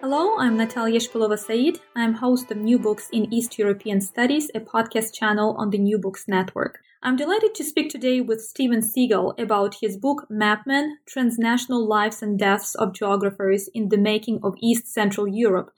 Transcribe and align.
Hello, 0.00 0.36
I'm 0.38 0.56
Natalia 0.56 1.00
Shpilova 1.00 1.38
Said. 1.38 1.80
I'm 1.96 2.14
host 2.14 2.50
of 2.50 2.58
New 2.58 2.78
Books 2.78 3.08
in 3.10 3.32
East 3.32 3.58
European 3.58 4.00
Studies, 4.00 4.50
a 4.54 4.60
podcast 4.60 5.14
channel 5.14 5.56
on 5.58 5.70
the 5.70 5.78
New 5.78 5.98
Books 5.98 6.28
Network. 6.28 6.80
I'm 7.02 7.16
delighted 7.16 7.54
to 7.56 7.64
speak 7.64 7.90
today 7.90 8.20
with 8.20 8.40
Steven 8.40 8.80
Seegel 8.80 9.34
about 9.38 9.76
his 9.80 9.96
book 9.96 10.26
Mapmen 10.30 10.94
Transnational 11.06 11.86
Lives 11.86 12.22
and 12.22 12.38
Deaths 12.38 12.74
of 12.74 12.94
Geographers 12.94 13.68
in 13.74 13.88
the 13.88 13.98
Making 13.98 14.40
of 14.42 14.54
East 14.62 14.86
Central 14.86 15.26
Europe, 15.26 15.70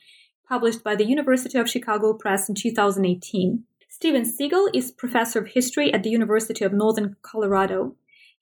published 0.49 0.85
by 0.85 0.95
the 0.95 1.07
University 1.07 1.59
of 1.59 1.69
Chicago 1.71 2.13
Press 2.13 2.49
in 2.49 2.55
2018. 2.55 3.65
Steven 3.89 4.25
Seegel 4.25 4.69
is 4.75 4.93
professor 4.93 5.39
of 5.39 5.49
history 5.49 5.93
at 5.95 6.03
the 6.03 6.11
University 6.11 6.65
of 6.65 6.73
Northern 6.73 7.17
Colorado. 7.23 7.97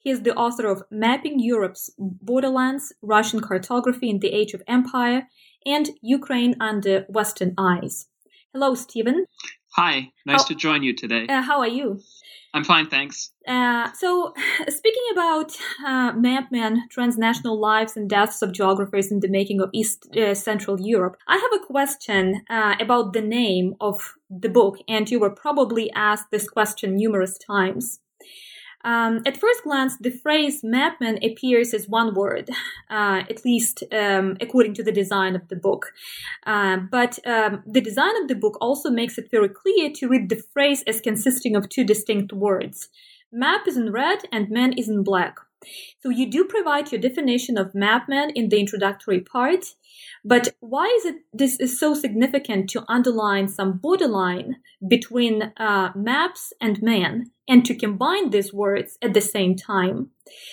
He 0.05 0.11
is 0.11 0.21
the 0.21 0.34
author 0.34 0.66
of 0.66 0.82
Mapping 0.91 1.41
Europe's 1.41 1.91
Borderlands, 1.98 2.93
Russian 3.00 3.40
Cartography 3.40 4.11
in 4.11 4.18
the 4.18 4.32
Age 4.32 4.53
of 4.53 4.63
Empire, 4.68 5.29
and 5.64 5.89
Ukraine 6.03 6.57
Under 6.61 7.07
Western 7.08 7.54
Eyes. 7.57 8.07
Hello, 8.53 8.75
Steven. 8.75 9.25
Hi, 9.77 10.13
nice 10.27 10.43
how, 10.43 10.49
to 10.49 10.54
join 10.54 10.82
you 10.82 10.94
today. 10.94 11.27
Uh, 11.27 11.40
how 11.40 11.61
are 11.61 11.68
you? 11.68 12.00
I'm 12.53 12.64
fine, 12.64 12.86
thanks. 12.86 13.30
Uh, 13.49 13.90
so, 13.94 14.35
speaking 14.68 15.03
about 15.13 15.57
uh, 15.85 16.13
Mapmen, 16.13 16.82
transnational 16.91 17.58
lives 17.58 17.96
and 17.96 18.08
deaths 18.08 18.43
of 18.43 18.52
geographers 18.52 19.11
in 19.11 19.21
the 19.21 19.29
making 19.29 19.63
of 19.63 19.71
East 19.72 20.14
uh, 20.14 20.35
Central 20.35 20.79
Europe, 20.79 21.16
I 21.27 21.39
have 21.39 21.63
a 21.63 21.64
question 21.64 22.43
uh, 22.50 22.75
about 22.79 23.14
the 23.14 23.22
name 23.22 23.75
of 23.80 24.13
the 24.29 24.50
book, 24.50 24.77
and 24.86 25.11
you 25.11 25.18
were 25.18 25.35
probably 25.35 25.91
asked 25.94 26.30
this 26.30 26.46
question 26.46 26.94
numerous 26.94 27.39
times. 27.39 28.00
Um, 28.84 29.22
at 29.26 29.38
first 29.38 29.62
glance, 29.62 29.96
the 29.96 30.11
phrase 30.11 30.62
mapman 30.62 31.24
appears 31.24 31.72
as 31.72 31.88
one 31.88 32.14
word, 32.14 32.50
uh, 32.91 33.22
at 33.30 33.44
least 33.44 33.83
um, 33.91 34.36
according 34.41 34.74
to 34.74 34.84
the 34.84 34.92
design 34.92 35.34
of 35.34 35.48
the 35.48 35.56
book. 35.56 35.92
Uh, 36.46 36.76
but 36.91 37.18
um, 37.26 37.62
the 37.66 37.80
design 37.80 38.14
of 38.22 38.28
the 38.28 38.34
book 38.34 38.58
also 38.60 38.91
makes 38.91 39.16
it 39.16 39.30
very 39.30 39.48
clear 39.48 39.91
to 39.94 40.08
read 40.08 40.28
the 40.28 40.42
phrase 40.52 40.84
as 40.86 41.00
consisting 41.00 41.56
of 41.56 41.68
two 41.68 41.84
distinct 41.84 42.32
words. 42.32 42.88
Map 43.32 43.66
is 43.66 43.76
in 43.76 43.91
red 43.91 44.20
and 44.30 44.50
man 44.50 44.74
is 44.74 44.88
in 44.88 45.02
black. 45.02 45.38
So 46.00 46.10
you 46.10 46.30
do 46.30 46.44
provide 46.44 46.92
your 46.92 47.00
definition 47.00 47.56
of 47.56 47.72
mapman 47.72 48.32
in 48.34 48.48
the 48.50 48.60
introductory 48.60 49.20
part, 49.20 49.64
but 50.24 50.54
why 50.60 50.86
is 50.98 51.06
it 51.06 51.16
this 51.32 51.58
is 51.58 51.80
so 51.80 51.94
significant 51.94 52.69
to 52.70 52.84
underline 52.86 53.48
some 53.48 53.78
borderline 53.78 54.56
between 54.86 55.52
uh, 55.56 55.90
maps 55.94 56.52
and 56.60 56.82
man 56.82 57.30
and 57.48 57.64
to 57.64 57.74
combine 57.74 58.30
these 58.30 58.52
words 58.52 58.98
at 59.02 59.14
the 59.14 59.20
same 59.20 59.56
time? 59.56 60.10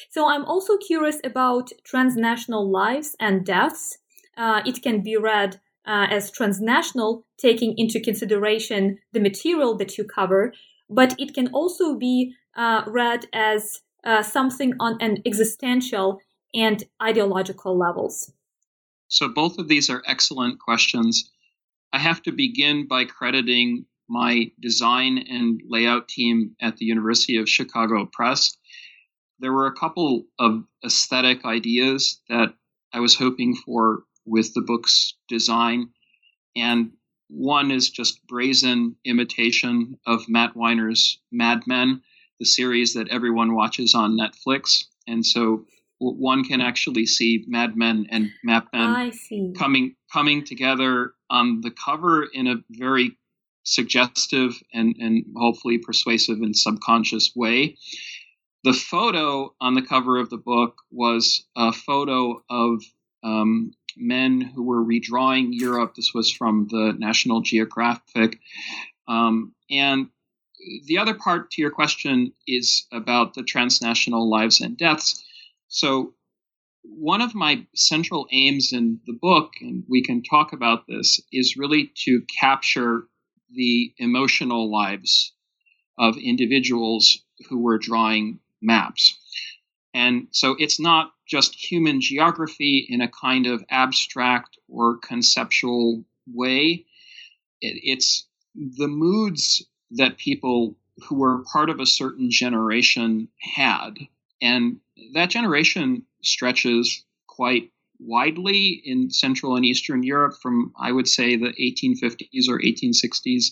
So 0.10 0.28
I'm 0.28 0.46
also 0.46 0.78
curious 0.78 1.20
about 1.24 1.72
transnational 1.84 2.70
lives 2.70 3.16
and 3.20 3.46
deaths. 3.46 3.98
Uh, 4.38 4.62
it 4.66 4.82
can 4.82 5.02
be 5.02 5.18
read 5.18 5.60
uh, 5.86 6.08
as 6.10 6.32
transnational, 6.32 7.26
taking 7.38 7.74
into 7.78 8.00
consideration 8.00 9.00
the 9.14 9.20
material 9.20 9.76
that 9.78 9.98
you 9.98 10.04
cover, 10.04 10.54
but 10.90 11.16
it 11.20 11.34
can 11.34 11.48
also 11.50 11.96
be 11.96 12.34
uh, 12.56 12.84
read 12.88 13.26
as 13.34 13.82
uh, 14.04 14.22
something 14.22 14.74
on 14.80 14.98
an 15.02 15.22
existential 15.26 16.20
and 16.54 16.84
ideological 17.02 17.78
levels? 17.78 18.32
So, 19.08 19.28
both 19.28 19.58
of 19.58 19.68
these 19.68 19.90
are 19.90 20.04
excellent 20.08 20.60
questions. 20.60 21.30
I 21.94 22.00
have 22.00 22.22
to 22.24 22.32
begin 22.32 22.88
by 22.88 23.06
crediting 23.06 23.86
my 24.12 24.52
design 24.60 25.18
and 25.18 25.62
layout 25.66 26.10
team 26.10 26.54
at 26.62 26.76
the 26.76 26.86
University 26.86 27.38
of 27.38 27.48
Chicago 27.48 28.06
Press. 28.12 28.58
There 29.40 29.54
were 29.54 29.68
a 29.68 29.76
couple 29.76 30.26
of 30.38 30.66
aesthetic 30.86 31.46
ideas 31.46 32.20
that 32.28 32.54
I 32.94 33.00
was 33.00 33.16
hoping 33.16 33.56
for 33.56 34.04
with 34.26 34.54
the 34.54 34.62
book's 34.62 35.16
design. 35.30 35.92
And 36.58 36.92
one 37.30 37.72
is 37.72 37.90
just 37.90 38.26
brazen 38.28 38.98
imitation 39.06 39.98
of 40.06 40.28
Matt 40.28 40.58
Weiner's 40.58 41.20
Mad 41.32 41.62
Men 41.66 42.02
the 42.42 42.46
series 42.46 42.96
that 42.96 43.08
everyone 43.10 43.54
watches 43.54 43.94
on 43.94 44.18
Netflix. 44.18 44.86
And 45.08 45.24
so 45.24 45.64
one 46.00 46.44
can 46.44 46.60
actually 46.60 47.06
see 47.06 47.46
Mad 47.48 47.78
Men 47.78 48.08
and 48.10 48.32
Map 48.44 48.68
Men 48.74 48.90
coming 49.54 49.96
coming 50.12 50.44
together 50.44 51.14
on 51.30 51.62
the 51.62 51.70
cover 51.70 52.24
in 52.34 52.48
a 52.48 52.56
very 52.72 53.16
suggestive 53.72 54.62
and, 54.74 54.96
and 55.00 55.26
hopefully 55.36 55.78
persuasive 55.78 56.42
and 56.42 56.56
subconscious 56.56 57.32
way. 57.36 57.78
The 58.64 58.74
photo 58.74 59.56
on 59.62 59.74
the 59.74 59.82
cover 59.82 60.18
of 60.18 60.30
the 60.30 60.38
book 60.38 60.82
was 60.92 61.46
a 61.56 61.72
photo 61.72 62.44
of 62.50 62.84
um, 63.24 63.72
men 63.96 64.42
who 64.42 64.64
were 64.64 64.84
redrawing 64.84 65.50
Europe. 65.52 65.96
This 65.96 66.12
was 66.14 66.32
from 66.32 66.68
the 66.70 66.94
National 66.98 67.42
Geographic. 67.42 68.40
Um, 69.08 69.56
and 69.70 70.10
the 70.86 70.98
other 70.98 71.14
part 71.14 71.52
to 71.52 71.62
your 71.62 71.72
question 71.72 72.34
is 72.46 72.86
about 72.92 73.34
the 73.34 73.44
transnational 73.44 74.30
lives 74.30 74.60
and 74.62 74.78
deaths. 74.78 75.24
So, 75.70 76.14
one 76.84 77.22
of 77.22 77.36
my 77.36 77.66
central 77.76 78.28
aims 78.32 78.74
in 78.74 79.00
the 79.06 79.14
book, 79.14 79.54
and 79.62 79.84
we 79.88 80.04
can 80.04 80.24
talk 80.24 80.52
about 80.52 80.88
this, 80.88 81.22
is 81.32 81.56
really 81.56 81.92
to 82.06 82.24
capture 82.40 83.08
the 83.54 83.94
emotional 83.98 84.72
lives 84.72 85.34
of 85.98 86.18
individuals 86.18 87.20
who 87.50 87.60
were 87.60 87.78
drawing 87.78 88.40
maps. 88.62 89.18
And 89.94 90.28
so 90.32 90.56
it's 90.58 90.80
not 90.80 91.14
just 91.28 91.56
human 91.56 92.02
geography 92.02 92.86
in 92.90 93.02
a 93.02 93.10
kind 93.10 93.48
of 93.48 93.64
abstract 93.70 94.58
or 94.68 94.98
conceptual 94.98 96.04
way. 96.28 96.86
it's 97.64 98.26
the 98.56 98.88
moods 98.88 99.64
that 99.92 100.18
people 100.18 100.76
who 101.08 101.16
were 101.16 101.44
part 101.52 101.70
of 101.70 101.80
a 101.80 101.86
certain 101.86 102.30
generation 102.32 103.28
had. 103.40 103.96
And 104.42 104.80
that 105.14 105.30
generation 105.30 106.06
stretches 106.22 107.06
quite 107.28 107.72
widely 108.04 108.82
in 108.84 109.10
Central 109.12 109.56
and 109.56 109.66
Eastern 109.66 110.04
Europe 110.04 110.36
from, 110.42 110.74
I 110.80 110.92
would 110.92 111.08
say, 111.08 111.36
the 111.36 111.54
1850s 111.54 112.50
or 112.50 112.60
1860s 112.60 113.52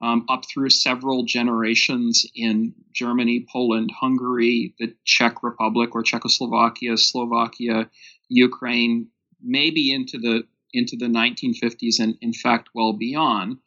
um, 0.00 0.24
up 0.28 0.44
through 0.48 0.70
several 0.70 1.24
generations 1.24 2.26
in 2.34 2.74
Germany, 2.92 3.46
Poland, 3.50 3.90
Hungary, 3.92 4.74
the 4.78 4.94
Czech 5.04 5.42
Republic 5.42 5.94
or 5.94 6.02
Czechoslovakia, 6.02 6.96
Slovakia, 6.96 7.90
Ukraine, 8.28 9.08
maybe 9.42 9.92
into 9.92 10.18
the 10.18 10.44
into 10.72 10.96
the 10.96 11.06
1950s 11.06 12.00
and 12.00 12.16
in 12.20 12.32
fact 12.32 12.70
well 12.74 12.94
beyond. 12.94 13.58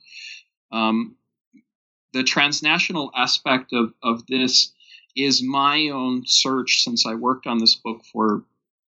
Um, 0.72 1.16
the 2.12 2.24
transnational 2.24 3.12
aspect 3.16 3.72
of, 3.72 3.94
of 4.04 4.26
this 4.28 4.74
is 5.16 5.42
my 5.42 5.90
own 5.90 6.24
search 6.26 6.84
since 6.84 7.06
I 7.06 7.14
worked 7.16 7.48
on 7.48 7.60
this 7.60 7.76
book 7.76 8.02
for 8.12 8.44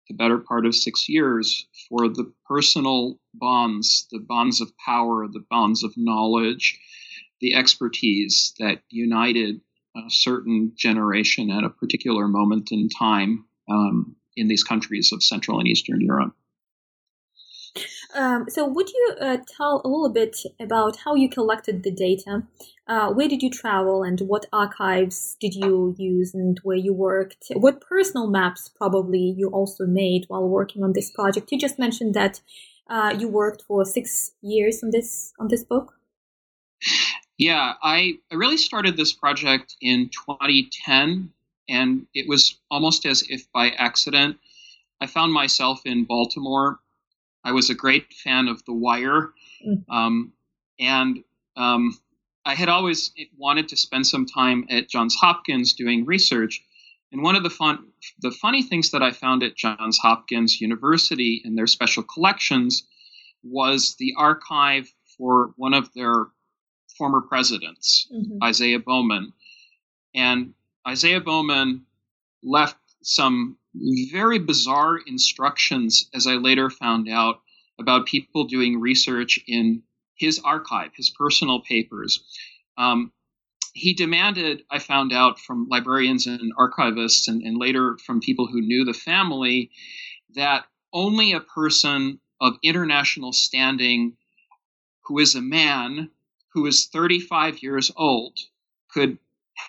the 0.09 0.15
better 0.15 0.39
part 0.39 0.67
of 0.67 0.75
six 0.75 1.09
years 1.09 1.67
for 1.89 2.09
the 2.09 2.33
personal 2.47 3.19
bonds, 3.35 4.07
the 4.11 4.19
bonds 4.19 4.61
of 4.61 4.77
power, 4.79 5.27
the 5.29 5.45
bonds 5.51 5.85
of 5.85 5.93
knowledge, 5.97 6.79
the 7.41 7.55
expertise 7.55 8.55
that 8.59 8.83
united 8.91 9.61
a 9.97 10.11
certain 10.11 10.73
generation 10.77 11.51
at 11.51 11.65
a 11.65 11.71
particular 11.71 12.29
moment 12.29 12.71
in 12.73 12.89
time 12.89 13.45
um, 13.69 14.17
in 14.37 14.49
these 14.49 14.65
countries 14.65 15.13
of 15.13 15.23
Central 15.23 15.59
and 15.59 15.69
Eastern 15.69 16.01
Europe. 16.01 16.35
Um, 18.15 18.47
so, 18.49 18.67
would 18.67 18.89
you 18.89 19.15
uh, 19.21 19.37
tell 19.47 19.83
a 19.85 19.89
little 19.89 20.09
bit 20.09 20.39
about 20.59 20.97
how 21.05 21.15
you 21.15 21.29
collected 21.29 21.83
the 21.83 21.91
data? 21.91 22.43
Uh, 22.87 23.13
where 23.13 23.29
did 23.29 23.43
you 23.43 23.51
travel, 23.51 24.03
and 24.03 24.21
what 24.21 24.47
archives 24.53 25.37
did 25.41 25.55
you 25.55 25.95
use, 25.99 26.35
and 26.35 26.59
where 26.63 26.77
you 26.77 26.95
worked? 26.95 27.53
What 27.55 27.83
personal 27.83 28.27
maps 28.29 28.71
probably 28.75 29.35
you 29.37 29.49
also 29.51 29.85
made 29.87 30.25
while 30.29 30.49
working 30.49 30.83
on 30.83 30.95
this 30.95 31.11
project? 31.11 31.53
You 31.53 31.59
just 31.59 31.79
mentioned 31.79 32.15
that 32.15 32.41
uh, 32.89 33.15
you 33.19 33.29
worked 33.29 33.63
for 33.69 33.85
six 33.85 34.33
years 34.41 34.83
on 34.83 34.91
this 34.91 35.35
on 35.39 35.49
this 35.49 35.65
book. 35.65 35.95
Yeah, 37.37 37.75
I, 37.83 38.15
I 38.33 38.35
really 38.35 38.57
started 38.57 38.97
this 38.97 39.13
project 39.13 39.77
in 39.81 40.11
2010, 40.27 41.31
and 41.69 42.07
it 42.15 42.27
was 42.27 42.59
almost 42.71 43.07
as 43.07 43.23
if 43.29 43.51
by 43.53 43.71
accident. 43.71 44.39
I 45.01 45.07
found 45.07 45.33
myself 45.33 45.83
in 45.85 46.05
Baltimore 46.05 46.81
I 47.45 47.53
was 47.53 47.71
a 47.71 47.75
great 47.75 48.13
fan 48.13 48.49
of 48.49 48.65
The 48.65 48.73
Wire, 48.73 49.33
mm. 49.67 49.85
um, 49.89 50.33
and 50.79 51.23
um, 51.57 51.99
I 52.45 52.55
had 52.55 52.71
always 52.71 53.13
wanted 53.37 53.69
to 53.69 53.77
spend 53.77 54.07
some 54.07 54.25
time 54.25 54.67
at 54.71 54.89
Johns 54.89 55.15
Hopkins 55.15 55.75
doing 55.75 56.07
research. 56.07 56.65
And 57.13 57.23
one 57.23 57.37
of 57.37 57.43
the 57.43 57.51
fun, 57.51 57.89
the 58.21 58.31
funny 58.31 58.63
things 58.63 58.93
that 58.93 59.03
I 59.03 59.11
found 59.11 59.43
at 59.43 59.55
Johns 59.55 59.99
Hopkins 59.99 60.59
University 60.61 61.43
in 61.45 61.57
their 61.57 61.67
special 61.67 62.03
collections 62.03 62.87
was 63.43 63.97
the 63.99 64.15
archive 64.17 64.91
for 65.17 65.53
one 65.57 65.75
of 65.75 65.93
their 65.93 66.29
former 66.97 67.21
presidents, 67.21 68.09
mm-hmm. 68.11 68.43
Isaiah 68.43 68.79
Bowman. 68.79 69.35
And 70.15 70.55
Isaiah 70.87 71.21
Bowman 71.21 71.85
left 72.43 72.79
some 73.03 73.58
very 73.75 74.39
bizarre 74.39 74.97
instructions, 74.99 76.09
as 76.15 76.27
I 76.27 76.35
later 76.35 76.71
found 76.71 77.09
out, 77.09 77.43
about 77.79 78.07
people 78.07 78.45
doing 78.45 78.81
research 78.81 79.39
in 79.47 79.83
his 80.17 80.41
archive, 80.41 80.91
his 80.97 81.11
personal 81.11 81.61
papers. 81.61 82.25
Um, 82.77 83.13
he 83.73 83.95
demanded, 83.95 84.65
I 84.71 84.81
found 84.81 85.13
out 85.13 85.39
from 85.39 85.69
librarians 85.69 86.27
and 86.27 86.53
archivists, 86.57 87.29
and, 87.29 87.43
and 87.43 87.57
later 87.57 87.99
from 88.05 88.21
people 88.21 88.47
who 88.47 88.61
knew 88.61 88.85
the 88.85 88.93
family, 88.95 89.71
that 90.35 90.67
only 90.93 91.33
a 91.33 91.41
person 91.41 92.21
of 92.41 92.59
international 92.63 93.33
standing 93.33 94.17
who 95.05 95.19
is 95.19 95.35
a 95.35 95.43
man 95.43 96.11
who 96.53 96.67
is 96.67 96.87
35 96.87 97.63
years 97.63 97.91
old 97.97 98.37
could 98.91 99.19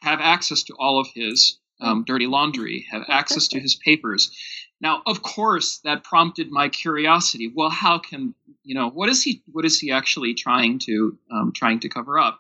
have 0.02 0.20
access 0.22 0.64
to 0.64 0.76
all 0.76 1.00
of 1.00 1.08
his 1.14 1.60
um, 1.80 2.04
dirty 2.06 2.28
laundry, 2.28 2.86
have 2.92 3.04
access 3.08 3.48
to 3.50 3.60
his 3.60 3.76
papers. 3.76 4.32
Now, 4.82 5.02
of 5.06 5.22
course, 5.22 5.80
that 5.84 6.04
prompted 6.04 6.52
my 6.52 6.70
curiosity. 6.70 7.52
Well, 7.54 7.70
how 7.70 8.00
can 8.00 8.34
you 8.64 8.76
know 8.76 8.90
what 8.90 9.10
is 9.10 9.24
he? 9.24 9.42
What 9.52 9.66
is 9.66 9.80
he 9.80 9.92
actually 9.92 10.34
trying 10.34 10.80
to 10.80 11.18
um, 11.32 11.52
trying 11.54 11.82
to 11.82 11.90
cover 11.90 12.18
up? 12.18 12.40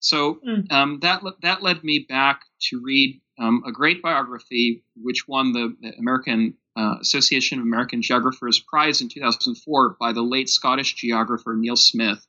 So 0.00 0.40
mm. 0.46 0.70
um, 0.72 0.98
that 1.00 1.22
that 1.42 1.62
led 1.62 1.82
me 1.82 2.00
back 2.00 2.42
to 2.70 2.80
read 2.82 3.20
um, 3.38 3.62
a 3.66 3.72
great 3.72 4.02
biography, 4.02 4.84
which 4.96 5.26
won 5.26 5.52
the 5.52 5.74
American 5.98 6.54
uh, 6.76 6.96
Association 7.00 7.58
of 7.58 7.64
American 7.64 8.02
Geographers 8.02 8.58
Prize 8.58 9.00
in 9.00 9.08
2004 9.08 9.96
by 9.98 10.12
the 10.12 10.22
late 10.22 10.48
Scottish 10.48 10.94
geographer 10.94 11.54
Neil 11.56 11.76
Smith, 11.76 12.26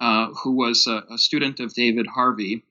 uh, 0.00 0.28
who 0.42 0.52
was 0.52 0.86
a, 0.86 1.04
a 1.10 1.18
student 1.18 1.60
of 1.60 1.74
David 1.74 2.06
Harvey. 2.06 2.64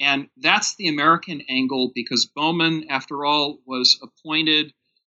And 0.00 0.28
that's 0.36 0.74
the 0.74 0.88
American 0.88 1.42
angle 1.48 1.92
because 1.94 2.26
Bowman, 2.26 2.86
after 2.90 3.24
all, 3.24 3.60
was 3.66 3.98
appointed 4.02 4.72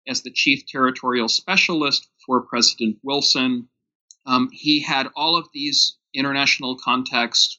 as 0.06 0.22
the 0.22 0.30
chief 0.30 0.66
territorial 0.66 1.28
specialist 1.28 2.08
for 2.24 2.42
President 2.42 2.98
Wilson. 3.02 3.68
Um, 4.26 4.50
he 4.52 4.82
had 4.82 5.08
all 5.16 5.36
of 5.36 5.48
these 5.52 5.96
international 6.14 6.76
contacts, 6.76 7.58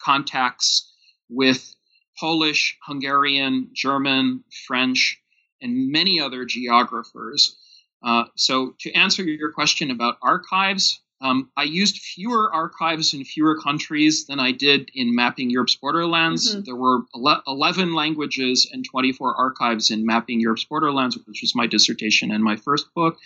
contacts 0.00 0.92
with 1.28 1.74
Polish, 2.18 2.78
Hungarian, 2.86 3.70
German, 3.72 4.44
French, 4.66 5.20
and 5.60 5.90
many 5.90 6.20
other 6.20 6.44
geographers. 6.44 7.56
Uh, 8.02 8.24
so, 8.36 8.74
to 8.80 8.92
answer 8.92 9.22
your 9.22 9.52
question 9.52 9.90
about 9.90 10.18
archives, 10.22 11.00
um, 11.24 11.50
I 11.56 11.62
used 11.62 12.02
fewer 12.02 12.52
archives 12.54 13.14
in 13.14 13.24
fewer 13.24 13.58
countries 13.58 14.26
than 14.26 14.38
I 14.38 14.52
did 14.52 14.90
in 14.94 15.14
Mapping 15.14 15.48
Europe's 15.48 15.74
Borderlands. 15.74 16.54
Mm-hmm. 16.54 16.64
There 16.64 16.76
were 16.76 17.00
11 17.46 17.94
languages 17.94 18.68
and 18.70 18.84
24 18.84 19.34
archives 19.34 19.90
in 19.90 20.04
Mapping 20.04 20.38
Europe's 20.38 20.64
Borderlands, 20.64 21.16
which 21.26 21.40
was 21.40 21.54
my 21.56 21.66
dissertation 21.66 22.30
and 22.30 22.44
my 22.44 22.56
first 22.56 22.92
book. 22.94 23.16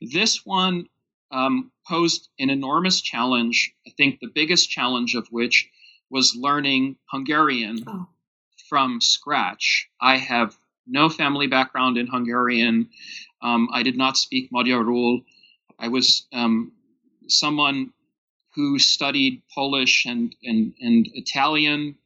This 0.00 0.44
one 0.44 0.88
um, 1.30 1.70
posed 1.86 2.28
an 2.40 2.50
enormous 2.50 3.00
challenge, 3.00 3.72
I 3.86 3.90
think 3.96 4.18
the 4.18 4.32
biggest 4.34 4.68
challenge 4.68 5.14
of 5.14 5.28
which 5.28 5.70
was 6.10 6.34
learning 6.34 6.96
Hungarian 7.06 7.84
oh. 7.86 8.08
from 8.68 9.00
scratch. 9.00 9.88
I 10.00 10.16
have 10.16 10.56
no 10.88 11.08
family 11.08 11.46
background 11.46 11.98
in 11.98 12.08
Hungarian. 12.08 12.88
Um, 13.42 13.68
I 13.72 13.84
did 13.84 13.96
not 13.96 14.16
speak 14.16 14.50
Magyarul. 14.50 15.22
I 15.78 15.86
was 15.86 16.26
um, 16.32 16.72
someone 17.28 17.92
who 18.54 18.78
studied 18.78 19.42
Polish 19.54 20.06
and 20.06 20.34
and, 20.42 20.74
and 20.80 21.08
Italian, 21.14 21.96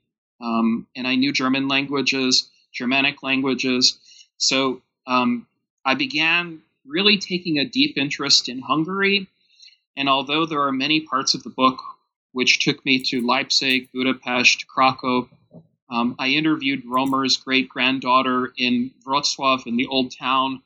um, 0.40 0.86
and 0.96 1.06
I 1.06 1.14
knew 1.14 1.32
German 1.32 1.68
languages, 1.68 2.50
Germanic 2.72 3.22
languages. 3.22 3.98
So 4.36 4.82
um, 5.06 5.46
I 5.84 5.94
began 5.94 6.62
really 6.86 7.18
taking 7.18 7.58
a 7.58 7.64
deep 7.64 7.96
interest 7.96 8.48
in 8.48 8.60
Hungary. 8.60 9.28
And 9.96 10.08
although 10.08 10.46
there 10.46 10.62
are 10.62 10.72
many 10.72 11.00
parts 11.00 11.34
of 11.34 11.42
the 11.42 11.50
book 11.50 11.80
which 12.32 12.64
took 12.64 12.84
me 12.84 12.98
to 12.98 13.26
Leipzig, 13.26 13.90
Budapest, 13.92 14.66
Krakow, 14.66 15.28
um, 15.90 16.16
I 16.18 16.28
interviewed 16.28 16.86
Romer's 16.86 17.36
great 17.36 17.68
granddaughter 17.68 18.52
in 18.56 18.92
Wrocław 19.06 19.66
in 19.66 19.76
the 19.76 19.86
old 19.86 20.16
town. 20.16 20.62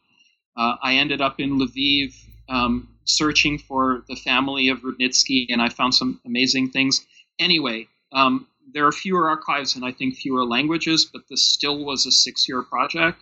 Uh, 0.57 0.77
I 0.81 0.95
ended 0.95 1.21
up 1.21 1.41
in 1.41 1.59
Lviv, 1.59 2.15
um, 2.49 2.89
searching 3.07 3.59
for 3.59 4.05
the 4.09 4.17
family 4.17 4.69
of 4.69 4.81
Rudnitsky, 4.81 5.47
and 5.49 5.63
I 5.63 5.69
found 5.69 5.95
some 5.95 6.21
amazing 6.27 6.71
things. 6.71 7.07
Anyway, 7.39 7.89
um, 8.13 8.47
there 8.73 8.87
are 8.87 8.93
fewer 8.93 9.29
archives 9.29 9.77
and 9.77 9.85
I 9.85 9.93
think 9.93 10.17
fewer 10.17 10.45
languages, 10.45 11.05
but 11.05 11.23
this 11.29 11.45
still 11.45 11.85
was 11.85 12.07
a 12.07 12.13
six 12.13 12.49
year 12.49 12.63
project. 12.63 13.21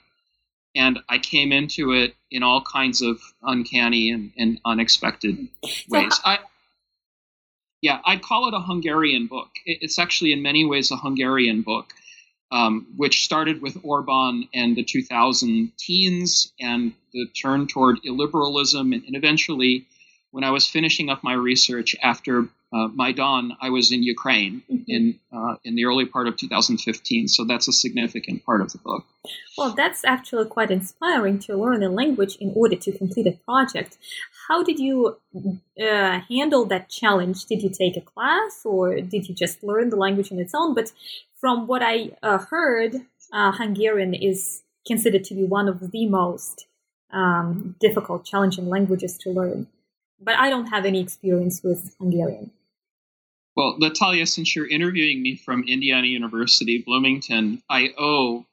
And 0.76 0.98
I 1.08 1.19
came 1.19 1.52
into 1.52 1.92
it 1.92 2.16
in 2.31 2.42
all 2.42 2.60
kinds 2.62 3.00
of 3.00 3.20
uncanny 3.42 4.10
and, 4.10 4.32
and 4.36 4.60
unexpected 4.64 5.48
ways. 5.88 6.20
I, 6.25 6.40
yeah, 7.80 8.00
I'd 8.04 8.22
call 8.22 8.48
it 8.48 8.54
a 8.54 8.60
Hungarian 8.60 9.26
book. 9.26 9.50
It's 9.66 9.98
actually, 9.98 10.32
in 10.32 10.42
many 10.42 10.64
ways, 10.64 10.90
a 10.90 10.96
Hungarian 10.96 11.62
book, 11.62 11.92
um, 12.54 12.86
which 12.96 13.24
started 13.24 13.60
with 13.60 13.76
Orban 13.82 14.48
and 14.54 14.76
the 14.76 14.84
2000 14.84 15.72
teens 15.76 16.52
and 16.60 16.92
the 17.12 17.26
turn 17.42 17.66
toward 17.66 17.98
illiberalism, 18.06 18.94
and, 18.94 19.02
and 19.04 19.16
eventually, 19.16 19.88
when 20.30 20.44
I 20.44 20.50
was 20.50 20.64
finishing 20.66 21.10
up 21.10 21.24
my 21.24 21.32
research 21.32 21.96
after 22.00 22.48
uh, 22.72 22.88
Maidan, 22.88 23.56
I 23.60 23.70
was 23.70 23.90
in 23.90 24.04
Ukraine 24.04 24.62
mm-hmm. 24.70 24.82
in 24.86 25.18
uh, 25.32 25.56
in 25.64 25.74
the 25.74 25.84
early 25.84 26.06
part 26.06 26.28
of 26.28 26.36
2015. 26.36 27.28
So 27.28 27.44
that's 27.44 27.66
a 27.66 27.72
significant 27.72 28.44
part 28.44 28.60
of 28.60 28.70
the 28.72 28.78
book. 28.78 29.04
Well, 29.58 29.74
that's 29.76 30.04
actually 30.04 30.46
quite 30.46 30.70
inspiring 30.70 31.38
to 31.40 31.56
learn 31.56 31.82
a 31.82 31.88
language 31.88 32.36
in 32.36 32.52
order 32.54 32.76
to 32.76 32.90
complete 32.92 33.26
a 33.26 33.32
project. 33.32 33.98
How 34.49 34.62
did 34.62 34.79
you 34.79 35.17
uh, 35.81 36.20
handle 36.29 36.67
that 36.67 36.91
challenge? 36.91 37.46
Did 37.46 37.62
you 37.62 37.70
take 37.70 37.96
a 37.96 38.00
class, 38.00 38.62
or 38.64 39.00
did 39.00 39.29
you 39.29 39.35
just 39.35 39.62
learn 39.62 39.91
the 39.91 39.96
language 39.96 40.31
on 40.31 40.38
its 40.38 40.55
own? 40.55 40.75
But 40.75 40.93
from 41.41 41.67
what 41.67 41.82
I 41.82 42.11
uh, 42.23 42.38
heard, 42.38 42.94
uh, 43.32 43.52
Hungarian 43.52 44.14
is 44.14 44.62
considered 44.87 45.25
to 45.25 45.35
be 45.35 45.44
one 45.44 45.69
of 45.69 45.91
the 45.91 46.06
most 46.06 46.67
um, 47.12 47.76
difficult, 47.81 48.25
challenging 48.25 48.69
languages 48.69 49.17
to 49.19 49.31
learn. 49.31 49.67
But 50.20 50.37
I 50.37 50.50
don't 50.50 50.67
have 50.67 50.85
any 50.85 51.00
experience 51.00 51.62
with 51.62 51.94
Hungarian. 51.99 52.50
Well, 53.56 53.76
Natalia, 53.79 54.26
since 54.26 54.56
you're 54.56 54.69
interviewing 54.69 55.23
me 55.23 55.37
from 55.37 55.64
Indiana 55.69 56.08
University, 56.08 56.82
Bloomington, 56.85 57.62
I 57.70 57.94
owe 57.97 58.44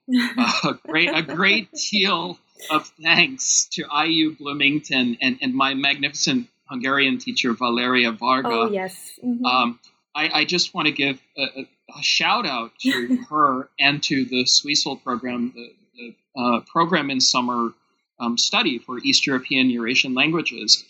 a 0.63 0.73
great 0.87 1.09
a 1.09 1.23
great 1.23 1.69
deal 1.91 2.37
of 2.69 2.91
thanks 3.01 3.65
to 3.71 3.85
IU 4.05 4.35
Bloomington 4.35 5.17
and, 5.21 5.37
and 5.41 5.53
my 5.53 5.73
magnificent 5.73 6.47
Hungarian 6.71 7.17
teacher 7.17 7.53
Valeria 7.53 8.11
Varga. 8.11 8.49
Oh 8.49 8.71
yes. 8.71 9.19
Mm-hmm. 9.23 9.45
Um, 9.45 9.79
I, 10.15 10.29
I, 10.41 10.45
just 10.45 10.73
want 10.73 10.87
to 10.87 10.91
give 10.91 11.21
a, 11.37 11.41
a, 11.41 11.69
a 11.97 12.03
shout 12.03 12.45
out 12.45 12.71
to 12.81 13.17
her 13.29 13.69
and 13.79 14.01
to 14.03 14.25
the 14.25 14.43
SWSEEL 14.43 15.03
program, 15.03 15.53
the, 15.55 15.73
the 15.95 16.41
uh, 16.41 16.59
program 16.61 17.09
in 17.09 17.19
summer 17.19 17.71
um, 18.19 18.37
study 18.37 18.77
for 18.79 18.99
East 18.99 19.25
European 19.27 19.69
Eurasian 19.69 20.13
languages. 20.13 20.85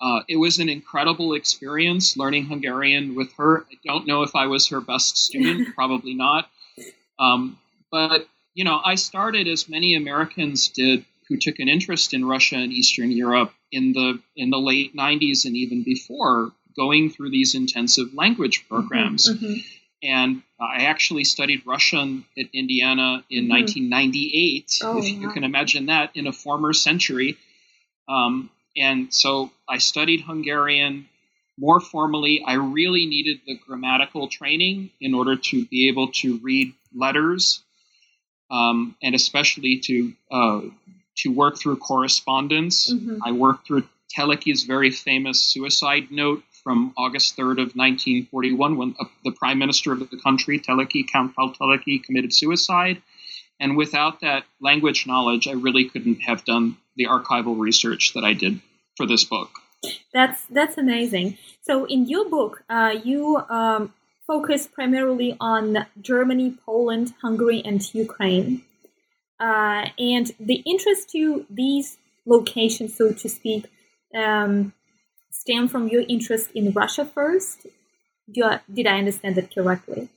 Uh, 0.00 0.20
it 0.28 0.36
was 0.36 0.58
an 0.58 0.68
incredible 0.68 1.34
experience 1.34 2.16
learning 2.16 2.46
Hungarian 2.46 3.14
with 3.14 3.32
her. 3.34 3.66
I 3.70 3.76
don't 3.84 4.06
know 4.06 4.22
if 4.22 4.34
I 4.34 4.46
was 4.46 4.68
her 4.68 4.80
best 4.80 5.16
student, 5.16 5.74
probably 5.74 6.14
not. 6.14 6.48
Um, 7.18 7.58
but, 7.90 8.26
you 8.54 8.64
know, 8.64 8.80
I 8.84 8.94
started 8.94 9.48
as 9.48 9.68
many 9.68 9.94
Americans 9.94 10.68
did 10.68 11.04
who 11.28 11.36
took 11.36 11.58
an 11.58 11.68
interest 11.68 12.14
in 12.14 12.24
Russia 12.24 12.56
and 12.56 12.72
Eastern 12.72 13.10
Europe 13.10 13.52
in 13.72 13.92
the 13.92 14.20
in 14.36 14.50
the 14.50 14.58
late 14.58 14.94
90s 14.94 15.44
and 15.44 15.56
even 15.56 15.82
before 15.82 16.52
going 16.76 17.10
through 17.10 17.30
these 17.30 17.54
intensive 17.54 18.14
language 18.14 18.60
mm-hmm, 18.60 18.74
programs. 18.74 19.28
Mm-hmm, 19.28 19.44
mm-hmm. 19.44 19.60
And 20.02 20.42
I 20.60 20.84
actually 20.84 21.24
studied 21.24 21.66
Russian 21.66 22.24
at 22.38 22.46
Indiana 22.52 23.24
in 23.30 23.44
mm-hmm. 23.44 23.52
1998, 23.52 24.78
oh, 24.82 24.98
if 24.98 25.08
you 25.08 25.30
can 25.30 25.42
imagine 25.42 25.86
that, 25.86 26.10
in 26.14 26.26
a 26.26 26.32
former 26.32 26.72
century. 26.74 27.38
Um, 28.08 28.50
and 28.76 29.12
so 29.12 29.50
I 29.68 29.78
studied 29.78 30.20
Hungarian 30.20 31.08
more 31.58 31.80
formally. 31.80 32.42
I 32.46 32.54
really 32.54 33.06
needed 33.06 33.40
the 33.46 33.56
grammatical 33.56 34.28
training 34.28 34.90
in 35.00 35.14
order 35.14 35.36
to 35.36 35.64
be 35.64 35.88
able 35.88 36.12
to 36.12 36.38
read 36.38 36.74
letters, 36.94 37.64
um, 38.50 38.96
and 39.02 39.14
especially 39.14 39.78
to 39.84 40.12
uh, 40.30 40.60
to 41.18 41.30
work 41.30 41.58
through 41.58 41.76
correspondence. 41.76 42.92
Mm-hmm. 42.92 43.18
I 43.24 43.32
worked 43.32 43.66
through 43.66 43.84
Teleki's 44.16 44.64
very 44.64 44.90
famous 44.90 45.42
suicide 45.42 46.10
note 46.10 46.42
from 46.62 46.92
August 46.96 47.36
3rd 47.36 47.52
of 47.52 47.76
1941 47.76 48.76
when 48.76 48.94
uh, 48.98 49.04
the 49.24 49.32
prime 49.32 49.58
minister 49.58 49.92
of 49.92 49.98
the 49.98 50.20
country, 50.22 50.58
Teleki, 50.58 51.04
Count 51.10 51.34
Paul 51.34 51.52
Teleki, 51.52 52.02
committed 52.02 52.32
suicide. 52.32 53.02
And 53.60 53.76
without 53.76 54.20
that 54.20 54.44
language 54.60 55.06
knowledge, 55.06 55.48
I 55.48 55.52
really 55.52 55.88
couldn't 55.88 56.20
have 56.22 56.44
done 56.44 56.76
the 56.96 57.04
archival 57.06 57.58
research 57.58 58.12
that 58.14 58.24
I 58.24 58.32
did 58.32 58.60
for 58.96 59.06
this 59.06 59.24
book. 59.24 59.50
That's 60.12 60.44
that's 60.46 60.78
amazing. 60.78 61.38
So 61.62 61.84
in 61.84 62.06
your 62.06 62.28
book, 62.28 62.62
uh, 62.68 62.94
you 63.04 63.36
um, 63.48 63.92
focus 64.26 64.66
primarily 64.66 65.36
on 65.38 65.86
Germany, 66.00 66.56
Poland, 66.64 67.14
Hungary, 67.22 67.62
and 67.64 67.82
Ukraine. 67.94 68.62
Uh, 69.38 69.88
and 69.98 70.32
the 70.40 70.62
interest 70.66 71.10
to 71.10 71.46
these 71.50 71.98
locations, 72.24 72.96
so 72.96 73.12
to 73.12 73.28
speak, 73.28 73.66
um, 74.14 74.72
stem 75.30 75.68
from 75.68 75.88
your 75.88 76.02
interest 76.08 76.50
in 76.54 76.72
Russia 76.72 77.04
first. 77.04 77.66
I, 78.42 78.60
did 78.72 78.86
I 78.86 78.98
understand 78.98 79.36
that 79.36 79.54
correctly? 79.54 80.08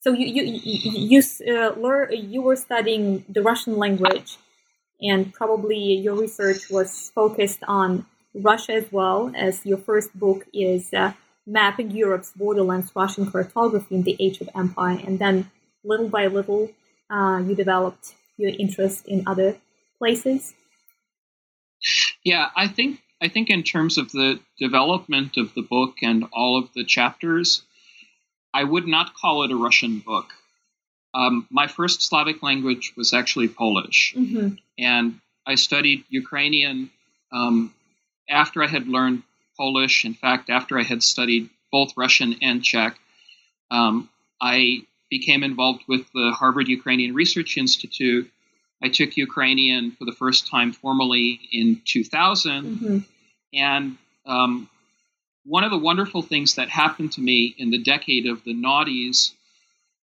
So 0.00 0.12
you 0.12 0.26
you 0.26 0.42
you 0.42 1.22
you, 1.46 1.56
uh, 1.56 1.72
learn, 1.80 2.12
you 2.12 2.42
were 2.42 2.56
studying 2.56 3.24
the 3.26 3.40
Russian 3.40 3.78
language, 3.78 4.36
and 5.00 5.32
probably 5.32 5.94
your 5.94 6.14
research 6.14 6.68
was 6.70 7.10
focused 7.14 7.60
on 7.66 8.04
Russia 8.34 8.74
as 8.74 8.92
well 8.92 9.32
as 9.34 9.64
your 9.64 9.78
first 9.78 10.12
book 10.18 10.44
is 10.52 10.92
uh, 10.92 11.12
mapping 11.46 11.90
Europe's 11.90 12.32
borderlands 12.32 12.92
Russian 12.94 13.30
cartography 13.30 13.94
in 13.94 14.02
the 14.02 14.16
age 14.20 14.42
of 14.42 14.50
empire, 14.54 15.00
and 15.06 15.18
then 15.18 15.50
little 15.82 16.08
by 16.08 16.26
little 16.26 16.70
uh, 17.08 17.38
you 17.46 17.54
developed 17.54 18.14
your 18.36 18.52
interest 18.58 19.06
in 19.06 19.24
other 19.26 19.56
places. 19.98 20.54
Yeah, 22.24 22.48
I 22.56 22.68
think 22.68 23.00
I 23.20 23.28
think 23.28 23.50
in 23.50 23.62
terms 23.62 23.98
of 23.98 24.10
the 24.12 24.40
development 24.58 25.36
of 25.36 25.54
the 25.54 25.62
book 25.62 25.96
and 26.02 26.24
all 26.32 26.58
of 26.58 26.72
the 26.74 26.84
chapters, 26.84 27.62
I 28.52 28.64
would 28.64 28.86
not 28.86 29.14
call 29.14 29.44
it 29.44 29.52
a 29.52 29.56
Russian 29.56 30.00
book. 30.00 30.32
Um, 31.14 31.46
my 31.50 31.68
first 31.68 32.02
Slavic 32.02 32.42
language 32.42 32.92
was 32.96 33.12
actually 33.12 33.48
Polish, 33.48 34.14
mm-hmm. 34.16 34.56
and 34.78 35.20
I 35.46 35.54
studied 35.54 36.04
Ukrainian 36.08 36.90
um, 37.32 37.72
after 38.28 38.62
I 38.62 38.66
had 38.66 38.88
learned 38.88 39.22
Polish. 39.56 40.04
In 40.04 40.14
fact, 40.14 40.50
after 40.50 40.78
I 40.78 40.82
had 40.82 41.02
studied 41.02 41.50
both 41.70 41.96
Russian 41.96 42.36
and 42.42 42.64
Czech, 42.64 42.98
um, 43.70 44.08
I 44.40 44.86
became 45.10 45.42
involved 45.42 45.84
with 45.88 46.06
the 46.12 46.32
Harvard 46.36 46.68
Ukrainian 46.68 47.14
Research 47.14 47.56
Institute. 47.56 48.30
I 48.82 48.88
took 48.88 49.16
Ukrainian 49.16 49.92
for 49.92 50.04
the 50.04 50.12
first 50.12 50.48
time 50.48 50.72
formally 50.72 51.40
in 51.52 51.80
2000. 51.84 52.64
Mm-hmm. 52.64 52.98
And 53.54 53.96
um, 54.26 54.68
one 55.44 55.64
of 55.64 55.70
the 55.70 55.78
wonderful 55.78 56.22
things 56.22 56.56
that 56.56 56.68
happened 56.68 57.12
to 57.12 57.20
me 57.20 57.54
in 57.58 57.70
the 57.70 57.78
decade 57.78 58.26
of 58.26 58.42
the 58.44 58.54
noughties 58.54 59.32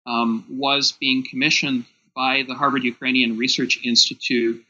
um, 0.05 0.45
was 0.49 0.93
being 0.93 1.25
commissioned 1.29 1.85
by 2.15 2.43
the 2.47 2.55
Harvard 2.55 2.83
Ukrainian 2.83 3.37
Research 3.37 3.79
Institute 3.83 4.63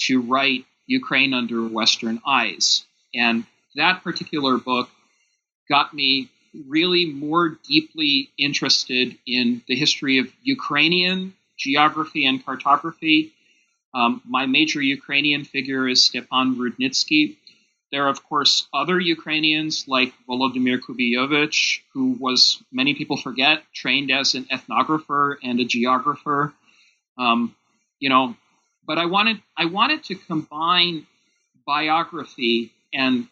to 0.00 0.20
write 0.20 0.64
Ukraine 0.86 1.34
under 1.34 1.66
Western 1.66 2.20
eyes. 2.26 2.84
And 3.14 3.44
that 3.74 4.02
particular 4.02 4.58
book 4.58 4.88
got 5.68 5.92
me 5.92 6.30
really 6.66 7.06
more 7.06 7.58
deeply 7.68 8.30
interested 8.38 9.16
in 9.26 9.62
the 9.68 9.76
history 9.76 10.18
of 10.18 10.32
Ukrainian 10.42 11.34
geography 11.56 12.26
and 12.26 12.44
cartography. 12.44 13.32
Um, 13.94 14.20
my 14.26 14.46
major 14.46 14.80
Ukrainian 14.82 15.44
figure 15.44 15.88
is 15.88 16.04
Stepan 16.04 16.56
Rudnitsky. 16.56 17.36
There 17.92 18.04
are, 18.04 18.08
of 18.08 18.22
course, 18.24 18.66
other 18.74 18.98
Ukrainians 19.00 19.86
like 19.86 20.12
Volodymyr 20.28 20.80
Kubiyovich, 20.80 21.80
who 21.94 22.16
was, 22.18 22.62
many 22.72 22.94
people 22.94 23.16
forget, 23.16 23.62
trained 23.72 24.10
as 24.10 24.34
an 24.34 24.44
ethnographer 24.44 25.36
and 25.42 25.60
a 25.60 25.64
geographer. 25.64 26.52
Um, 27.16 27.54
you 27.98 28.10
know, 28.10 28.36
but 28.86 28.98
I 28.98 29.06
wanted 29.06 29.40
I 29.56 29.66
wanted 29.66 30.04
to 30.04 30.14
combine 30.14 31.06
biography 31.66 32.72
and 32.92 33.28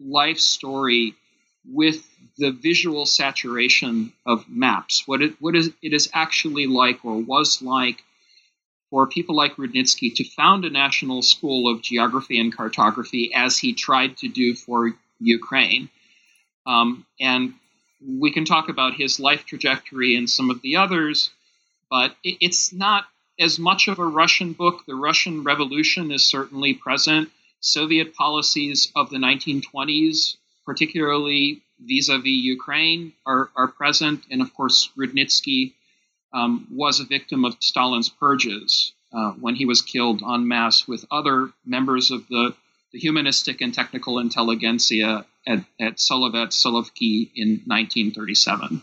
life 0.00 0.38
story 0.38 1.14
with 1.70 2.06
the 2.38 2.50
visual 2.50 3.06
saturation 3.06 4.12
of 4.24 4.48
maps, 4.48 5.06
what 5.06 5.22
it 5.22 5.40
what 5.40 5.56
is 5.56 5.70
it 5.82 5.92
is 5.92 6.08
actually 6.12 6.66
like 6.66 7.04
or 7.04 7.18
was 7.18 7.62
like 7.62 8.02
for 8.90 9.06
people 9.06 9.34
like 9.34 9.56
Rudnitsky 9.56 10.14
to 10.14 10.24
found 10.24 10.64
a 10.64 10.70
national 10.70 11.22
school 11.22 11.72
of 11.72 11.82
geography 11.82 12.38
and 12.38 12.54
cartography 12.54 13.32
as 13.34 13.58
he 13.58 13.72
tried 13.72 14.16
to 14.18 14.28
do 14.28 14.54
for 14.54 14.94
Ukraine. 15.18 15.88
Um, 16.66 17.06
and 17.20 17.54
we 18.06 18.30
can 18.30 18.44
talk 18.44 18.68
about 18.68 18.94
his 18.94 19.18
life 19.18 19.44
trajectory 19.46 20.16
and 20.16 20.28
some 20.28 20.50
of 20.50 20.62
the 20.62 20.76
others, 20.76 21.30
but 21.90 22.14
it, 22.22 22.36
it's 22.40 22.72
not 22.72 23.04
as 23.38 23.58
much 23.58 23.88
of 23.88 23.98
a 23.98 24.06
Russian 24.06 24.52
book. 24.52 24.84
The 24.86 24.94
Russian 24.94 25.42
Revolution 25.42 26.10
is 26.10 26.24
certainly 26.24 26.74
present. 26.74 27.30
Soviet 27.60 28.14
policies 28.14 28.92
of 28.94 29.10
the 29.10 29.16
1920s, 29.16 30.36
particularly 30.66 31.62
vis-a-vis 31.78 32.26
Ukraine, 32.26 33.12
are, 33.24 33.50
are 33.56 33.68
present. 33.68 34.24
And 34.30 34.42
of 34.42 34.52
course, 34.54 34.90
Rudnitsky 34.98 35.72
um, 36.32 36.66
was 36.70 37.00
a 37.00 37.04
victim 37.04 37.44
of 37.44 37.56
Stalin's 37.60 38.08
purges 38.08 38.92
uh, 39.12 39.32
when 39.32 39.54
he 39.54 39.64
was 39.64 39.82
killed 39.82 40.22
en 40.22 40.48
masse 40.48 40.86
with 40.86 41.06
other 41.10 41.50
members 41.64 42.10
of 42.10 42.26
the, 42.28 42.54
the 42.92 42.98
humanistic 42.98 43.60
and 43.60 43.72
technical 43.72 44.18
intelligentsia 44.18 45.24
at, 45.46 45.64
at 45.80 45.96
Solovets 45.96 46.54
Solovki 46.54 47.30
in 47.34 47.62
1937. 47.66 48.82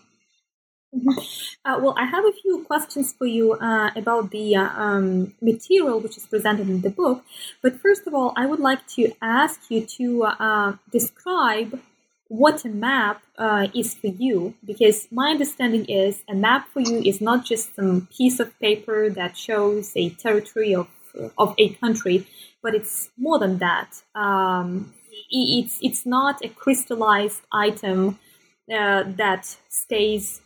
Uh, 1.65 1.79
well, 1.81 1.95
I 1.97 2.05
have 2.05 2.25
a 2.25 2.33
few 2.33 2.63
questions 2.65 3.13
for 3.13 3.25
you 3.25 3.53
uh, 3.53 3.91
about 3.95 4.31
the 4.31 4.57
uh, 4.57 4.67
um, 4.75 5.33
material 5.41 5.99
which 6.01 6.17
is 6.17 6.25
presented 6.25 6.67
in 6.67 6.81
the 6.81 6.89
book. 6.89 7.23
But 7.61 7.79
first 7.79 8.05
of 8.05 8.13
all, 8.13 8.33
I 8.35 8.45
would 8.45 8.59
like 8.59 8.85
to 8.95 9.13
ask 9.21 9.71
you 9.71 9.85
to 9.97 10.23
uh, 10.23 10.73
describe 10.91 11.79
what 12.27 12.65
a 12.65 12.69
map 12.69 13.23
uh, 13.37 13.67
is 13.73 13.93
for 13.93 14.07
you 14.07 14.55
because 14.65 15.07
my 15.11 15.29
understanding 15.29 15.85
is 15.85 16.23
a 16.27 16.35
map 16.35 16.67
for 16.67 16.81
you 16.81 17.01
is 17.01 17.21
not 17.21 17.45
just 17.45 17.75
some 17.75 18.07
piece 18.17 18.39
of 18.39 18.59
paper 18.59 19.09
that 19.09 19.37
shows 19.37 19.93
a 19.95 20.09
territory 20.09 20.73
of, 20.75 20.87
of 21.37 21.53
a 21.57 21.69
country 21.75 22.25
but 22.63 22.73
it's 22.73 23.11
more 23.17 23.37
than 23.37 23.59
that 23.59 24.01
um, 24.15 24.93
it's 25.29 25.77
it's 25.81 26.05
not 26.07 26.43
a 26.43 26.49
crystallized 26.49 27.41
item 27.51 28.17
uh, 28.73 29.03
that 29.05 29.57
stays 29.69 30.41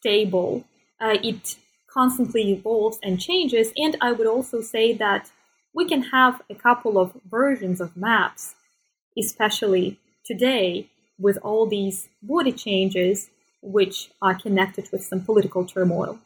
stable 0.00 0.64
uh, 1.00 1.16
it 1.22 1.56
constantly 1.88 2.52
evolves 2.52 2.98
and 3.02 3.20
changes 3.20 3.72
and 3.76 3.96
i 4.00 4.12
would 4.12 4.26
also 4.26 4.60
say 4.60 4.92
that 4.92 5.30
we 5.72 5.86
can 5.86 6.02
have 6.02 6.42
a 6.50 6.54
couple 6.54 6.98
of 6.98 7.12
versions 7.30 7.80
of 7.80 7.96
maps 7.96 8.54
especially 9.18 9.98
today 10.24 10.88
with 11.18 11.38
all 11.42 11.66
these 11.66 12.08
border 12.22 12.52
changes, 12.52 13.30
which 13.62 14.10
are 14.22 14.34
connected 14.34 14.88
with 14.90 15.04
some 15.04 15.22
political 15.22 15.64
turmoil? 15.64 16.18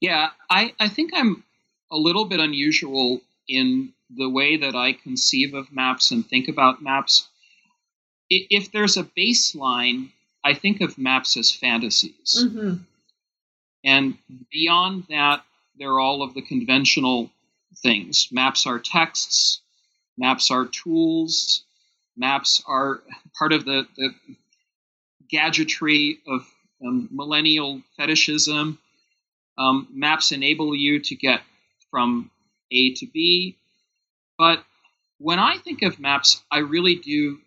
Yeah, 0.00 0.30
I, 0.50 0.74
I 0.78 0.88
think 0.88 1.12
I'm 1.14 1.44
a 1.90 1.96
little 1.96 2.26
bit 2.26 2.40
unusual 2.40 3.20
in 3.48 3.92
the 4.10 4.28
way 4.28 4.58
that 4.58 4.74
I 4.74 4.92
conceive 4.92 5.54
of 5.54 5.72
maps 5.72 6.10
and 6.10 6.26
think 6.26 6.48
about 6.48 6.82
maps. 6.82 7.28
If 8.28 8.70
there's 8.70 8.96
a 8.96 9.04
baseline, 9.04 10.10
I 10.44 10.54
think 10.54 10.80
of 10.80 10.98
maps 10.98 11.36
as 11.36 11.50
fantasies. 11.50 12.44
Mm-hmm. 12.44 12.82
And 13.84 14.18
beyond 14.50 15.04
that, 15.08 15.42
there 15.78 15.90
are 15.90 16.00
all 16.00 16.22
of 16.22 16.34
the 16.34 16.42
conventional 16.42 17.30
things. 17.82 18.28
Maps 18.30 18.66
are 18.66 18.78
texts, 18.78 19.60
maps 20.18 20.50
are 20.50 20.66
tools, 20.66 21.64
Maps 22.20 22.62
are 22.66 23.00
part 23.38 23.54
of 23.54 23.64
the, 23.64 23.86
the 23.96 24.10
gadgetry 25.30 26.18
of 26.26 26.46
um, 26.84 27.08
millennial 27.10 27.80
fetishism. 27.96 28.78
Um, 29.56 29.88
maps 29.90 30.30
enable 30.30 30.74
you 30.74 31.00
to 31.00 31.14
get 31.14 31.40
from 31.90 32.30
A 32.70 32.92
to 32.94 33.06
B. 33.06 33.56
But 34.36 34.62
when 35.18 35.38
I 35.38 35.56
think 35.56 35.80
of 35.80 35.98
maps, 35.98 36.42
I 36.50 36.58
really 36.58 36.96
do 36.96 37.38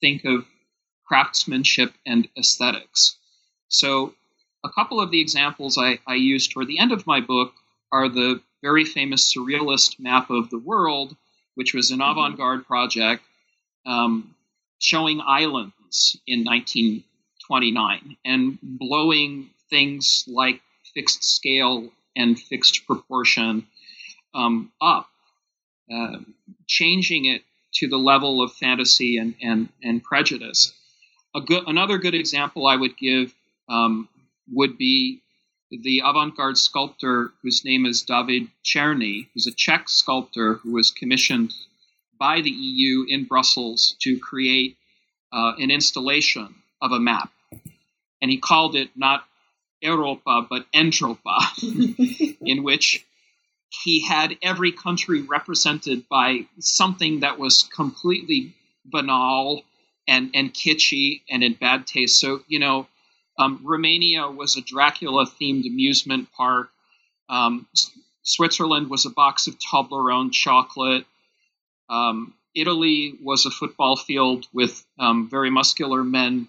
think 0.00 0.24
of 0.24 0.44
craftsmanship 1.06 1.92
and 2.06 2.28
aesthetics. 2.38 3.16
So, 3.68 4.14
a 4.64 4.70
couple 4.70 5.00
of 5.00 5.10
the 5.10 5.20
examples 5.20 5.76
I, 5.76 5.98
I 6.06 6.14
used 6.14 6.50
toward 6.50 6.68
the 6.68 6.78
end 6.78 6.92
of 6.92 7.06
my 7.06 7.20
book 7.20 7.52
are 7.92 8.08
the 8.08 8.40
very 8.62 8.84
famous 8.84 9.32
surrealist 9.32 10.00
map 10.00 10.30
of 10.30 10.48
the 10.48 10.58
world, 10.58 11.14
which 11.54 11.74
was 11.74 11.90
an 11.90 11.98
mm-hmm. 11.98 12.10
avant 12.10 12.36
garde 12.38 12.66
project 12.66 13.22
um, 13.86 14.34
showing 14.78 15.20
islands 15.20 16.16
in 16.26 16.44
1929 16.44 18.16
and 18.24 18.58
blowing 18.62 19.50
things 19.70 20.24
like 20.26 20.60
fixed 20.94 21.24
scale 21.24 21.90
and 22.16 22.38
fixed 22.38 22.86
proportion 22.86 23.66
um, 24.34 24.72
up, 24.80 25.08
uh, 25.92 26.16
changing 26.66 27.26
it 27.26 27.42
to 27.74 27.88
the 27.88 27.98
level 27.98 28.42
of 28.42 28.52
fantasy 28.52 29.18
and, 29.18 29.34
and, 29.42 29.68
and 29.82 30.02
prejudice. 30.02 30.72
A 31.34 31.40
good, 31.40 31.64
another 31.66 31.98
good 31.98 32.14
example 32.14 32.66
I 32.66 32.76
would 32.76 32.96
give 32.96 33.34
um, 33.68 34.08
would 34.52 34.78
be 34.78 35.20
the 35.70 36.02
avant 36.04 36.36
garde 36.36 36.58
sculptor 36.58 37.32
whose 37.42 37.64
name 37.64 37.86
is 37.86 38.02
David 38.02 38.48
Černý, 38.64 39.26
who's 39.34 39.46
a 39.46 39.52
Czech 39.52 39.88
sculptor 39.88 40.54
who 40.54 40.72
was 40.72 40.90
commissioned 40.90 41.52
by 42.18 42.40
the 42.40 42.50
EU 42.50 43.04
in 43.08 43.24
Brussels 43.24 43.96
to 44.02 44.18
create 44.18 44.76
uh, 45.32 45.52
an 45.58 45.70
installation 45.70 46.54
of 46.80 46.92
a 46.92 47.00
map. 47.00 47.32
And 48.22 48.30
he 48.30 48.38
called 48.38 48.76
it 48.76 48.90
not 48.94 49.24
Europa, 49.80 50.46
but 50.48 50.66
Entropa, 50.72 52.38
in 52.40 52.62
which 52.62 53.04
he 53.82 54.00
had 54.06 54.38
every 54.40 54.72
country 54.72 55.22
represented 55.22 56.08
by 56.08 56.46
something 56.60 57.20
that 57.20 57.38
was 57.38 57.64
completely 57.64 58.54
banal 58.84 59.64
and, 60.06 60.30
and 60.34 60.52
kitschy 60.52 61.22
and 61.30 61.42
in 61.42 61.54
bad 61.54 61.86
taste. 61.86 62.20
So, 62.20 62.40
you 62.46 62.58
know, 62.58 62.86
um, 63.38 63.60
Romania 63.64 64.28
was 64.28 64.56
a 64.56 64.62
Dracula 64.62 65.26
themed 65.26 65.66
amusement 65.66 66.28
park. 66.32 66.70
Um, 67.28 67.66
Switzerland 68.22 68.88
was 68.88 69.06
a 69.06 69.10
box 69.10 69.46
of 69.46 69.58
Toblerone 69.58 70.32
chocolate. 70.32 71.04
Um, 71.88 72.34
Italy 72.54 73.18
was 73.22 73.46
a 73.46 73.50
football 73.50 73.96
field 73.96 74.46
with 74.52 74.84
um, 74.98 75.28
very 75.28 75.50
muscular 75.50 76.04
men 76.04 76.48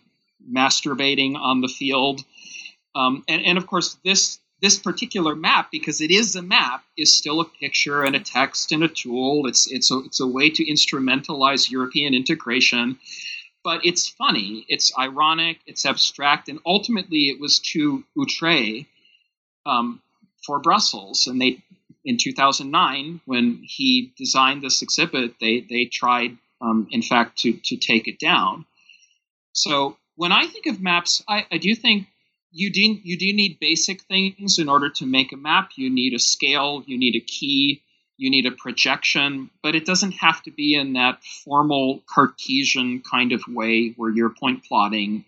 masturbating 0.49 1.35
on 1.35 1.61
the 1.61 1.67
field. 1.67 2.21
Um, 2.93 3.23
and, 3.27 3.43
and 3.43 3.57
of 3.57 3.67
course, 3.67 3.97
this 4.03 4.39
this 4.61 4.79
particular 4.79 5.35
map, 5.35 5.69
because 5.69 5.99
it 5.99 6.11
is 6.11 6.35
a 6.35 6.41
map, 6.41 6.83
is 6.97 7.13
still 7.13 7.41
a 7.41 7.45
picture 7.45 8.03
and 8.03 8.15
a 8.15 8.19
text 8.19 8.71
and 8.71 8.83
a 8.83 8.87
tool. 8.87 9.47
It's 9.47 9.69
it's 9.69 9.91
a, 9.91 9.99
it's 9.99 10.19
a 10.21 10.27
way 10.27 10.49
to 10.49 10.65
instrumentalize 10.65 11.69
European 11.69 12.13
integration, 12.13 12.97
but 13.65 13.83
it's 13.83 14.07
funny, 14.07 14.63
it's 14.69 14.95
ironic, 14.97 15.59
it's 15.65 15.87
abstract, 15.87 16.49
and 16.49 16.59
ultimately 16.67 17.29
it 17.29 17.41
was 17.41 17.57
too 17.57 18.03
outre 18.15 18.85
um, 19.65 19.99
for 20.45 20.59
Brussels, 20.59 21.25
and 21.25 21.41
they 21.41 21.63
in 22.05 22.17
2009 22.17 23.21
when 23.25 23.59
he 23.63 24.13
designed 24.15 24.61
this 24.61 24.83
exhibit, 24.83 25.33
they 25.41 25.65
they 25.67 25.85
tried, 25.85 26.37
um, 26.61 26.87
in 26.91 27.01
fact, 27.01 27.39
to 27.39 27.53
to 27.53 27.75
take 27.75 28.07
it 28.07 28.19
down. 28.19 28.65
So 29.53 29.97
when 30.15 30.31
I 30.31 30.45
think 30.45 30.67
of 30.67 30.79
maps, 30.79 31.23
I, 31.27 31.47
I 31.51 31.57
do 31.57 31.73
think 31.73 32.05
you 32.51 32.71
do 32.71 32.81
you 32.81 33.17
do 33.17 33.33
need 33.33 33.59
basic 33.59 34.03
things 34.03 34.59
in 34.59 34.69
order 34.69 34.91
to 34.91 35.07
make 35.07 35.33
a 35.33 35.37
map. 35.37 35.71
You 35.75 35.89
need 35.89 36.13
a 36.13 36.19
scale, 36.19 36.83
you 36.85 36.99
need 36.99 37.15
a 37.15 37.19
key, 37.19 37.81
you 38.17 38.29
need 38.29 38.45
a 38.45 38.51
projection, 38.51 39.49
but 39.61 39.75
it 39.75 39.85
doesn't 39.85 40.13
have 40.13 40.41
to 40.43 40.51
be 40.51 40.75
in 40.75 40.93
that 40.93 41.23
formal 41.23 42.01
Cartesian 42.07 43.01
kind 43.01 43.31
of 43.31 43.43
way 43.47 43.93
where 43.97 44.09
you're 44.09 44.29
point 44.29 44.63
plotting 44.63 45.25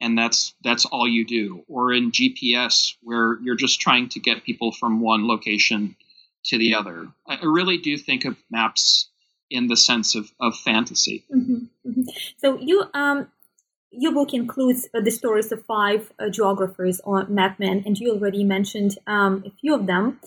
and 0.00 0.18
that's 0.18 0.54
that's 0.62 0.84
all 0.84 1.08
you 1.08 1.24
do 1.24 1.64
or 1.68 1.92
in 1.92 2.12
GPS 2.12 2.94
where 3.02 3.38
you're 3.40 3.56
just 3.56 3.80
trying 3.80 4.08
to 4.10 4.20
get 4.20 4.44
people 4.44 4.70
from 4.70 5.00
one 5.00 5.26
location 5.26 5.96
to 6.44 6.58
the 6.58 6.74
other. 6.74 7.08
I 7.26 7.38
really 7.42 7.78
do 7.78 7.96
think 7.96 8.26
of 8.26 8.36
maps 8.50 9.08
in 9.50 9.66
the 9.66 9.76
sense 9.76 10.14
of, 10.14 10.30
of 10.40 10.56
fantasy. 10.56 11.24
Mm-hmm, 11.34 11.88
mm-hmm. 11.88 12.02
So 12.38 12.58
you 12.60 12.84
um 12.92 13.28
your 13.90 14.12
book 14.12 14.34
includes 14.34 14.88
uh, 14.92 15.00
the 15.00 15.10
stories 15.10 15.52
of 15.52 15.64
five 15.64 16.12
uh, 16.18 16.28
geographers 16.28 17.00
or 17.04 17.24
mapmen, 17.26 17.86
and 17.86 17.98
you 17.98 18.12
already 18.12 18.42
mentioned 18.42 18.98
um, 19.06 19.44
a 19.46 19.50
few 19.50 19.72
of 19.74 19.86
them. 19.86 20.18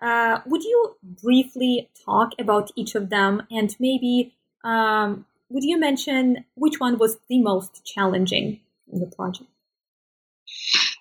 Uh, 0.00 0.40
would 0.46 0.62
you 0.62 0.96
briefly 1.02 1.88
talk 2.04 2.32
about 2.38 2.70
each 2.76 2.94
of 2.94 3.10
them, 3.10 3.42
and 3.50 3.74
maybe 3.80 4.32
um, 4.64 5.26
would 5.48 5.64
you 5.64 5.78
mention 5.78 6.44
which 6.54 6.78
one 6.78 6.98
was 6.98 7.18
the 7.28 7.40
most 7.40 7.84
challenging 7.84 8.60
in 8.92 9.00
the 9.00 9.06
project? 9.06 9.50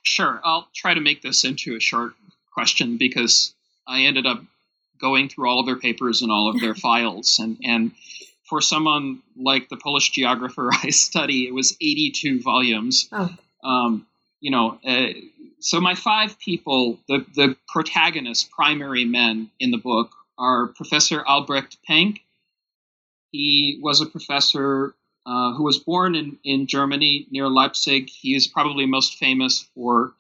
Sure, 0.04 0.42
I'll 0.44 0.68
try 0.74 0.94
to 0.94 1.02
make 1.02 1.22
this 1.22 1.44
into 1.44 1.76
a 1.76 1.80
short 1.80 2.14
question 2.54 2.98
because 2.98 3.54
I 3.88 4.02
ended 4.02 4.26
up 4.26 4.42
going 5.00 5.30
through 5.30 5.48
all 5.48 5.60
of 5.60 5.68
their 5.68 5.78
papers 5.78 6.22
and 6.22 6.32
all 6.32 6.50
of 6.50 6.60
their 6.60 6.76
files, 6.88 7.40
and 7.40 7.58
and 7.64 7.92
for 8.50 8.62
someone 8.62 9.22
like 9.36 9.70
the 9.70 9.78
Polish 9.78 10.12
geographer 10.12 10.72
I 10.84 10.90
study, 10.90 11.48
it 11.48 11.54
was 11.54 11.76
82 11.82 12.42
volumes. 12.42 13.10
Oh. 13.12 13.30
Um, 13.64 14.08
you 14.40 14.52
know, 14.52 14.80
uh, 14.86 15.08
so 15.60 15.80
my 15.82 15.96
five 15.96 16.38
people, 16.40 17.00
the, 17.08 17.26
the 17.36 17.56
protagonists, 17.68 18.48
primary 18.52 19.06
men 19.06 19.50
in 19.60 19.72
the 19.72 19.78
book, 19.78 20.12
are 20.38 20.68
Professor 20.68 21.24
Albrecht 21.26 21.78
Penck. 21.88 22.20
He 23.32 23.80
was 23.82 24.02
a 24.02 24.06
professor 24.06 24.96
uh, 25.26 25.54
who 25.54 25.64
was 25.64 25.80
born 25.80 26.16
in, 26.16 26.38
in 26.44 26.68
Germany 26.68 27.28
near 27.32 27.48
Leipzig. 27.48 28.10
He 28.10 28.36
is 28.36 28.48
probably 28.48 28.86
most 28.86 29.18
famous 29.18 29.68
for 29.76 30.14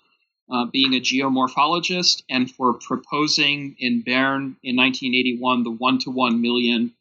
uh, 0.52 0.66
being 0.66 0.94
a 0.94 1.00
geomorphologist 1.00 2.24
and 2.30 2.50
for 2.50 2.74
proposing 2.74 3.76
in 3.80 4.02
Bern 4.02 4.58
in 4.64 4.76
1981 4.76 5.64
the 5.64 5.72
one 5.72 6.00
to 6.00 6.12
one 6.12 6.42
million 6.42 6.94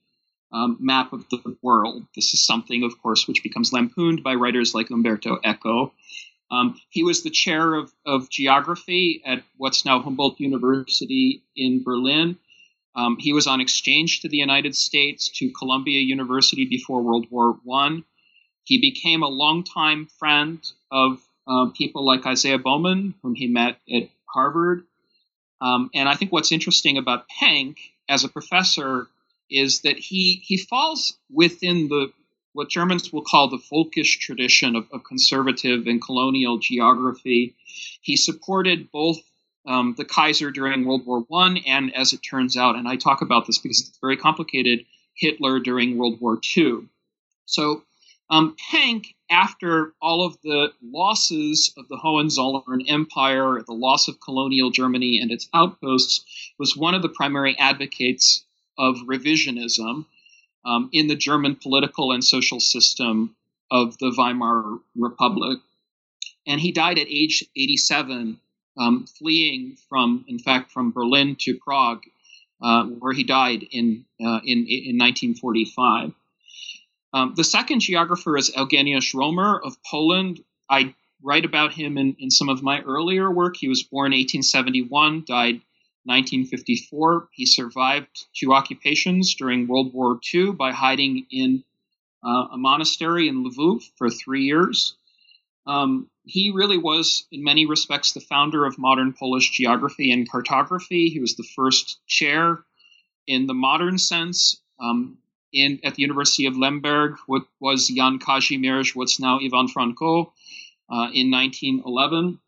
um, 0.52 0.76
map 0.80 1.12
of 1.12 1.28
the 1.30 1.56
world. 1.62 2.06
This 2.14 2.34
is 2.34 2.44
something, 2.44 2.82
of 2.84 3.00
course, 3.02 3.26
which 3.26 3.42
becomes 3.42 3.72
lampooned 3.72 4.22
by 4.22 4.34
writers 4.34 4.74
like 4.74 4.90
Umberto 4.90 5.38
Eco. 5.44 5.92
Um, 6.50 6.80
he 6.90 7.02
was 7.02 7.22
the 7.22 7.30
chair 7.30 7.74
of, 7.74 7.92
of 8.04 8.30
geography 8.30 9.22
at 9.24 9.42
what's 9.56 9.84
now 9.84 10.00
Humboldt 10.00 10.38
University 10.38 11.42
in 11.56 11.82
Berlin. 11.82 12.38
Um, 12.94 13.16
he 13.18 13.32
was 13.32 13.46
on 13.46 13.60
exchange 13.60 14.20
to 14.20 14.28
the 14.28 14.36
United 14.36 14.74
States 14.74 15.28
to 15.38 15.50
Columbia 15.50 16.00
University 16.00 16.64
before 16.64 17.02
World 17.02 17.26
War 17.30 17.58
I. 17.72 18.02
He 18.64 18.80
became 18.80 19.22
a 19.22 19.28
longtime 19.28 20.06
friend 20.18 20.60
of 20.90 21.20
uh, 21.46 21.66
people 21.74 22.04
like 22.04 22.26
Isaiah 22.26 22.58
Bowman, 22.58 23.14
whom 23.22 23.34
he 23.34 23.46
met 23.46 23.78
at 23.92 24.08
Harvard. 24.26 24.84
Um, 25.60 25.90
and 25.94 26.08
I 26.08 26.14
think 26.14 26.32
what's 26.32 26.52
interesting 26.52 26.98
about 26.98 27.26
Penck 27.28 27.76
as 28.08 28.24
a 28.24 28.28
professor 28.28 29.08
is 29.50 29.82
that 29.82 29.98
he 29.98 30.42
he 30.44 30.56
falls 30.56 31.16
within 31.32 31.88
the 31.88 32.12
what 32.56 32.70
Germans 32.70 33.12
will 33.12 33.22
call 33.22 33.48
the 33.48 33.58
folkish 33.58 34.18
tradition 34.18 34.76
of, 34.76 34.86
of 34.90 35.04
conservative 35.04 35.86
and 35.86 36.02
colonial 36.02 36.56
geography. 36.56 37.54
He 38.00 38.16
supported 38.16 38.90
both 38.90 39.18
um, 39.66 39.94
the 39.98 40.06
Kaiser 40.06 40.50
during 40.50 40.86
World 40.86 41.04
War 41.04 41.20
One, 41.28 41.58
and 41.58 41.94
as 41.94 42.14
it 42.14 42.20
turns 42.20 42.56
out, 42.56 42.76
and 42.76 42.88
I 42.88 42.96
talk 42.96 43.20
about 43.20 43.46
this 43.46 43.58
because 43.58 43.80
it's 43.80 43.98
very 43.98 44.16
complicated, 44.16 44.86
Hitler 45.14 45.60
during 45.60 45.98
World 45.98 46.18
War 46.18 46.38
Two. 46.40 46.88
So 47.44 47.82
um, 48.30 48.56
after 49.30 49.92
all 50.00 50.24
of 50.24 50.40
the 50.42 50.72
losses 50.82 51.74
of 51.76 51.88
the 51.88 51.96
Hohenzollern 51.96 52.88
Empire, 52.88 53.62
the 53.66 53.74
loss 53.74 54.08
of 54.08 54.18
colonial 54.20 54.70
Germany 54.70 55.18
and 55.20 55.30
its 55.30 55.48
outposts, 55.52 56.24
was 56.58 56.76
one 56.76 56.94
of 56.94 57.02
the 57.02 57.08
primary 57.10 57.54
advocates 57.58 58.44
of 58.78 58.96
revisionism 59.06 60.06
um, 60.66 60.90
in 60.92 61.06
the 61.06 61.14
German 61.14 61.56
political 61.56 62.12
and 62.12 62.22
social 62.22 62.60
system 62.60 63.34
of 63.70 63.96
the 63.98 64.12
Weimar 64.16 64.78
Republic. 64.96 65.58
And 66.46 66.60
he 66.60 66.72
died 66.72 66.98
at 66.98 67.06
age 67.08 67.44
87, 67.56 68.38
um, 68.78 69.06
fleeing 69.06 69.76
from, 69.88 70.24
in 70.28 70.38
fact, 70.38 70.72
from 70.72 70.92
Berlin 70.92 71.36
to 71.40 71.56
Prague, 71.56 72.02
uh, 72.60 72.84
where 72.84 73.12
he 73.12 73.24
died 73.24 73.64
in, 73.70 74.04
uh, 74.20 74.40
in, 74.44 74.66
in 74.66 74.98
1945. 74.98 76.12
Um, 77.12 77.34
the 77.36 77.44
second 77.44 77.80
geographer 77.80 78.36
is 78.36 78.50
Eugeniusz 78.54 79.14
Romer 79.14 79.60
of 79.64 79.76
Poland. 79.84 80.42
I 80.68 80.94
write 81.22 81.44
about 81.44 81.72
him 81.72 81.96
in, 81.96 82.16
in 82.18 82.30
some 82.30 82.48
of 82.48 82.62
my 82.62 82.82
earlier 82.82 83.30
work. 83.30 83.56
He 83.56 83.68
was 83.68 83.82
born 83.82 84.12
1871, 84.12 85.24
died 85.26 85.60
1954. 86.06 87.28
He 87.32 87.46
survived 87.46 88.26
two 88.34 88.52
occupations 88.52 89.34
during 89.34 89.66
World 89.66 89.92
War 89.92 90.18
II 90.32 90.52
by 90.52 90.72
hiding 90.72 91.26
in 91.30 91.64
uh, 92.24 92.48
a 92.52 92.56
monastery 92.56 93.28
in 93.28 93.44
Lviv 93.44 93.82
for 93.96 94.10
three 94.10 94.44
years. 94.44 94.96
Um, 95.66 96.08
he 96.24 96.50
really 96.50 96.78
was, 96.78 97.26
in 97.30 97.42
many 97.42 97.66
respects, 97.66 98.12
the 98.12 98.20
founder 98.20 98.64
of 98.64 98.78
modern 98.78 99.12
Polish 99.12 99.50
geography 99.50 100.12
and 100.12 100.30
cartography. 100.30 101.08
He 101.08 101.20
was 101.20 101.34
the 101.34 101.48
first 101.54 101.98
chair 102.06 102.58
in 103.26 103.46
the 103.46 103.54
modern 103.54 103.98
sense 103.98 104.60
um, 104.80 105.18
in 105.52 105.80
at 105.84 105.94
the 105.94 106.02
University 106.02 106.46
of 106.46 106.56
Lemberg, 106.56 107.16
what 107.26 107.42
was 107.60 107.88
Jan 107.88 108.18
Kazimierz, 108.18 108.94
what's 108.94 109.18
now 109.18 109.38
Ivan 109.40 109.68
Franko, 109.68 110.32
uh, 110.90 111.10
in 111.12 111.30
1911. 111.30 112.38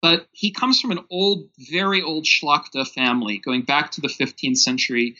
But 0.00 0.28
he 0.32 0.52
comes 0.52 0.80
from 0.80 0.92
an 0.92 1.04
old, 1.10 1.48
very 1.58 2.02
old 2.02 2.24
Szlachta 2.24 2.86
family, 2.86 3.38
going 3.38 3.62
back 3.62 3.90
to 3.92 4.00
the 4.00 4.08
15th 4.08 4.58
century. 4.58 5.16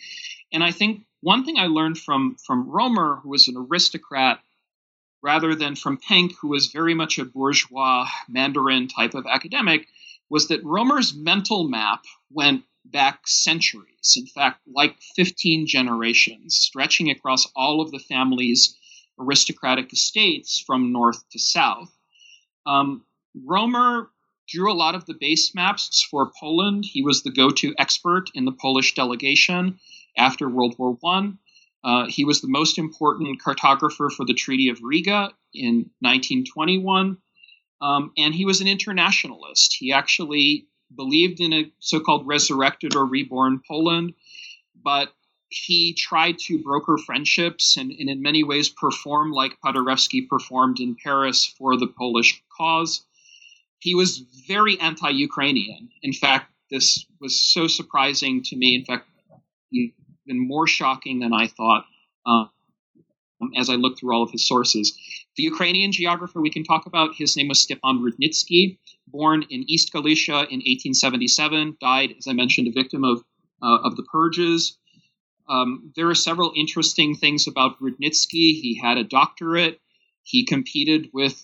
And 0.52 0.62
I 0.62 0.70
think 0.70 1.04
one 1.20 1.44
thing 1.44 1.58
I 1.58 1.66
learned 1.66 1.98
from, 1.98 2.36
from 2.46 2.68
Romer, 2.68 3.16
who 3.22 3.30
was 3.30 3.48
an 3.48 3.56
aristocrat, 3.56 4.40
rather 5.22 5.54
than 5.54 5.74
from 5.74 5.98
Penck, 5.98 6.32
who 6.40 6.48
was 6.48 6.68
very 6.68 6.94
much 6.94 7.18
a 7.18 7.24
bourgeois 7.24 8.08
Mandarin 8.28 8.86
type 8.88 9.14
of 9.14 9.26
academic, 9.26 9.88
was 10.30 10.48
that 10.48 10.64
Romer's 10.64 11.14
mental 11.14 11.68
map 11.68 12.04
went 12.30 12.64
back 12.84 13.26
centuries, 13.26 14.14
in 14.16 14.26
fact, 14.26 14.60
like 14.72 14.96
15 15.16 15.66
generations, 15.66 16.56
stretching 16.56 17.10
across 17.10 17.50
all 17.54 17.80
of 17.80 17.90
the 17.90 17.98
family's 17.98 18.76
aristocratic 19.18 19.92
estates 19.92 20.60
from 20.60 20.92
north 20.92 21.28
to 21.30 21.38
south. 21.38 21.92
Um, 22.64 23.04
Romer 23.34 24.10
drew 24.48 24.72
a 24.72 24.74
lot 24.74 24.94
of 24.94 25.06
the 25.06 25.14
base 25.14 25.54
maps 25.54 26.02
for 26.10 26.30
Poland. 26.38 26.84
He 26.84 27.02
was 27.02 27.22
the 27.22 27.30
go-to 27.30 27.74
expert 27.78 28.30
in 28.34 28.44
the 28.44 28.52
Polish 28.52 28.94
delegation 28.94 29.78
after 30.16 30.48
World 30.48 30.74
War 30.78 30.96
One. 31.00 31.38
Uh, 31.84 32.06
he 32.08 32.24
was 32.24 32.40
the 32.40 32.48
most 32.48 32.78
important 32.78 33.40
cartographer 33.40 34.10
for 34.10 34.24
the 34.24 34.34
Treaty 34.34 34.68
of 34.68 34.82
Riga 34.82 35.32
in 35.54 35.90
1921, 36.00 37.18
um, 37.80 38.12
and 38.16 38.34
he 38.34 38.44
was 38.44 38.60
an 38.60 38.66
internationalist. 38.66 39.76
He 39.78 39.92
actually 39.92 40.66
believed 40.94 41.40
in 41.40 41.52
a 41.52 41.70
so 41.78 42.00
called 42.00 42.26
resurrected 42.26 42.96
or 42.96 43.04
reborn 43.06 43.60
Poland, 43.66 44.14
but 44.82 45.12
he 45.50 45.94
tried 45.94 46.38
to 46.38 46.62
broker 46.62 46.98
friendships 46.98 47.76
and, 47.76 47.90
and, 47.90 48.10
in 48.10 48.20
many 48.20 48.44
ways 48.44 48.68
perform 48.68 49.32
like 49.32 49.60
Paderewski 49.64 50.28
performed 50.28 50.78
in 50.80 50.94
Paris 50.94 51.46
for 51.46 51.76
the 51.76 51.86
Polish 51.86 52.42
cause. 52.54 53.02
He 53.80 53.94
was 53.94 54.18
very 54.46 54.78
anti 54.80 55.10
Ukrainian. 55.10 55.88
In 56.02 56.12
fact, 56.12 56.52
this 56.70 57.06
was 57.20 57.40
so 57.40 57.66
surprising 57.66 58.42
to 58.44 58.56
me. 58.56 58.74
In 58.74 58.84
fact, 58.84 59.08
even 59.72 59.92
more 60.26 60.66
shocking 60.66 61.20
than 61.20 61.32
I 61.32 61.46
thought 61.46 61.84
um, 62.26 62.50
as 63.56 63.70
I 63.70 63.74
looked 63.74 64.00
through 64.00 64.14
all 64.14 64.22
of 64.22 64.30
his 64.30 64.46
sources. 64.46 64.96
The 65.36 65.42
Ukrainian 65.44 65.92
geographer 65.92 66.40
we 66.40 66.50
can 66.50 66.64
talk 66.64 66.86
about, 66.86 67.14
his 67.14 67.36
name 67.36 67.48
was 67.48 67.60
Stepan 67.60 68.02
Rudnitsky, 68.02 68.78
born 69.06 69.44
in 69.48 69.64
East 69.68 69.92
Galicia 69.92 70.32
in 70.32 70.60
1877, 70.60 71.76
died, 71.80 72.14
as 72.18 72.26
I 72.26 72.32
mentioned, 72.32 72.68
a 72.68 72.72
victim 72.72 73.04
of, 73.04 73.22
uh, 73.62 73.78
of 73.84 73.96
the 73.96 74.02
purges. 74.02 74.76
Um, 75.48 75.92
there 75.96 76.08
are 76.08 76.14
several 76.14 76.52
interesting 76.56 77.14
things 77.14 77.46
about 77.46 77.80
Rudnitsky. 77.80 78.60
He 78.60 78.78
had 78.82 78.98
a 78.98 79.04
doctorate. 79.04 79.80
He 80.22 80.44
competed 80.44 81.08
with 81.12 81.42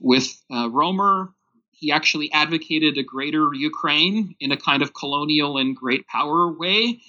with 0.00 0.42
uh, 0.52 0.68
Romer. 0.70 1.32
He 1.78 1.92
actually 1.92 2.32
advocated 2.32 2.96
a 2.98 3.02
greater 3.02 3.48
Ukraine 3.52 4.34
in 4.40 4.52
a 4.52 4.56
kind 4.56 4.82
of 4.82 4.94
colonial 4.94 5.58
and 5.58 5.76
great 5.76 6.06
power 6.06 6.50
way. 6.50 7.00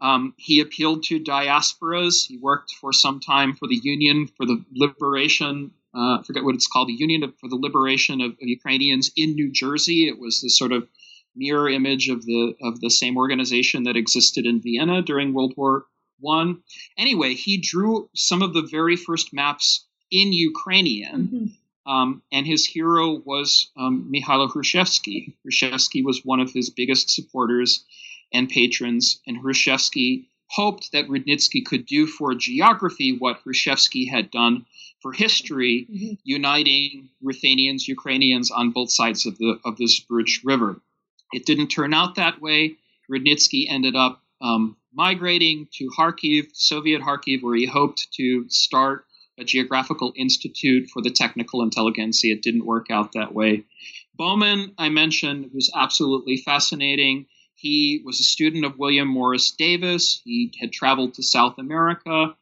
Um, 0.00 0.34
he 0.36 0.60
appealed 0.60 1.04
to 1.04 1.20
diasporas. 1.20 2.26
He 2.26 2.38
worked 2.38 2.72
for 2.80 2.92
some 2.92 3.20
time 3.20 3.54
for 3.54 3.68
the 3.68 3.80
Union 3.82 4.28
for 4.36 4.46
the 4.46 4.64
Liberation. 4.72 5.72
Uh, 5.94 6.18
I 6.18 6.22
forget 6.26 6.44
what 6.44 6.54
it's 6.54 6.66
called, 6.66 6.88
the 6.88 6.94
Union 6.94 7.32
for 7.40 7.48
the 7.48 7.56
Liberation 7.56 8.20
of, 8.20 8.32
of 8.32 8.48
Ukrainians 8.58 9.10
in 9.16 9.34
New 9.34 9.50
Jersey. 9.52 10.08
It 10.08 10.18
was 10.18 10.40
the 10.40 10.48
sort 10.48 10.72
of 10.72 10.88
mirror 11.36 11.68
image 11.68 12.08
of 12.08 12.24
the 12.24 12.54
of 12.62 12.80
the 12.80 12.90
same 12.90 13.16
organization 13.16 13.84
that 13.84 13.96
existed 13.96 14.46
in 14.46 14.60
Vienna 14.60 15.02
during 15.02 15.32
World 15.32 15.54
War 15.56 15.86
One. 16.18 16.62
Anyway, 16.96 17.34
he 17.34 17.60
drew 17.60 18.08
some 18.14 18.42
of 18.42 18.54
the 18.54 18.62
very 18.62 18.96
first 18.96 19.32
maps 19.32 19.86
in 20.10 20.32
Ukrainian. 20.32 21.20
Mm-hmm. 21.22 21.46
Um, 21.90 22.22
and 22.30 22.46
his 22.46 22.64
hero 22.64 23.20
was 23.24 23.68
um, 23.76 24.12
Mikhailo 24.14 24.48
Hrushevsky. 24.48 25.34
Hrushevsky 25.44 26.04
was 26.04 26.24
one 26.24 26.38
of 26.38 26.52
his 26.52 26.70
biggest 26.70 27.10
supporters 27.10 27.84
and 28.32 28.48
patrons, 28.48 29.20
and 29.26 29.36
Hrushevsky 29.36 30.26
hoped 30.46 30.92
that 30.92 31.08
Rudnitsky 31.08 31.64
could 31.64 31.86
do 31.86 32.06
for 32.06 32.32
geography 32.36 33.16
what 33.18 33.42
Hrushevsky 33.42 34.08
had 34.08 34.30
done 34.30 34.66
for 35.02 35.12
history, 35.12 35.88
mm-hmm. 35.90 36.14
uniting 36.22 37.08
Ruthenians, 37.22 37.88
Ukrainians 37.88 38.52
on 38.52 38.70
both 38.70 38.92
sides 38.92 39.26
of 39.26 39.36
the 39.38 39.58
of 39.64 39.76
the 39.76 39.86
Zbruch 39.86 40.44
River. 40.44 40.80
It 41.32 41.44
didn't 41.44 41.68
turn 41.68 41.92
out 41.92 42.14
that 42.16 42.40
way. 42.40 42.76
Rudnitsky 43.10 43.66
ended 43.68 43.96
up 43.96 44.22
um, 44.40 44.76
migrating 44.92 45.66
to 45.74 45.90
Kharkiv, 45.98 46.50
Soviet 46.52 47.02
Kharkiv, 47.02 47.42
where 47.42 47.56
he 47.56 47.66
hoped 47.66 48.12
to 48.12 48.48
start 48.48 49.06
a 49.40 49.44
geographical 49.44 50.12
institute 50.14 50.90
for 50.90 51.02
the 51.02 51.10
technical 51.10 51.62
intelligentsia. 51.62 52.34
It 52.34 52.42
didn't 52.42 52.66
work 52.66 52.90
out 52.90 53.12
that 53.12 53.34
way. 53.34 53.64
Bowman, 54.14 54.74
I 54.76 54.90
mentioned, 54.90 55.50
was 55.54 55.72
absolutely 55.74 56.36
fascinating. 56.36 57.26
He 57.54 58.02
was 58.04 58.20
a 58.20 58.24
student 58.24 58.64
of 58.64 58.78
William 58.78 59.08
Morris 59.08 59.50
Davis. 59.50 60.20
He 60.24 60.52
had 60.60 60.72
traveled 60.72 61.14
to 61.14 61.22
South 61.22 61.58
America. 61.58 62.34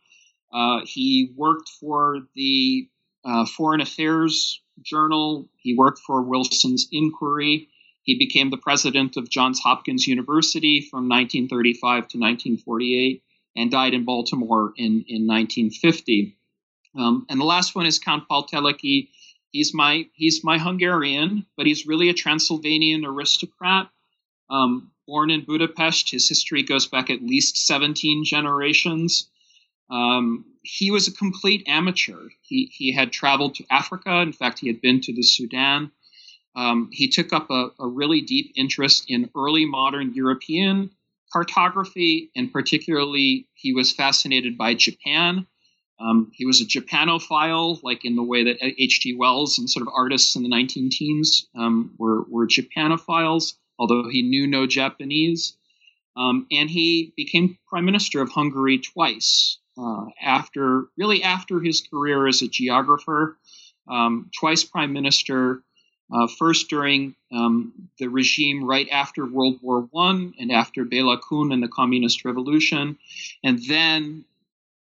Uh, 0.53 0.81
he 0.85 1.33
worked 1.37 1.69
for 1.69 2.21
the 2.35 2.89
uh, 3.25 3.47
Foreign 3.47 3.81
Affairs 3.81 4.61
Journal. 4.83 5.49
He 5.57 5.75
worked 5.75 6.01
for 6.01 6.23
Wilson's 6.23 6.89
Inquiry. 6.91 7.69
He 8.03 8.19
became 8.19 8.51
the 8.51 8.57
president 8.57 9.17
of 9.17 9.29
Johns 9.29 9.61
Hopkins 9.61 10.07
University 10.07 10.81
from 10.81 11.09
1935 11.09 11.81
to 11.81 12.19
1948 12.19 13.23
and 13.55 13.71
died 13.71 13.93
in 13.93 14.05
Baltimore 14.05 14.73
in, 14.77 15.05
in 15.09 15.27
1950. 15.27 16.38
Um, 16.99 17.27
and 17.31 17.41
the 17.41 17.45
last 17.45 17.75
one 17.75 17.87
is 17.87 17.99
Count 17.99 18.29
Paul 18.29 18.47
Teleki. 18.47 19.09
He's 19.53 19.73
my 19.73 20.07
he's 20.13 20.43
my 20.45 20.59
Hungarian, 20.59 21.47
but 21.57 21.67
he's 21.67 21.87
really 21.87 22.09
a 22.09 22.15
Transylvanian 22.15 23.05
aristocrat. 23.05 23.89
Um, 24.51 24.91
born 25.07 25.31
in 25.31 25.45
Budapest, 25.45 26.11
his 26.11 26.29
history 26.29 26.63
goes 26.63 26.87
back 26.87 27.09
at 27.09 27.23
least 27.23 27.67
17 27.67 28.25
generations. 28.25 29.29
Um, 29.91 30.45
he 30.63 30.91
was 30.91 31.09
a 31.09 31.13
complete 31.13 31.65
amateur. 31.67 32.29
He, 32.43 32.71
he 32.73 32.93
had 32.93 33.13
traveled 33.13 33.55
to 33.57 33.65
Africa. 33.71 34.21
In 34.21 34.33
fact, 34.33 34.59
he 34.59 34.67
had 34.67 34.83
been 34.83 35.01
to 35.03 35.15
the 35.15 35.23
Sudan. 35.23 35.91
Um, 36.55 36.91
he 36.93 37.09
took 37.09 37.33
up 37.33 37.51
a, 37.51 37.71
a, 37.79 37.87
really 37.87 38.21
deep 38.21 38.53
interest 38.57 39.05
in 39.09 39.31
early 39.37 39.65
modern 39.65 40.13
European 40.15 40.91
cartography, 41.33 42.31
and 42.35 42.53
particularly, 42.53 43.47
he 43.55 43.73
was 43.73 43.93
fascinated 43.93 44.59
by 44.59 44.75
Japan. 44.75 45.47
Um, 46.01 46.31
he 46.33 46.47
was 46.47 46.61
a 46.61 46.65
Japanophile, 46.65 47.83
like 47.83 48.05
in 48.05 48.15
the 48.15 48.23
way 48.23 48.45
that 48.45 48.59
H.G. 48.63 49.17
Wells 49.17 49.59
and 49.59 49.69
sort 49.69 49.87
of 49.87 49.93
artists 49.95 50.37
in 50.37 50.43
the 50.43 50.49
19 50.49 50.91
teens 50.91 51.49
um, 51.57 51.95
were, 51.99 52.23
were 52.23 52.47
Japanophiles, 52.47 53.55
although 53.79 54.09
he 54.09 54.23
knew 54.23 54.47
no 54.47 54.67
Japanese. 54.67 55.57
Um, 56.17 56.47
and 56.51 56.71
he 56.71 57.13
became 57.17 57.59
prime 57.69 57.85
minister 57.85 58.21
of 58.21 58.31
Hungary 58.31 58.79
twice 58.79 59.59
uh, 59.77 60.07
after, 60.21 60.87
really 60.97 61.23
after 61.23 61.61
his 61.61 61.81
career 61.81 62.27
as 62.27 62.43
a 62.43 62.49
geographer, 62.49 63.37
um, 63.89 64.31
twice 64.39 64.65
prime 64.65 64.93
minister. 64.93 65.63
Uh, 66.11 66.27
first 66.27 66.71
during 66.71 67.15
um, 67.31 67.91
the 67.99 68.09
regime 68.09 68.65
right 68.65 68.89
after 68.91 69.27
World 69.27 69.59
War 69.61 69.83
One 69.91 70.33
and 70.39 70.51
after 70.51 70.87
Bela 70.87 71.21
Kun 71.21 71.53
and 71.53 71.63
the 71.63 71.69
Communist 71.69 72.25
Revolution, 72.25 72.97
and 73.45 73.63
then 73.69 74.25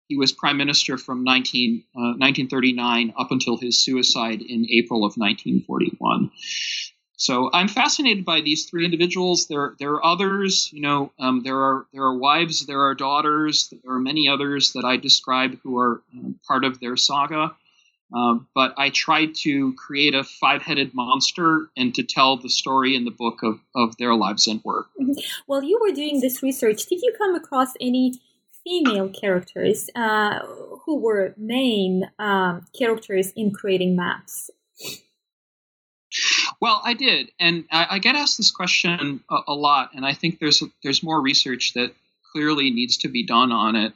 he 0.07 0.17
was 0.17 0.31
prime 0.31 0.57
minister 0.57 0.97
from 0.97 1.23
19, 1.23 1.83
uh, 1.95 2.17
1939 2.17 3.13
up 3.17 3.31
until 3.31 3.57
his 3.57 3.83
suicide 3.83 4.41
in 4.41 4.67
April 4.69 5.05
of 5.05 5.15
1941. 5.15 6.31
So 7.15 7.49
I'm 7.53 7.67
fascinated 7.69 8.25
by 8.25 8.41
these 8.41 8.65
three 8.65 8.83
individuals. 8.83 9.47
There, 9.47 9.75
there 9.79 9.91
are 9.91 10.05
others. 10.05 10.69
You 10.73 10.81
know, 10.81 11.11
um, 11.19 11.41
there 11.43 11.57
are 11.57 11.85
there 11.93 12.03
are 12.03 12.17
wives, 12.17 12.65
there 12.65 12.81
are 12.81 12.95
daughters, 12.95 13.71
there 13.83 13.93
are 13.93 13.99
many 13.99 14.27
others 14.27 14.73
that 14.73 14.83
I 14.83 14.97
describe 14.97 15.57
who 15.63 15.77
are 15.79 16.01
um, 16.13 16.39
part 16.45 16.65
of 16.65 16.79
their 16.79 16.97
saga. 16.97 17.55
Um, 18.13 18.47
but 18.53 18.73
I 18.77 18.89
tried 18.89 19.33
to 19.37 19.73
create 19.73 20.13
a 20.13 20.23
five-headed 20.23 20.93
monster 20.93 21.69
and 21.75 21.95
to 21.95 22.03
tell 22.03 22.37
the 22.37 22.49
story 22.49 22.95
in 22.95 23.05
the 23.05 23.11
book 23.11 23.41
of, 23.41 23.59
of 23.75 23.97
their 23.97 24.13
lives 24.13 24.45
and 24.45 24.61
work. 24.63 24.87
Mm-hmm. 25.01 25.13
While 25.47 25.63
you 25.63 25.79
were 25.81 25.91
doing 25.91 26.19
this 26.19 26.43
research, 26.43 26.85
did 26.85 27.01
you 27.01 27.11
come 27.17 27.33
across 27.33 27.73
any 27.81 28.19
female 28.63 29.09
characters 29.09 29.89
uh, 29.95 30.39
who 30.85 30.99
were 30.99 31.33
main 31.37 32.09
um, 32.19 32.65
characters 32.77 33.31
in 33.35 33.51
creating 33.51 33.95
maps? 33.95 34.49
Well, 36.61 36.81
I 36.83 36.93
did, 36.93 37.31
and 37.39 37.65
I, 37.71 37.87
I 37.91 37.99
get 37.99 38.15
asked 38.15 38.37
this 38.37 38.51
question 38.51 39.23
a, 39.29 39.39
a, 39.47 39.53
lot, 39.53 39.91
and 39.95 40.05
I 40.05 40.13
think 40.13 40.39
there's 40.39 40.63
there's 40.83 41.01
more 41.01 41.19
research 41.19 41.73
that 41.73 41.93
clearly 42.31 42.69
needs 42.69 42.97
to 42.97 43.07
be 43.07 43.25
done 43.25 43.51
on 43.51 43.75
it. 43.75 43.93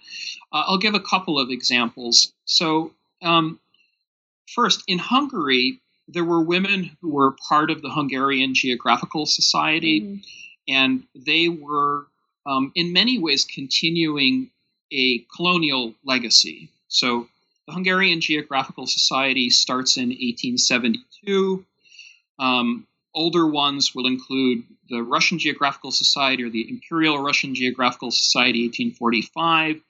Uh, 0.51 0.63
I'll 0.67 0.79
give 0.79 0.95
a 0.95 0.99
couple 0.99 1.39
of 1.39 1.49
examples. 1.49 2.33
So, 2.45 2.91
um, 3.21 3.59
first, 4.53 4.83
in 4.87 4.97
Hungary, 4.97 5.79
there 6.07 6.23
were 6.23 6.41
women 6.41 6.97
who 7.01 7.09
were 7.09 7.35
part 7.47 7.69
of 7.69 7.81
the 7.81 7.89
Hungarian 7.89 8.55
Geographical 8.55 9.25
Society, 9.25 10.01
mm-hmm. 10.01 10.17
and 10.67 11.03
they 11.15 11.49
were, 11.49 12.07
um, 12.45 12.71
in 12.75 12.93
many 12.93 13.19
ways, 13.19 13.45
continuing 13.45 14.49
a 14.91 15.19
colonial 15.35 15.93
legacy. 16.03 16.69
So, 16.87 17.27
the 17.67 17.73
Hungarian 17.73 18.21
Geographical 18.21 18.87
Society 18.87 19.49
starts 19.49 19.97
in 19.97 20.09
1872. 20.09 21.65
Um, 22.39 22.87
older 23.13 23.45
ones 23.47 23.93
will 23.93 24.07
include 24.07 24.63
the 24.89 25.01
Russian 25.01 25.39
Geographical 25.39 25.91
Society 25.91 26.43
or 26.43 26.49
the 26.49 26.69
Imperial 26.69 27.19
Russian 27.19 27.55
Geographical 27.55 28.11
Society 28.11 28.67
1845, 28.67 29.81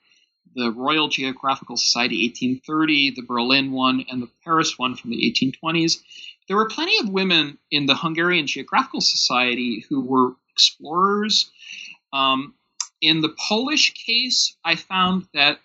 the 0.56 0.72
Royal 0.72 1.08
Geographical 1.08 1.76
Society 1.76 2.26
1830, 2.26 3.10
the 3.10 3.22
Berlin 3.22 3.70
one, 3.70 4.04
and 4.10 4.22
the 4.22 4.30
Paris 4.44 4.78
one 4.78 4.96
from 4.96 5.10
the 5.10 5.30
1820s. 5.30 6.00
There 6.48 6.56
were 6.56 6.68
plenty 6.68 6.98
of 6.98 7.10
women 7.10 7.58
in 7.70 7.86
the 7.86 7.94
Hungarian 7.94 8.46
Geographical 8.46 9.02
Society 9.02 9.84
who 9.88 10.00
were 10.00 10.32
explorers. 10.50 11.50
Um, 12.12 12.54
in 13.00 13.20
the 13.20 13.34
Polish 13.48 13.94
case, 13.94 14.56
I 14.64 14.76
found 14.76 15.26
that 15.34 15.58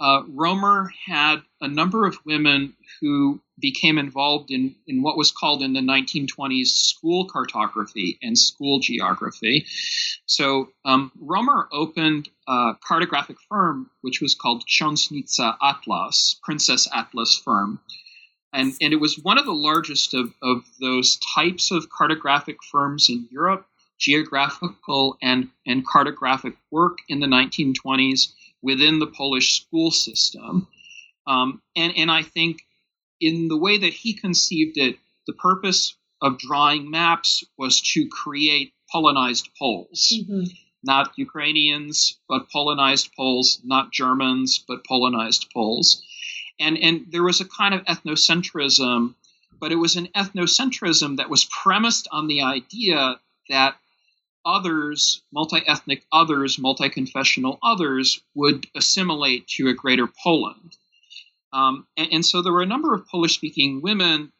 uh, 0.00 0.22
Romer 0.28 0.92
had 1.06 1.42
a 1.60 1.68
number 1.68 2.06
of 2.06 2.18
women 2.24 2.74
who 3.00 3.40
became 3.58 3.98
involved 3.98 4.50
in, 4.50 4.76
in 4.86 5.02
what 5.02 5.16
was 5.16 5.32
called 5.32 5.62
in 5.62 5.72
the 5.72 5.80
1920s 5.80 6.68
school 6.68 7.26
cartography 7.26 8.18
and 8.22 8.38
school 8.38 8.78
geography. 8.78 9.66
So 10.26 10.68
um, 10.84 11.10
Romer 11.20 11.68
opened 11.72 12.28
a 12.46 12.74
cartographic 12.88 13.36
firm 13.48 13.90
which 14.02 14.20
was 14.20 14.36
called 14.36 14.64
Książnica 14.68 15.56
Atlas, 15.60 16.38
Princess 16.44 16.86
Atlas 16.94 17.40
Firm. 17.44 17.80
And, 18.52 18.74
and 18.80 18.92
it 18.92 19.00
was 19.00 19.18
one 19.18 19.38
of 19.38 19.44
the 19.44 19.52
largest 19.52 20.14
of, 20.14 20.32
of 20.42 20.62
those 20.80 21.18
types 21.34 21.70
of 21.70 21.88
cartographic 21.90 22.56
firms 22.70 23.08
in 23.10 23.28
Europe, 23.30 23.66
geographical 23.98 25.18
and, 25.20 25.48
and 25.66 25.86
cartographic 25.86 26.56
work 26.70 26.98
in 27.08 27.20
the 27.20 27.26
1920s 27.26 28.32
within 28.62 28.98
the 28.98 29.06
Polish 29.06 29.60
school 29.60 29.90
system. 29.90 30.68
Um, 31.26 31.62
and, 31.76 31.92
and 31.96 32.10
I 32.10 32.22
think 32.22 32.62
in 33.20 33.48
the 33.48 33.56
way 33.56 33.78
that 33.78 33.92
he 33.92 34.14
conceived 34.14 34.78
it, 34.78 34.98
the 35.26 35.32
purpose 35.34 35.94
of 36.22 36.38
drawing 36.38 36.90
maps 36.90 37.44
was 37.56 37.80
to 37.80 38.08
create 38.08 38.72
Polonized 38.92 39.48
Poles. 39.58 40.12
Mm-hmm. 40.12 40.44
Not 40.82 41.12
Ukrainians, 41.16 42.18
but 42.28 42.48
Polonized 42.50 43.10
Poles, 43.16 43.60
not 43.64 43.92
Germans, 43.92 44.64
but 44.66 44.84
Polonized 44.84 45.52
Poles. 45.52 46.02
And, 46.60 46.78
and 46.78 47.06
there 47.10 47.22
was 47.22 47.40
a 47.40 47.44
kind 47.44 47.74
of 47.74 47.84
ethnocentrism, 47.84 49.14
but 49.60 49.72
it 49.72 49.76
was 49.76 49.96
an 49.96 50.08
ethnocentrism 50.16 51.16
that 51.16 51.30
was 51.30 51.44
premised 51.44 52.08
on 52.10 52.26
the 52.26 52.42
idea 52.42 53.20
that 53.48 53.76
others, 54.48 55.22
multi 55.30 55.60
ethnic 55.66 56.04
others, 56.10 56.58
multi 56.58 56.88
confessional 56.88 57.58
others, 57.62 58.20
would 58.34 58.66
assimilate 58.74 59.46
to 59.46 59.68
a 59.68 59.74
greater 59.74 60.06
Poland. 60.06 60.76
Um, 61.52 61.86
and, 61.96 62.08
and, 62.12 62.26
so 62.26 62.42
there 62.42 62.52
were 62.52 62.62
a 62.62 62.66
number 62.66 62.94
of 62.94 63.06
Polish 63.06 63.34
speaking 63.34 63.80
women 63.82 64.32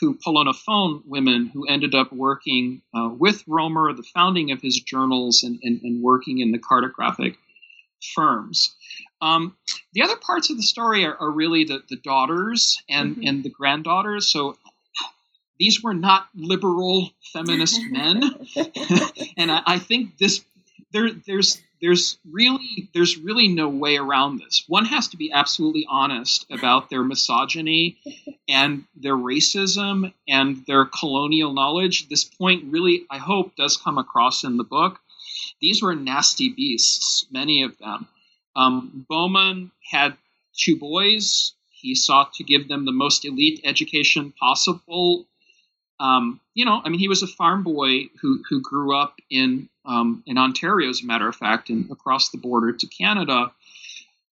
who, 0.00 0.18
Polonophone 0.18 1.02
women, 1.04 1.46
who 1.46 1.66
ended 1.66 1.94
up 1.94 2.12
working 2.12 2.82
uh, 2.94 3.08
with 3.08 3.44
Romer, 3.46 3.92
the 3.92 4.02
founding 4.14 4.50
of 4.50 4.60
his 4.60 4.80
journals, 4.80 5.42
and, 5.42 5.58
and, 5.62 5.80
and 5.82 6.02
working 6.02 6.38
in 6.38 6.50
the 6.52 6.58
cartographic 6.58 7.36
firms. 8.14 8.74
Um, 9.20 9.56
the 9.92 10.02
other 10.02 10.16
parts 10.16 10.50
of 10.50 10.56
the 10.56 10.62
story 10.62 11.04
are, 11.04 11.16
are 11.16 11.30
really 11.30 11.64
the, 11.64 11.82
the 11.88 11.96
daughters 11.96 12.82
and, 12.88 13.12
mm-hmm. 13.12 13.26
and 13.26 13.44
the 13.44 13.50
granddaughters. 13.50 14.28
So 14.28 14.56
these 15.58 15.82
were 15.82 15.94
not 15.94 16.28
liberal 16.34 17.10
feminist 17.32 17.80
men. 17.90 18.22
and 19.36 19.50
I, 19.50 19.62
I, 19.66 19.78
think 19.78 20.18
this 20.18 20.44
there 20.92 21.10
there's 21.26 21.60
there's 21.80 22.18
really 22.30 22.88
there's 22.94 23.18
really 23.18 23.48
no 23.48 23.68
way 23.68 23.96
around 23.96 24.38
this. 24.38 24.64
One 24.66 24.84
has 24.86 25.08
to 25.08 25.16
be 25.16 25.32
absolutely 25.32 25.86
honest 25.88 26.46
about 26.50 26.90
their 26.90 27.02
misogyny 27.02 27.98
and 28.48 28.84
their 28.94 29.16
racism 29.16 30.12
and 30.28 30.64
their 30.66 30.84
colonial 30.84 31.52
knowledge. 31.52 32.08
This 32.08 32.24
point 32.24 32.72
really 32.72 33.04
I 33.10 33.18
hope 33.18 33.56
does 33.56 33.76
come 33.76 33.98
across 33.98 34.44
in 34.44 34.56
the 34.56 34.64
book. 34.64 35.00
These 35.60 35.82
were 35.82 35.94
nasty 35.94 36.50
beasts, 36.50 37.26
many 37.30 37.62
of 37.62 37.78
them. 37.78 38.06
Um, 38.54 39.06
Bowman 39.08 39.70
had 39.90 40.16
two 40.56 40.76
boys. 40.76 41.52
He 41.70 41.94
sought 41.94 42.32
to 42.34 42.44
give 42.44 42.68
them 42.68 42.84
the 42.84 42.92
most 42.92 43.24
elite 43.24 43.60
education 43.64 44.32
possible 44.32 45.26
um, 45.98 46.40
you 46.54 46.64
know, 46.64 46.80
I 46.84 46.88
mean, 46.88 47.00
he 47.00 47.08
was 47.08 47.22
a 47.22 47.26
farm 47.26 47.62
boy 47.62 48.08
who 48.20 48.42
who 48.48 48.60
grew 48.60 48.96
up 48.96 49.18
in 49.30 49.68
um, 49.84 50.22
in 50.26 50.36
Ontario, 50.36 50.90
as 50.90 51.02
a 51.02 51.06
matter 51.06 51.28
of 51.28 51.36
fact, 51.36 51.70
and 51.70 51.90
across 51.90 52.30
the 52.30 52.38
border 52.38 52.72
to 52.72 52.86
Canada. 52.86 53.52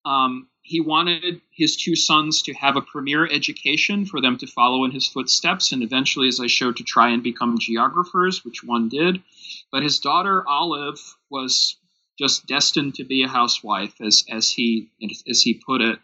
Um, 0.03 0.47
he 0.61 0.81
wanted 0.81 1.41
his 1.51 1.75
two 1.75 1.95
sons 1.95 2.41
to 2.43 2.53
have 2.53 2.75
a 2.75 2.81
premier 2.81 3.27
education 3.31 4.05
for 4.05 4.19
them 4.19 4.37
to 4.37 4.47
follow 4.47 4.83
in 4.83 4.91
his 4.91 5.07
footsteps, 5.07 5.71
and 5.71 5.83
eventually, 5.83 6.27
as 6.27 6.39
I 6.39 6.47
showed, 6.47 6.77
to 6.77 6.83
try 6.83 7.09
and 7.09 7.23
become 7.23 7.59
geographers, 7.59 8.43
which 8.43 8.63
one 8.63 8.89
did. 8.89 9.21
But 9.71 9.83
his 9.83 9.99
daughter 9.99 10.47
Olive 10.47 10.99
was 11.29 11.77
just 12.17 12.45
destined 12.45 12.95
to 12.95 13.03
be 13.03 13.23
a 13.23 13.27
housewife, 13.27 13.99
as 14.01 14.23
as 14.29 14.51
he 14.51 14.89
as 15.27 15.41
he 15.41 15.55
put 15.55 15.81
it. 15.81 15.97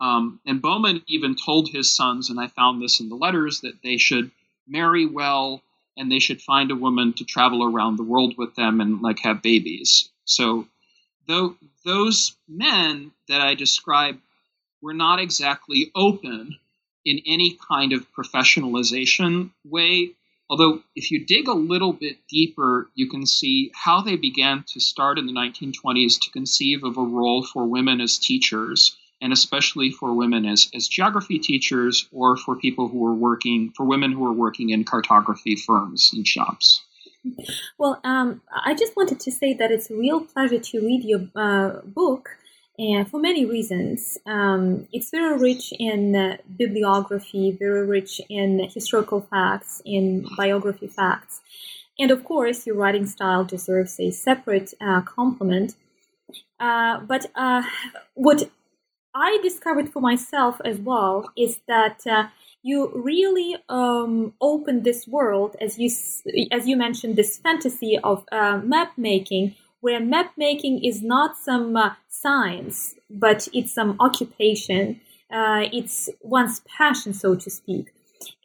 Um, 0.00 0.40
and 0.46 0.62
Bowman 0.62 1.02
even 1.06 1.36
told 1.36 1.68
his 1.68 1.92
sons, 1.92 2.30
and 2.30 2.40
I 2.40 2.48
found 2.48 2.82
this 2.82 3.00
in 3.00 3.08
the 3.08 3.16
letters, 3.16 3.60
that 3.60 3.82
they 3.82 3.96
should 3.96 4.30
marry 4.66 5.06
well, 5.06 5.62
and 5.96 6.10
they 6.10 6.18
should 6.18 6.40
find 6.40 6.70
a 6.70 6.76
woman 6.76 7.12
to 7.14 7.24
travel 7.24 7.62
around 7.62 7.96
the 7.96 8.02
world 8.02 8.34
with 8.36 8.54
them 8.54 8.80
and 8.80 9.02
like 9.02 9.20
have 9.20 9.42
babies. 9.42 10.08
So, 10.24 10.66
though 11.26 11.56
those 11.84 12.36
men 12.48 13.12
that 13.28 13.40
I 13.40 13.54
describe 13.54 14.18
were 14.80 14.94
not 14.94 15.20
exactly 15.20 15.90
open 15.94 16.58
in 17.04 17.20
any 17.26 17.58
kind 17.68 17.92
of 17.92 18.12
professionalization 18.12 19.50
way. 19.64 20.12
Although, 20.50 20.82
if 20.94 21.10
you 21.10 21.24
dig 21.24 21.48
a 21.48 21.54
little 21.54 21.92
bit 21.92 22.18
deeper, 22.28 22.90
you 22.94 23.08
can 23.08 23.26
see 23.26 23.70
how 23.74 24.02
they 24.02 24.16
began 24.16 24.64
to 24.68 24.80
start 24.80 25.18
in 25.18 25.26
the 25.26 25.32
1920s 25.32 26.20
to 26.20 26.30
conceive 26.30 26.84
of 26.84 26.96
a 26.96 27.02
role 27.02 27.42
for 27.42 27.64
women 27.64 28.00
as 28.00 28.18
teachers 28.18 28.96
and 29.22 29.32
especially 29.32 29.90
for 29.90 30.12
women 30.12 30.44
as, 30.44 30.68
as 30.74 30.88
geography 30.88 31.38
teachers 31.38 32.08
or 32.12 32.36
for 32.36 32.56
people 32.56 32.88
who 32.88 33.06
are 33.06 33.14
working, 33.14 33.72
for 33.76 33.86
women 33.86 34.12
who 34.12 34.26
are 34.26 34.32
working 34.32 34.70
in 34.70 34.84
cartography 34.84 35.56
firms 35.56 36.10
and 36.12 36.26
shops. 36.26 36.82
Well, 37.78 38.00
um, 38.02 38.42
I 38.52 38.74
just 38.74 38.96
wanted 38.96 39.20
to 39.20 39.30
say 39.30 39.54
that 39.54 39.70
it's 39.70 39.90
a 39.90 39.94
real 39.94 40.20
pleasure 40.20 40.58
to 40.58 40.80
read 40.80 41.04
your 41.04 41.28
uh, 41.36 41.80
book, 41.84 42.36
and 42.78 43.08
for 43.08 43.20
many 43.20 43.46
reasons. 43.46 44.18
Um, 44.26 44.88
it's 44.92 45.10
very 45.10 45.38
rich 45.38 45.72
in 45.78 46.16
uh, 46.16 46.38
bibliography, 46.56 47.52
very 47.52 47.86
rich 47.86 48.20
in 48.28 48.68
historical 48.74 49.20
facts, 49.20 49.80
in 49.84 50.26
biography 50.36 50.88
facts, 50.88 51.42
and 51.96 52.10
of 52.10 52.24
course, 52.24 52.66
your 52.66 52.74
writing 52.74 53.06
style 53.06 53.44
deserves 53.44 54.00
a 54.00 54.10
separate 54.10 54.74
uh, 54.80 55.02
compliment. 55.02 55.76
Uh, 56.58 56.98
but 57.00 57.26
uh, 57.36 57.62
what 58.14 58.50
I 59.14 59.38
discovered 59.42 59.90
for 59.90 60.00
myself 60.00 60.60
as 60.64 60.78
well 60.78 61.30
is 61.36 61.60
that 61.68 62.06
uh, 62.06 62.28
you 62.62 62.90
really 62.94 63.56
um, 63.68 64.34
open 64.40 64.82
this 64.82 65.06
world, 65.06 65.56
as 65.60 65.78
you 65.78 65.90
as 66.50 66.66
you 66.66 66.76
mentioned, 66.76 67.16
this 67.16 67.38
fantasy 67.38 67.98
of 68.02 68.24
uh, 68.32 68.58
map 68.58 68.92
making, 68.96 69.54
where 69.80 70.00
map 70.00 70.32
making 70.36 70.84
is 70.84 71.02
not 71.02 71.36
some 71.36 71.76
uh, 71.76 71.94
science, 72.08 72.94
but 73.10 73.48
it's 73.52 73.72
some 73.72 73.96
occupation. 74.00 75.00
Uh, 75.30 75.66
it's 75.72 76.08
one's 76.22 76.60
passion, 76.60 77.12
so 77.12 77.34
to 77.34 77.50
speak, 77.50 77.92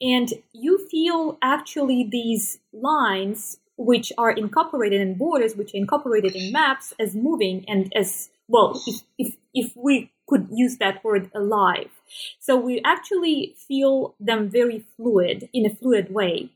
and 0.02 0.34
you 0.54 0.86
feel 0.90 1.38
actually 1.42 2.08
these 2.10 2.60
lines 2.74 3.60
which 3.78 4.12
are 4.18 4.32
incorporated 4.32 5.00
in 5.00 5.14
borders, 5.14 5.56
which 5.56 5.74
are 5.74 5.78
incorporated 5.78 6.36
in 6.36 6.52
maps, 6.52 6.94
as 7.00 7.16
moving 7.16 7.64
and 7.68 7.94
as 7.96 8.30
well. 8.48 8.82
If 8.88 9.04
if 9.18 9.36
if 9.54 9.74
we 9.76 10.12
could 10.28 10.48
use 10.52 10.78
that 10.78 11.04
word 11.04 11.32
alive. 11.34 11.90
So 12.40 12.56
we 12.56 12.82
actually 12.86 13.56
feel 13.68 14.16
them 14.20 14.50
very 14.50 14.86
fluid 14.96 15.50
in 15.54 15.66
a 15.66 15.70
fluid 15.70 16.14
way. 16.14 16.50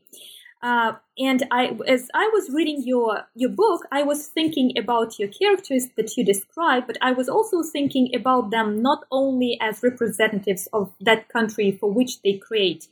Uh, 0.62 0.92
and 1.18 1.44
I, 1.50 1.76
as 1.88 2.08
I 2.14 2.30
was 2.32 2.48
reading 2.50 2.82
your 2.84 3.26
your 3.34 3.50
book, 3.50 3.82
I 3.90 4.04
was 4.04 4.28
thinking 4.28 4.78
about 4.78 5.18
your 5.18 5.28
characters 5.28 5.88
that 5.96 6.16
you 6.16 6.24
describe, 6.24 6.86
but 6.86 6.96
I 7.02 7.10
was 7.10 7.28
also 7.28 7.64
thinking 7.64 8.14
about 8.14 8.52
them 8.52 8.80
not 8.80 9.04
only 9.10 9.58
as 9.60 9.82
representatives 9.82 10.68
of 10.72 10.92
that 11.00 11.28
country 11.28 11.72
for 11.72 11.90
which 11.90 12.22
they 12.22 12.34
create 12.34 12.86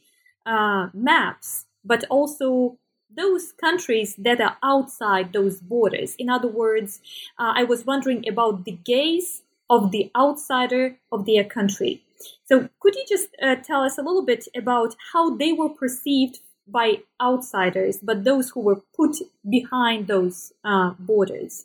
uh, 0.44 0.88
maps, 0.92 1.66
but 1.84 2.04
also 2.10 2.76
those 3.16 3.52
countries 3.52 4.16
that 4.16 4.40
are 4.40 4.56
outside 4.64 5.32
those 5.32 5.60
borders. 5.60 6.16
In 6.18 6.28
other 6.28 6.48
words, 6.48 7.00
uh, 7.38 7.52
I 7.54 7.64
was 7.64 7.86
wondering 7.86 8.28
about 8.28 8.64
the 8.64 8.72
gaze 8.72 9.42
of 9.70 9.92
the 9.92 10.10
outsider 10.16 10.98
of 11.10 11.24
their 11.24 11.44
country. 11.44 12.02
So, 12.44 12.68
could 12.80 12.96
you 12.96 13.04
just 13.08 13.28
uh, 13.42 13.56
tell 13.56 13.82
us 13.82 13.96
a 13.96 14.02
little 14.02 14.26
bit 14.26 14.46
about 14.54 14.94
how 15.12 15.36
they 15.36 15.52
were 15.52 15.70
perceived 15.70 16.40
by 16.66 16.98
outsiders, 17.22 17.98
but 18.02 18.24
those 18.24 18.50
who 18.50 18.60
were 18.60 18.82
put 18.94 19.16
behind 19.48 20.08
those 20.08 20.52
uh, 20.64 20.90
borders? 20.98 21.64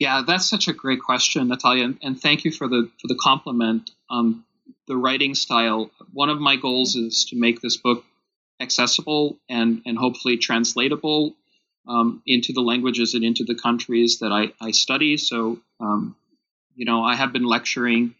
Yeah, 0.00 0.22
that's 0.26 0.48
such 0.48 0.66
a 0.66 0.72
great 0.72 1.00
question, 1.00 1.48
Natalia, 1.48 1.94
and, 2.02 2.20
thank 2.20 2.44
you 2.44 2.50
for 2.50 2.66
the 2.66 2.90
for 3.00 3.06
the 3.06 3.18
compliment. 3.22 3.90
Um, 4.10 4.44
the 4.86 4.96
writing 4.96 5.34
style. 5.34 5.90
One 6.12 6.30
of 6.30 6.40
my 6.40 6.56
goals 6.56 6.96
is 6.96 7.26
to 7.26 7.36
make 7.38 7.60
this 7.60 7.76
book 7.76 8.04
accessible 8.60 9.38
and 9.48 9.82
and 9.86 9.96
hopefully 9.96 10.36
translatable 10.36 11.36
um, 11.88 12.22
into 12.26 12.52
the 12.52 12.60
languages 12.60 13.14
and 13.14 13.24
into 13.24 13.44
the 13.44 13.54
countries 13.54 14.18
that 14.18 14.32
I, 14.32 14.52
I 14.60 14.70
study. 14.70 15.16
So 15.16 15.58
um, 15.80 16.16
you 16.76 16.84
know, 16.84 17.02
I 17.02 17.14
have 17.16 17.32
been 17.32 17.44
lecturing, 17.44 18.14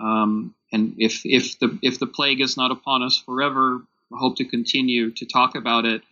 um, 0.00 0.54
and 0.72 0.94
if 0.98 1.22
if 1.24 1.58
the 1.58 1.78
if 1.82 1.98
the 1.98 2.06
plague 2.06 2.40
is 2.40 2.56
not 2.56 2.70
upon 2.70 3.02
us 3.02 3.18
forever, 3.18 3.82
I 4.12 4.18
hope 4.18 4.36
to 4.36 4.44
continue 4.44 5.10
to 5.12 5.26
talk 5.26 5.54
about 5.54 5.84
it 5.84 6.02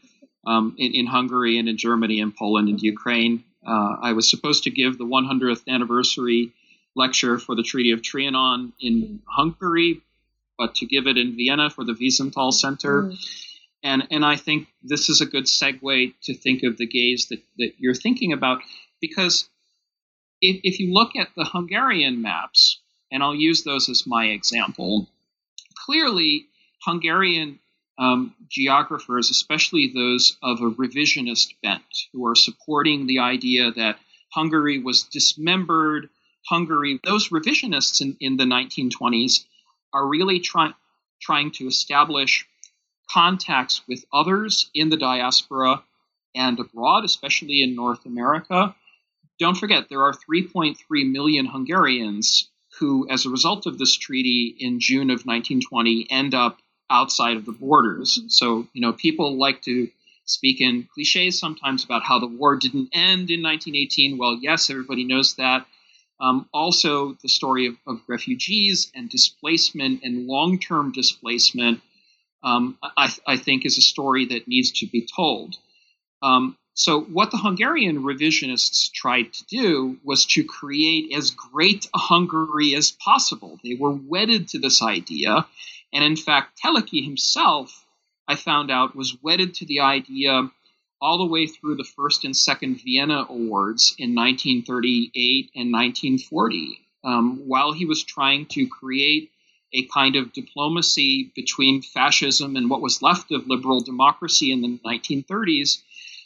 um, 0.46 0.74
in, 0.78 0.92
in, 0.94 1.06
Hungary 1.06 1.58
and 1.58 1.68
in 1.68 1.76
Germany 1.76 2.20
and 2.20 2.34
Poland 2.34 2.68
and 2.68 2.80
Ukraine. 2.80 3.44
Uh, 3.66 3.96
I 4.02 4.12
was 4.12 4.30
supposed 4.30 4.64
to 4.64 4.70
give 4.70 4.96
the 4.96 5.04
100th 5.04 5.68
anniversary 5.68 6.52
lecture 6.96 7.38
for 7.38 7.54
the 7.54 7.62
Treaty 7.62 7.92
of 7.92 8.00
Trianon 8.00 8.72
in 8.80 9.20
Hungary, 9.26 10.00
but 10.58 10.76
to 10.76 10.86
give 10.86 11.06
it 11.06 11.18
in 11.18 11.36
Vienna 11.36 11.70
for 11.70 11.84
the 11.84 11.92
Wiesenthal 11.92 12.52
Center. 12.52 13.02
Mm. 13.02 13.46
And, 13.82 14.08
and 14.10 14.24
I 14.24 14.36
think 14.36 14.68
this 14.82 15.08
is 15.08 15.20
a 15.20 15.26
good 15.26 15.44
segue 15.44 16.14
to 16.22 16.34
think 16.34 16.62
of 16.62 16.76
the 16.76 16.86
gaze 16.86 17.26
that, 17.28 17.40
that 17.58 17.72
you're 17.78 17.94
thinking 17.94 18.32
about 18.32 18.60
because 19.00 19.48
if, 20.40 20.60
if 20.64 20.80
you 20.80 20.92
look 20.92 21.16
at 21.16 21.28
the 21.36 21.44
Hungarian 21.44 22.22
maps, 22.22 22.78
and 23.12 23.22
I'll 23.22 23.34
use 23.34 23.64
those 23.64 23.88
as 23.88 24.06
my 24.06 24.26
example, 24.26 25.08
clearly 25.84 26.46
Hungarian 26.84 27.58
um, 27.98 28.34
geographers, 28.48 29.30
especially 29.30 29.92
those 29.94 30.36
of 30.42 30.60
a 30.60 30.70
revisionist 30.70 31.54
bent, 31.62 31.82
who 32.12 32.26
are 32.26 32.34
supporting 32.34 33.06
the 33.06 33.18
idea 33.18 33.70
that 33.72 33.98
Hungary 34.32 34.78
was 34.78 35.02
dismembered. 35.02 36.08
Hungary, 36.48 36.98
those 37.04 37.28
revisionists 37.28 38.00
in, 38.00 38.16
in 38.20 38.36
the 38.36 38.44
1920s 38.44 39.44
are 39.92 40.06
really 40.06 40.40
trying 40.40 40.74
trying 41.20 41.50
to 41.50 41.66
establish 41.66 42.46
contacts 43.10 43.82
with 43.86 44.06
others 44.10 44.70
in 44.74 44.88
the 44.88 44.96
diaspora 44.96 45.82
and 46.34 46.58
abroad, 46.58 47.04
especially 47.04 47.62
in 47.62 47.74
North 47.74 48.06
America. 48.06 48.74
Don't 49.40 49.56
forget, 49.56 49.88
there 49.88 50.02
are 50.02 50.12
3.3 50.12 50.76
million 51.10 51.46
Hungarians 51.46 52.50
who, 52.78 53.08
as 53.08 53.24
a 53.24 53.30
result 53.30 53.66
of 53.66 53.78
this 53.78 53.96
treaty 53.96 54.54
in 54.58 54.80
June 54.80 55.10
of 55.10 55.24
1920, 55.24 56.06
end 56.10 56.34
up 56.34 56.58
outside 56.90 57.38
of 57.38 57.46
the 57.46 57.52
borders. 57.52 58.20
So, 58.28 58.68
you 58.74 58.82
know, 58.82 58.92
people 58.92 59.38
like 59.38 59.62
to 59.62 59.88
speak 60.26 60.60
in 60.60 60.86
cliches 60.94 61.38
sometimes 61.38 61.84
about 61.84 62.02
how 62.02 62.18
the 62.18 62.26
war 62.26 62.56
didn't 62.56 62.90
end 62.92 63.30
in 63.30 63.42
1918. 63.42 64.18
Well, 64.18 64.38
yes, 64.40 64.68
everybody 64.68 65.04
knows 65.04 65.36
that. 65.36 65.66
Um, 66.20 66.46
also, 66.52 67.16
the 67.22 67.28
story 67.30 67.66
of, 67.66 67.76
of, 67.86 68.02
refugees 68.06 68.92
and 68.94 69.08
displacement 69.08 70.02
and 70.04 70.26
long 70.26 70.58
term 70.58 70.92
displacement, 70.92 71.80
um, 72.42 72.76
I, 72.82 73.10
I, 73.26 73.36
think, 73.38 73.64
is 73.64 73.78
a 73.78 73.82
story 73.82 74.26
that 74.26 74.46
needs 74.46 74.70
to 74.80 74.86
be 74.86 75.08
told. 75.16 75.56
Um, 76.20 76.58
so, 76.80 77.02
what 77.02 77.30
the 77.30 77.36
Hungarian 77.36 78.04
revisionists 78.04 78.90
tried 78.90 79.34
to 79.34 79.44
do 79.44 79.98
was 80.02 80.24
to 80.24 80.44
create 80.44 81.12
as 81.14 81.30
great 81.30 81.86
a 81.92 81.98
Hungary 81.98 82.74
as 82.74 82.90
possible. 82.90 83.60
They 83.62 83.74
were 83.74 83.90
wedded 83.90 84.48
to 84.48 84.58
this 84.58 84.80
idea. 84.80 85.46
And 85.92 86.02
in 86.02 86.16
fact, 86.16 86.58
Teleki 86.58 87.04
himself, 87.04 87.84
I 88.26 88.34
found 88.34 88.70
out, 88.70 88.96
was 88.96 89.22
wedded 89.22 89.52
to 89.56 89.66
the 89.66 89.80
idea 89.80 90.50
all 91.02 91.18
the 91.18 91.26
way 91.26 91.46
through 91.46 91.74
the 91.74 91.84
first 91.84 92.24
and 92.24 92.34
second 92.34 92.80
Vienna 92.82 93.26
Awards 93.28 93.94
in 93.98 94.14
1938 94.14 95.50
and 95.54 95.70
1940, 95.70 96.80
um, 97.04 97.46
while 97.46 97.72
he 97.72 97.84
was 97.84 98.02
trying 98.02 98.46
to 98.46 98.66
create 98.66 99.30
a 99.74 99.84
kind 99.84 100.16
of 100.16 100.32
diplomacy 100.32 101.30
between 101.36 101.82
fascism 101.82 102.56
and 102.56 102.70
what 102.70 102.80
was 102.80 103.02
left 103.02 103.32
of 103.32 103.46
liberal 103.48 103.82
democracy 103.82 104.50
in 104.50 104.62
the 104.62 104.78
1930s. 104.82 105.82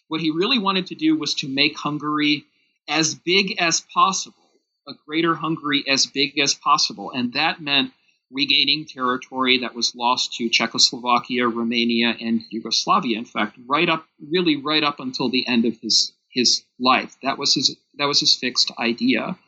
What 0.09 0.21
he 0.21 0.31
really 0.31 0.59
wanted 0.59 0.87
to 0.89 0.95
do 0.95 1.17
was 1.17 1.35
to 1.37 1.49
make 1.49 1.77
Hungary 1.77 2.45
as 2.89 3.15
big 3.15 3.61
as 3.61 3.81
possible, 3.81 4.51
a 4.87 4.93
greater 5.07 5.35
Hungary 5.35 5.85
as 5.89 6.07
big 6.07 6.39
as 6.39 6.55
possible. 6.55 7.11
And 7.11 7.33
that 7.33 7.61
meant 7.61 7.93
regaining 8.31 8.85
territory 8.87 9.59
that 9.59 9.75
was 9.75 9.95
lost 9.95 10.35
to 10.35 10.49
Czechoslovakia, 10.49 11.47
Romania, 11.47 12.17
and 12.21 12.43
Yugoslavia. 12.51 13.19
In 13.19 13.25
fact, 13.25 13.57
right 13.67 13.89
up, 13.89 14.07
really 14.21 14.57
right 14.57 14.83
up 14.83 15.01
until 15.01 15.31
the 15.31 15.47
end 15.47 15.65
of 15.65 15.79
his 15.81 16.13
his 16.35 16.65
life. 16.81 17.17
That 17.23 17.39
was 17.39 17.55
his 17.55 17.77
that 17.97 18.07
was 18.07 18.21
his 18.21 18.35
fixed 18.35 18.73
idea. 18.79 19.39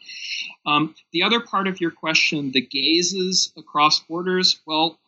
Um, 0.64 0.94
the 1.12 1.24
other 1.24 1.40
part 1.40 1.66
of 1.66 1.80
your 1.80 1.90
question, 1.90 2.52
the 2.52 2.60
gazes 2.60 3.52
across 3.56 4.00
borders. 4.00 4.60
Well, 4.66 4.98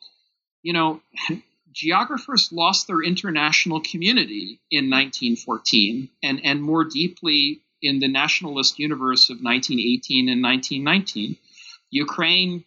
you 0.62 0.72
know, 0.72 1.00
geographers 1.78 2.50
lost 2.50 2.88
their 2.88 3.00
international 3.00 3.80
community 3.80 4.60
in 4.68 4.90
1914, 4.90 6.08
and 6.24 6.44
and 6.44 6.60
more 6.60 6.84
deeply 6.84 7.60
in 7.80 8.00
the 8.00 8.08
nationalist 8.08 8.80
universe 8.80 9.30
of 9.30 9.36
1918 9.36 10.28
and 10.28 10.42
1919. 10.42 11.36
Ukraine 11.90 12.64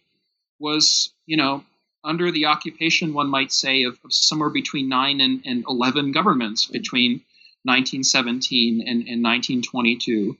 was, 0.58 1.12
you 1.26 1.36
know, 1.36 1.62
under 2.02 2.30
the 2.30 2.46
occupation, 2.46 3.12
one 3.12 3.28
might 3.28 3.52
say, 3.52 3.82
of, 3.82 3.98
of 4.02 4.14
somewhere 4.14 4.48
between 4.48 4.88
nine 4.88 5.20
and, 5.20 5.42
and 5.44 5.64
11 5.68 6.12
governments 6.12 6.66
between 6.66 7.20
1917 7.64 8.80
and, 8.80 8.88
and 8.88 9.22
1922. 9.22 10.38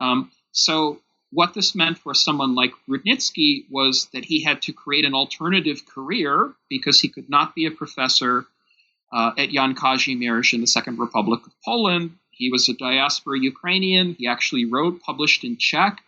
Um, 0.00 0.30
so, 0.52 1.00
what 1.30 1.54
this 1.54 1.74
meant 1.74 1.98
for 1.98 2.14
someone 2.14 2.54
like 2.54 2.72
Rudnitsky 2.88 3.64
was 3.70 4.08
that 4.12 4.24
he 4.24 4.42
had 4.42 4.62
to 4.62 4.72
create 4.72 5.04
an 5.04 5.14
alternative 5.14 5.86
career 5.86 6.52
because 6.70 7.00
he 7.00 7.08
could 7.08 7.28
not 7.28 7.54
be 7.54 7.66
a 7.66 7.70
professor 7.70 8.46
uh, 9.12 9.32
at 9.36 9.50
Jan 9.50 9.74
Kazimierz 9.74 10.52
in 10.52 10.60
the 10.60 10.66
Second 10.66 10.98
Republic 10.98 11.46
of 11.46 11.52
Poland. 11.64 12.16
He 12.30 12.50
was 12.50 12.68
a 12.68 12.74
diaspora 12.74 13.38
Ukrainian. 13.38 14.14
He 14.18 14.26
actually 14.26 14.64
wrote, 14.64 15.02
published 15.02 15.44
in 15.44 15.56
Czech. 15.56 16.02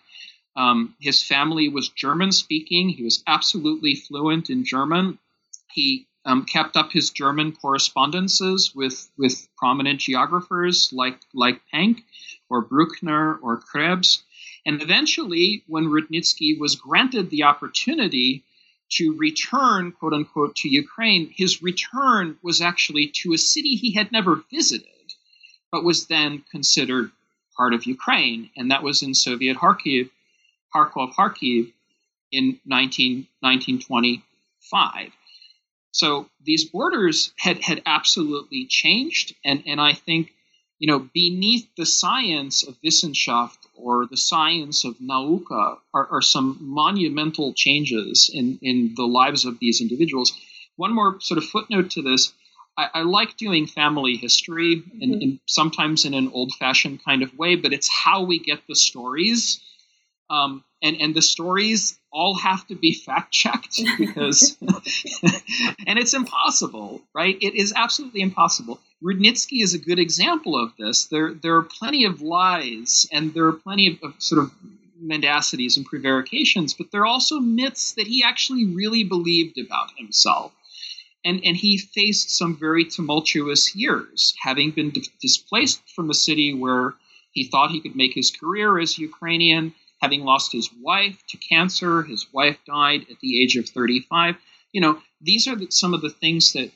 Um, 0.57 0.95
his 1.01 1.23
family 1.23 1.69
was 1.69 1.89
German 1.89 2.33
speaking. 2.33 2.89
He 2.89 3.05
was 3.05 3.23
absolutely 3.27 3.95
fluent 3.95 4.51
in 4.51 4.65
German. 4.65 5.19
He 5.73 6.07
um, 6.25 6.45
kept 6.45 6.77
up 6.77 6.93
his 6.93 7.11
German 7.11 7.53
correspondences 7.53 8.75
with, 8.75 9.11
with 9.17 9.49
prominent 9.57 10.01
geographers 10.01 10.91
like, 10.93 11.19
like 11.33 11.61
Penck 11.73 12.05
or 12.49 12.63
Bruckner 12.63 13.37
or 13.37 13.59
Krebs. 13.59 14.23
And 14.67 14.83
eventually, 14.83 15.65
when 15.67 15.87
Rudnitsky 15.87 16.59
was 16.59 16.77
granted 16.77 17.31
the 17.31 17.45
opportunity 17.45 18.45
to 18.91 19.17
return, 19.17 19.93
quote 19.93 20.13
unquote, 20.13 20.57
to 20.57 20.69
Ukraine, 20.69 21.33
his 21.35 21.63
return 21.63 22.37
was 22.43 22.61
actually 22.61 23.07
to 23.23 23.33
a 23.33 23.39
city 23.39 23.77
he 23.77 23.93
had 23.93 24.13
never 24.13 24.43
visited, 24.53 24.87
but 25.71 25.85
was 25.85 26.07
then 26.07 26.45
considered 26.51 27.11
part 27.57 27.73
of 27.75 27.87
Ukraine, 27.87 28.51
and 28.57 28.71
that 28.71 28.83
was 28.83 29.03
in 29.03 29.15
Soviet 29.15 29.57
Kharkiv 29.57 30.11
Kharkov, 30.75 31.15
Kharkiv 31.15 31.73
in 32.33 32.61
19, 32.65 33.27
1925. 33.41 35.13
So 35.93 36.29
these 36.45 36.65
borders 36.65 37.33
had, 37.37 37.63
had 37.63 37.83
absolutely 37.87 38.67
changed. 38.67 39.35
And, 39.45 39.65
and 39.67 39.81
I 39.81 39.95
think, 39.95 40.33
you 40.79 40.87
know, 40.87 41.01
beneath 41.13 41.69
the 41.77 41.87
science 41.87 42.63
of 42.63 42.81
Wissenschaft 42.83 43.60
or 43.83 44.07
the 44.07 44.17
science 44.17 44.85
of 44.85 44.99
Nauka 44.99 45.79
are, 45.95 46.07
are 46.09 46.23
some 46.23 46.59
monumental 46.61 47.53
changes 47.55 48.31
in, 48.33 48.59
in 48.63 48.95
the 48.97 49.07
lives 49.07 49.45
of 49.45 49.59
these 49.59 49.81
individuals. 49.81 50.33
One 50.77 50.95
more 50.95 51.21
sort 51.21 51.39
of 51.39 51.45
footnote 51.45 51.91
to 51.93 52.03
this 52.03 52.33
I, 52.77 52.89
I 52.95 53.03
like 53.03 53.37
doing 53.37 53.67
family 53.67 54.17
history, 54.17 54.77
mm-hmm. 54.77 55.03
and, 55.03 55.23
and 55.23 55.41
sometimes 55.47 56.05
in 56.05 56.15
an 56.15 56.31
old 56.33 56.53
fashioned 56.59 57.05
kind 57.05 57.23
of 57.23 57.37
way, 57.37 57.57
but 57.57 57.73
it's 57.73 57.89
how 57.89 58.23
we 58.23 58.39
get 58.39 58.61
the 58.69 58.77
stories 58.77 59.61
um, 60.31 60.65
and 60.83 60.97
and 61.01 61.15
the 61.15 61.23
stories 61.23 61.99
all 62.13 62.35
have 62.35 62.67
to 62.67 62.75
be 62.75 62.95
fact 62.95 63.33
checked 63.33 63.81
because 63.99 64.57
and 65.87 65.99
it's 65.99 66.15
impossible 66.15 67.01
right? 67.15 67.37
It 67.41 67.55
is 67.55 67.73
absolutely 67.75 68.21
impossible. 68.21 68.81
Rudnitsky 69.03 69.63
is 69.63 69.75
a 69.75 69.79
good 69.79 69.99
example 69.99 70.61
of 70.61 70.73
this. 70.79 71.07
There 71.07 71.35
there 71.35 71.57
are 71.57 71.63
plenty 71.63 72.05
of 72.05 72.21
lies 72.21 73.07
and 73.13 73.35
there 73.35 73.47
are 73.47 73.53
plenty 73.53 73.89
of, 73.89 73.99
of 74.03 74.15
sort 74.19 74.43
of 74.45 74.51
mendacities 75.03 75.79
and 75.79 75.87
prevarications 75.87 76.75
but 76.75 76.91
there 76.91 77.01
are 77.01 77.07
also 77.07 77.41
myths 77.41 77.93
that 77.95 78.07
he 78.07 78.23
actually 78.23 78.67
really 78.67 79.05
believed 79.05 79.59
about 79.59 79.91
himself. 79.97 80.53
And 81.25 81.41
and 81.45 81.57
he 81.57 81.79
faced 81.79 82.31
some 82.31 82.57
very 82.57 82.85
tumultuous 82.85 83.75
years 83.75 84.35
having 84.43 84.71
been 84.71 84.91
d- 84.91 85.09
displaced 85.21 85.81
from 85.95 86.11
a 86.11 86.15
city 86.15 86.55
where 86.55 86.95
he 87.33 87.45
thought 87.45 87.71
he 87.71 87.81
could 87.81 87.95
make 87.95 88.15
his 88.15 88.31
career 88.31 88.79
as 88.79 88.99
ukrainian 88.99 89.75
having 90.01 90.25
lost 90.25 90.53
his 90.53 90.71
wife 90.81 91.23
to 91.29 91.37
cancer. 91.37 92.03
His 92.03 92.27
wife 92.33 92.59
died 92.67 93.07
at 93.11 93.21
the 93.21 93.43
age 93.43 93.57
of 93.57 93.69
35. 93.69 94.37
You 94.73 94.81
know, 94.81 95.03
these 95.21 95.47
are 95.47 95.57
the, 95.57 95.71
some 95.71 95.95
of 95.95 96.01
the 96.01 96.11
things 96.11 96.53
that 96.53 96.71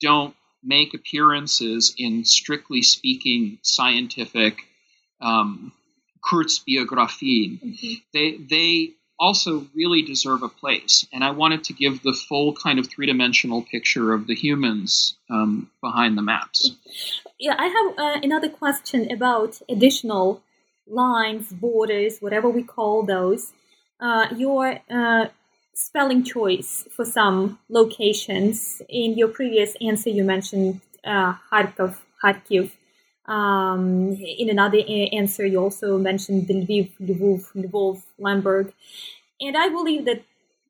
don't 0.00 0.34
make 0.62 0.94
appearances 0.94 1.94
in 1.98 2.24
strictly 2.24 2.82
speaking 2.82 3.58
scientific 3.62 4.62
um, 5.20 5.72
Kurzbiografien. 6.24 7.60
Mm-hmm. 7.60 7.92
They 8.12 8.36
they 8.36 8.94
also 9.18 9.66
really 9.74 10.02
deserve 10.02 10.42
a 10.42 10.48
place, 10.48 11.06
and 11.12 11.24
I 11.24 11.30
wanted 11.30 11.64
to 11.64 11.72
give 11.72 12.02
the 12.02 12.12
full 12.12 12.54
kind 12.54 12.78
of 12.78 12.88
three 12.88 13.06
dimensional 13.06 13.62
picture 13.62 14.12
of 14.12 14.26
the 14.26 14.34
humans 14.34 15.16
um, 15.30 15.70
behind 15.80 16.16
the 16.16 16.22
maps. 16.22 16.70
Yeah, 17.38 17.54
I 17.58 17.66
have 17.66 17.98
uh, 17.98 18.20
another 18.22 18.48
question 18.48 19.10
about 19.10 19.60
additional 19.68 20.42
lines, 20.86 21.52
borders, 21.52 22.18
whatever 22.20 22.48
we 22.48 22.62
call 22.62 23.02
those, 23.02 23.52
uh, 24.00 24.26
your 24.36 24.80
uh, 24.90 25.26
spelling 25.74 26.24
choice 26.24 26.86
for 26.94 27.04
some 27.04 27.58
locations. 27.68 28.82
In 28.88 29.16
your 29.16 29.28
previous 29.28 29.76
answer, 29.80 30.10
you 30.10 30.24
mentioned 30.24 30.80
uh, 31.04 31.34
Kharkov, 31.50 31.96
Kharkiv. 32.22 32.70
Um, 33.26 34.16
in 34.20 34.50
another 34.50 34.80
answer, 35.12 35.46
you 35.46 35.58
also 35.58 35.98
mentioned 35.98 36.48
Lviv, 36.48 36.90
Lvov, 37.00 37.52
Lvov, 37.54 38.02
Lemberg. 38.18 38.72
And 39.40 39.56
I 39.56 39.68
believe 39.68 40.04
that 40.06 40.22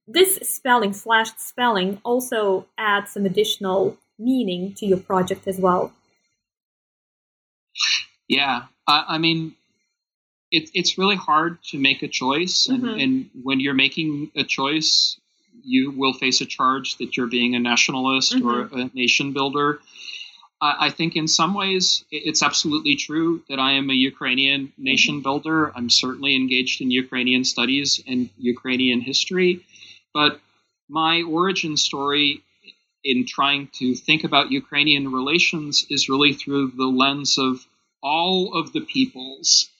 this 0.07 0.37
spelling, 0.37 0.93
slashed 0.93 1.41
spelling, 1.41 2.01
also 2.05 2.67
adds 2.77 3.13
some 3.13 3.25
additional 3.25 3.97
meaning 4.19 4.75
to 4.75 4.87
your 4.87 4.99
project 4.99 5.49
as 5.49 5.59
well. 5.59 5.93
Yeah, 8.29 8.65
I, 8.87 9.05
I 9.09 9.19
mean, 9.19 9.55
it, 10.53 10.71
it's 10.75 10.99
really 10.99 11.17
hard 11.17 11.63
to 11.71 11.79
make 11.79 12.03
a 12.03 12.09
choice, 12.09 12.69
and, 12.69 12.83
mm-hmm. 12.83 13.01
and 13.01 13.31
when 13.43 13.59
you're 13.59 13.75
making 13.75 14.31
a 14.37 14.45
choice, 14.45 15.19
you 15.65 15.91
will 15.91 16.13
face 16.13 16.41
a 16.43 16.47
charge 16.47 16.99
that 16.99 17.17
you're 17.17 17.27
being 17.27 17.55
a 17.55 17.59
nationalist 17.59 18.35
mm-hmm. 18.35 18.47
or 18.47 18.81
a 18.81 18.91
nation 18.95 19.33
builder. 19.33 19.81
I, 20.61 20.87
I 20.87 20.91
think 20.91 21.17
in 21.17 21.27
some 21.27 21.55
ways 21.55 22.05
it's 22.11 22.43
absolutely 22.43 22.97
true 22.97 23.43
that 23.49 23.59
I 23.59 23.73
am 23.73 23.89
a 23.91 23.95
Ukrainian 23.95 24.73
nation 24.77 25.17
mm-hmm. 25.17 25.23
builder. 25.23 25.73
I'm 25.75 25.89
certainly 25.89 26.37
engaged 26.37 26.83
in 26.83 26.91
Ukrainian 26.91 27.45
studies 27.45 28.03
and 28.07 28.29
Ukrainian 28.37 29.01
history, 29.01 29.65
but 30.13 30.39
my 30.89 31.23
origin 31.23 31.79
story 31.79 32.43
in 33.03 33.25
trying 33.27 33.69
to 33.79 33.95
think 33.95 34.23
about 34.25 34.53
Ukrainian 34.53 35.11
relations 35.11 35.87
is 35.89 36.11
really 36.11 36.35
through 36.35 36.73
the 36.77 36.93
lens 37.03 37.39
of 37.39 37.67
all 38.03 38.55
of 38.55 38.73
the 38.73 38.83
peoples 38.83 39.71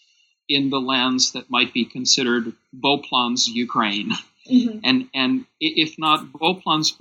in 0.49 0.70
the 0.70 0.80
lands 0.80 1.32
that 1.32 1.51
might 1.51 1.72
be 1.72 1.84
considered 1.84 2.53
Beauplan's 2.72 3.49
Ukraine. 3.49 4.12
Mm-hmm. 4.51 4.78
And 4.84 5.09
and 5.14 5.47
if 5.61 5.99
not 5.99 6.32
Beauplan's 6.32 6.95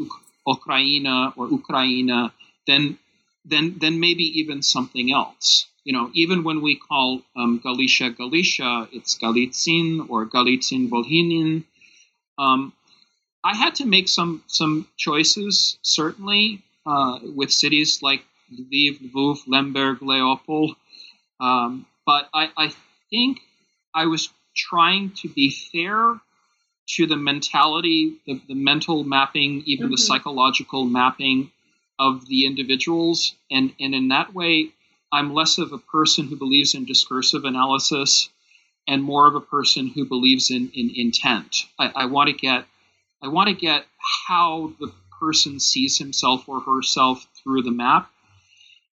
Ukraina 0.47 1.33
or 1.35 1.47
Ukraina, 1.47 2.31
then 2.67 2.97
then 3.45 3.77
then 3.79 3.99
maybe 3.99 4.39
even 4.39 4.61
something 4.61 5.11
else. 5.11 5.67
You 5.83 5.93
know, 5.93 6.11
even 6.13 6.43
when 6.43 6.61
we 6.61 6.75
call 6.75 7.23
um, 7.35 7.59
Galicia 7.63 8.11
Galicia, 8.11 8.87
it's 8.91 9.17
Galitzin 9.17 10.07
or 10.09 10.27
Galitzin 10.27 10.89
Volhynin. 10.89 11.63
Um, 12.37 12.73
I 13.43 13.55
had 13.55 13.75
to 13.75 13.85
make 13.85 14.07
some 14.07 14.43
some 14.45 14.87
choices, 14.97 15.79
certainly, 15.81 16.61
uh, 16.85 17.19
with 17.23 17.51
cities 17.51 18.03
like 18.03 18.23
Lviv, 18.53 18.99
Lvov, 19.11 19.39
Lemberg, 19.47 20.01
Leopold. 20.01 20.75
Um, 21.39 21.87
but 22.05 22.29
I, 22.33 22.51
I 22.55 22.73
think 23.11 23.39
I 23.93 24.07
was 24.07 24.29
trying 24.55 25.11
to 25.21 25.29
be 25.29 25.51
fair 25.51 26.19
to 26.95 27.05
the 27.05 27.15
mentality, 27.15 28.17
the, 28.25 28.41
the 28.47 28.55
mental 28.55 29.03
mapping, 29.03 29.61
even 29.65 29.85
mm-hmm. 29.85 29.91
the 29.91 29.97
psychological 29.97 30.85
mapping 30.85 31.51
of 31.99 32.25
the 32.27 32.47
individuals. 32.47 33.35
And, 33.51 33.73
and 33.79 33.93
in 33.93 34.07
that 34.07 34.33
way, 34.33 34.71
I'm 35.11 35.33
less 35.33 35.59
of 35.59 35.71
a 35.71 35.77
person 35.77 36.27
who 36.27 36.35
believes 36.35 36.73
in 36.73 36.85
discursive 36.85 37.45
analysis 37.45 38.29
and 38.87 39.03
more 39.03 39.27
of 39.27 39.35
a 39.35 39.41
person 39.41 39.87
who 39.87 40.05
believes 40.05 40.49
in, 40.49 40.71
in 40.73 40.91
intent. 40.95 41.65
I, 41.77 41.91
I 41.95 42.05
want 42.05 42.29
to 42.29 42.33
get 42.33 42.65
I 43.23 43.27
want 43.27 43.49
to 43.49 43.53
get 43.53 43.85
how 44.27 44.73
the 44.79 44.91
person 45.19 45.59
sees 45.59 45.97
himself 45.97 46.49
or 46.49 46.59
herself 46.59 47.27
through 47.35 47.61
the 47.61 47.71
map. 47.71 48.09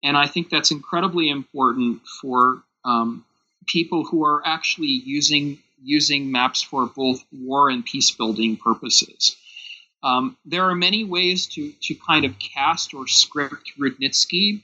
And 0.02 0.16
I 0.16 0.26
think 0.26 0.50
that's 0.50 0.72
incredibly 0.72 1.28
important 1.28 2.02
for 2.20 2.62
um, 2.84 3.24
people 3.66 4.04
who 4.04 4.24
are 4.24 4.42
actually 4.44 4.88
using 5.04 5.58
using 5.82 6.32
maps 6.32 6.62
for 6.62 6.86
both 6.86 7.24
war 7.32 7.68
and 7.70 7.84
peace 7.84 8.10
building 8.10 8.56
purposes. 8.56 9.36
Um, 10.02 10.36
there 10.44 10.64
are 10.64 10.74
many 10.74 11.04
ways 11.04 11.46
to 11.48 11.72
to 11.82 11.94
kind 11.94 12.24
of 12.24 12.38
cast 12.38 12.94
or 12.94 13.06
script 13.06 13.72
Rudnitsky. 13.78 14.62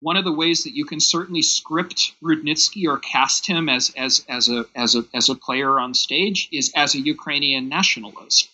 One 0.00 0.16
of 0.16 0.24
the 0.24 0.32
ways 0.32 0.64
that 0.64 0.74
you 0.74 0.84
can 0.84 0.98
certainly 1.00 1.42
script 1.42 2.12
Rudnitsky 2.22 2.86
or 2.88 2.98
cast 2.98 3.46
him 3.46 3.68
as 3.68 3.92
as 3.96 4.24
as 4.28 4.48
a 4.48 4.66
as 4.74 4.94
a 4.94 5.04
as 5.14 5.28
a 5.28 5.34
player 5.34 5.78
on 5.78 5.94
stage 5.94 6.48
is 6.52 6.72
as 6.74 6.94
a 6.94 7.00
Ukrainian 7.00 7.68
nationalist. 7.68 8.48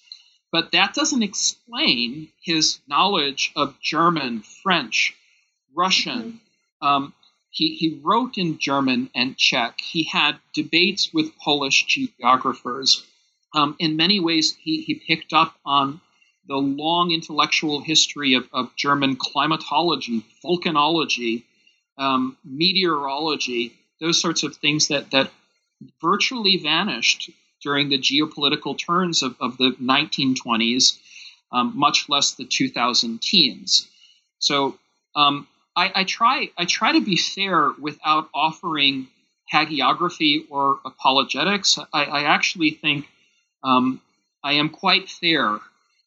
But 0.50 0.72
that 0.72 0.94
doesn't 0.94 1.22
explain 1.22 2.28
his 2.40 2.78
knowledge 2.88 3.52
of 3.54 3.78
German, 3.80 4.40
French, 4.40 5.14
Russian. 5.74 6.40
Mm-hmm. 6.82 6.86
Um, 6.86 7.14
he, 7.58 7.74
he 7.74 8.00
wrote 8.04 8.38
in 8.38 8.58
German 8.58 9.10
and 9.16 9.36
Czech. 9.36 9.80
He 9.80 10.04
had 10.04 10.38
debates 10.54 11.12
with 11.12 11.36
Polish 11.38 11.86
geographers. 11.86 13.04
Um, 13.52 13.74
in 13.80 13.96
many 13.96 14.20
ways, 14.20 14.56
he, 14.62 14.82
he 14.82 14.94
picked 14.94 15.32
up 15.32 15.56
on 15.66 16.00
the 16.46 16.56
long 16.56 17.10
intellectual 17.10 17.80
history 17.80 18.34
of, 18.34 18.48
of 18.52 18.76
German 18.76 19.16
climatology, 19.16 20.24
volcanology, 20.44 21.42
um, 21.98 22.36
meteorology, 22.44 23.72
those 24.00 24.20
sorts 24.20 24.44
of 24.44 24.54
things 24.54 24.86
that, 24.88 25.10
that 25.10 25.32
virtually 26.00 26.58
vanished 26.58 27.28
during 27.60 27.88
the 27.88 27.98
geopolitical 27.98 28.78
turns 28.78 29.24
of, 29.24 29.34
of 29.40 29.56
the 29.58 29.72
1920s, 29.82 30.96
um, 31.50 31.72
much 31.74 32.08
less 32.08 32.34
the 32.34 32.44
2000 32.44 33.20
teens. 33.20 33.88
So 34.38 34.78
um, 35.16 35.48
I, 35.78 35.92
I, 36.00 36.04
try 36.04 36.50
I 36.58 36.64
try 36.64 36.92
to 36.92 37.00
be 37.00 37.16
fair 37.16 37.70
without 37.80 38.28
offering 38.34 39.06
hagiography 39.52 40.44
or 40.50 40.80
apologetics. 40.84 41.78
I, 41.92 42.04
I 42.04 42.22
actually 42.24 42.72
think 42.72 43.06
um, 43.62 44.00
I 44.42 44.54
am 44.54 44.70
quite 44.70 45.08
fair 45.08 45.58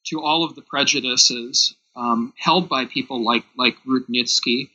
to 0.07 0.21
all 0.21 0.43
of 0.43 0.55
the 0.55 0.61
prejudices 0.61 1.73
um, 1.95 2.33
held 2.37 2.67
by 2.67 2.85
people 2.85 3.23
like 3.23 3.45
like 3.57 3.77
Rudnitsky, 3.87 4.69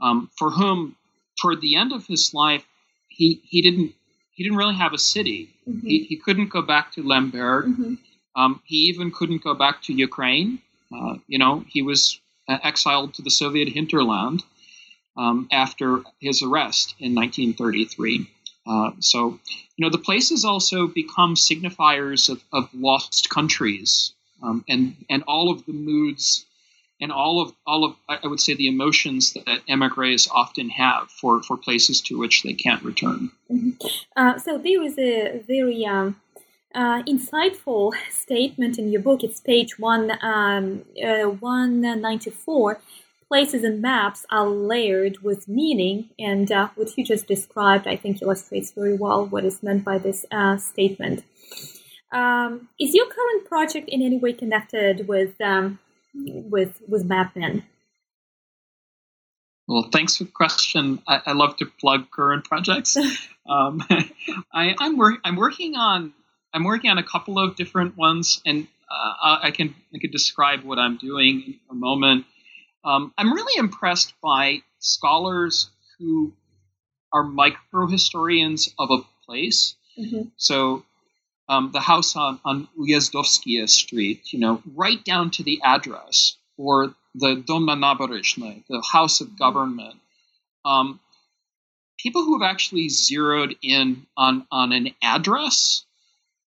um, 0.00 0.30
for 0.38 0.50
whom 0.50 0.96
toward 1.40 1.60
the 1.60 1.76
end 1.76 1.92
of 1.92 2.06
his 2.06 2.32
life 2.32 2.64
he 3.08 3.42
he 3.44 3.60
didn't 3.60 3.92
he 4.34 4.44
didn't 4.44 4.58
really 4.58 4.76
have 4.76 4.94
a 4.94 4.98
city. 4.98 5.50
Mm-hmm. 5.68 5.86
He, 5.86 6.04
he 6.04 6.16
couldn't 6.16 6.48
go 6.48 6.62
back 6.62 6.92
to 6.92 7.02
Lemberg. 7.02 7.66
Mm-hmm. 7.66 7.94
Um, 8.36 8.62
he 8.64 8.76
even 8.90 9.10
couldn't 9.10 9.42
go 9.42 9.54
back 9.54 9.82
to 9.82 9.92
Ukraine. 9.92 10.60
Uh, 10.94 11.16
you 11.26 11.38
know, 11.38 11.64
he 11.68 11.82
was 11.82 12.20
exiled 12.48 13.14
to 13.14 13.22
the 13.22 13.30
Soviet 13.30 13.68
hinterland 13.68 14.42
um, 15.16 15.48
after 15.52 16.02
his 16.20 16.42
arrest 16.42 16.94
in 16.98 17.14
1933. 17.14 18.30
Uh, 18.66 18.90
so, 19.00 19.38
you 19.76 19.84
know, 19.84 19.90
the 19.90 19.98
places 19.98 20.44
also 20.44 20.86
become 20.86 21.34
signifiers 21.34 22.28
of, 22.28 22.42
of 22.52 22.68
lost 22.74 23.30
countries 23.30 24.12
um, 24.42 24.64
and 24.68 24.96
and 25.08 25.24
all 25.26 25.50
of 25.50 25.64
the 25.66 25.72
moods 25.72 26.44
and 27.00 27.12
all 27.12 27.40
of 27.40 27.52
all 27.66 27.84
of 27.84 27.96
I 28.08 28.26
would 28.26 28.40
say 28.40 28.54
the 28.54 28.68
emotions 28.68 29.32
that 29.34 29.62
emigres 29.68 30.28
often 30.30 30.70
have 30.70 31.10
for 31.10 31.42
for 31.42 31.56
places 31.56 32.00
to 32.02 32.18
which 32.18 32.42
they 32.42 32.54
can't 32.54 32.82
return. 32.82 33.30
Mm-hmm. 33.50 33.70
Uh, 34.16 34.38
so 34.38 34.58
there 34.58 34.82
is 34.82 34.98
a 34.98 35.42
very 35.46 35.86
um, 35.86 36.20
uh, 36.74 37.02
insightful 37.04 37.92
statement 38.10 38.78
in 38.78 38.90
your 38.90 39.00
book. 39.00 39.24
It's 39.24 39.40
page 39.40 39.78
one 39.78 40.12
um, 40.22 40.84
uh, 41.02 41.24
one 41.24 41.80
ninety 41.80 42.30
four. 42.30 42.80
Places 43.28 43.62
and 43.62 43.82
maps 43.82 44.24
are 44.30 44.48
layered 44.48 45.18
with 45.22 45.48
meaning, 45.48 46.08
and 46.18 46.50
uh, 46.50 46.68
what 46.76 46.96
you 46.96 47.04
just 47.04 47.26
described, 47.26 47.86
I 47.86 47.94
think, 47.94 48.22
illustrates 48.22 48.70
very 48.70 48.94
well 48.94 49.26
what 49.26 49.44
is 49.44 49.62
meant 49.62 49.84
by 49.84 49.98
this 49.98 50.24
uh, 50.30 50.56
statement. 50.56 51.24
Um, 52.10 52.68
is 52.80 52.94
your 52.94 53.04
current 53.06 53.46
project 53.46 53.90
in 53.90 54.00
any 54.00 54.16
way 54.16 54.32
connected 54.32 55.06
with 55.08 55.38
um, 55.42 55.78
with 56.14 56.80
with 56.88 57.04
Map 57.04 57.36
Men? 57.36 57.64
Well, 59.68 59.90
thanks 59.92 60.16
for 60.16 60.24
the 60.24 60.30
question. 60.30 61.02
I, 61.06 61.20
I 61.26 61.32
love 61.32 61.58
to 61.58 61.66
plug 61.66 62.10
current 62.10 62.46
projects. 62.46 62.96
um, 63.48 63.82
I, 64.52 64.74
am 64.80 64.96
work, 64.96 65.20
I'm 65.24 65.36
working 65.36 65.76
on 65.76 66.14
I'm 66.52 66.64
working 66.64 66.90
on 66.90 66.98
a 66.98 67.02
couple 67.02 67.38
of 67.38 67.56
different 67.56 67.96
ones, 67.96 68.40
and 68.46 68.66
uh, 68.90 69.38
I 69.42 69.50
can 69.50 69.74
I 69.94 69.98
can 69.98 70.10
describe 70.10 70.62
what 70.64 70.78
I'm 70.78 70.96
doing 70.96 71.42
in 71.46 71.54
a 71.70 71.74
moment. 71.74 72.26
Um, 72.84 73.12
I'm 73.18 73.32
really 73.32 73.58
impressed 73.58 74.14
by 74.22 74.62
scholars 74.78 75.70
who 75.98 76.32
are 77.12 77.24
micro 77.24 77.86
historians 77.86 78.72
of 78.78 78.90
a 78.90 78.98
place. 79.26 79.74
Mm-hmm. 79.98 80.28
So 80.36 80.84
um, 81.48 81.70
the 81.72 81.80
house 81.80 82.14
on, 82.16 82.40
on 82.44 82.68
Ujezdovskia 82.78 83.68
Street, 83.68 84.32
you 84.32 84.38
know, 84.38 84.62
right 84.74 85.02
down 85.04 85.30
to 85.32 85.42
the 85.42 85.60
address, 85.64 86.36
or 86.56 86.94
the 87.14 87.42
Dom 87.46 87.66
na 87.66 87.94
the 87.94 88.84
House 88.92 89.20
of 89.20 89.38
Government. 89.38 89.96
Um, 90.64 91.00
people 91.98 92.24
who 92.24 92.38
have 92.38 92.48
actually 92.48 92.88
zeroed 92.88 93.56
in 93.62 94.06
on, 94.16 94.46
on 94.52 94.72
an 94.72 94.94
address, 95.02 95.84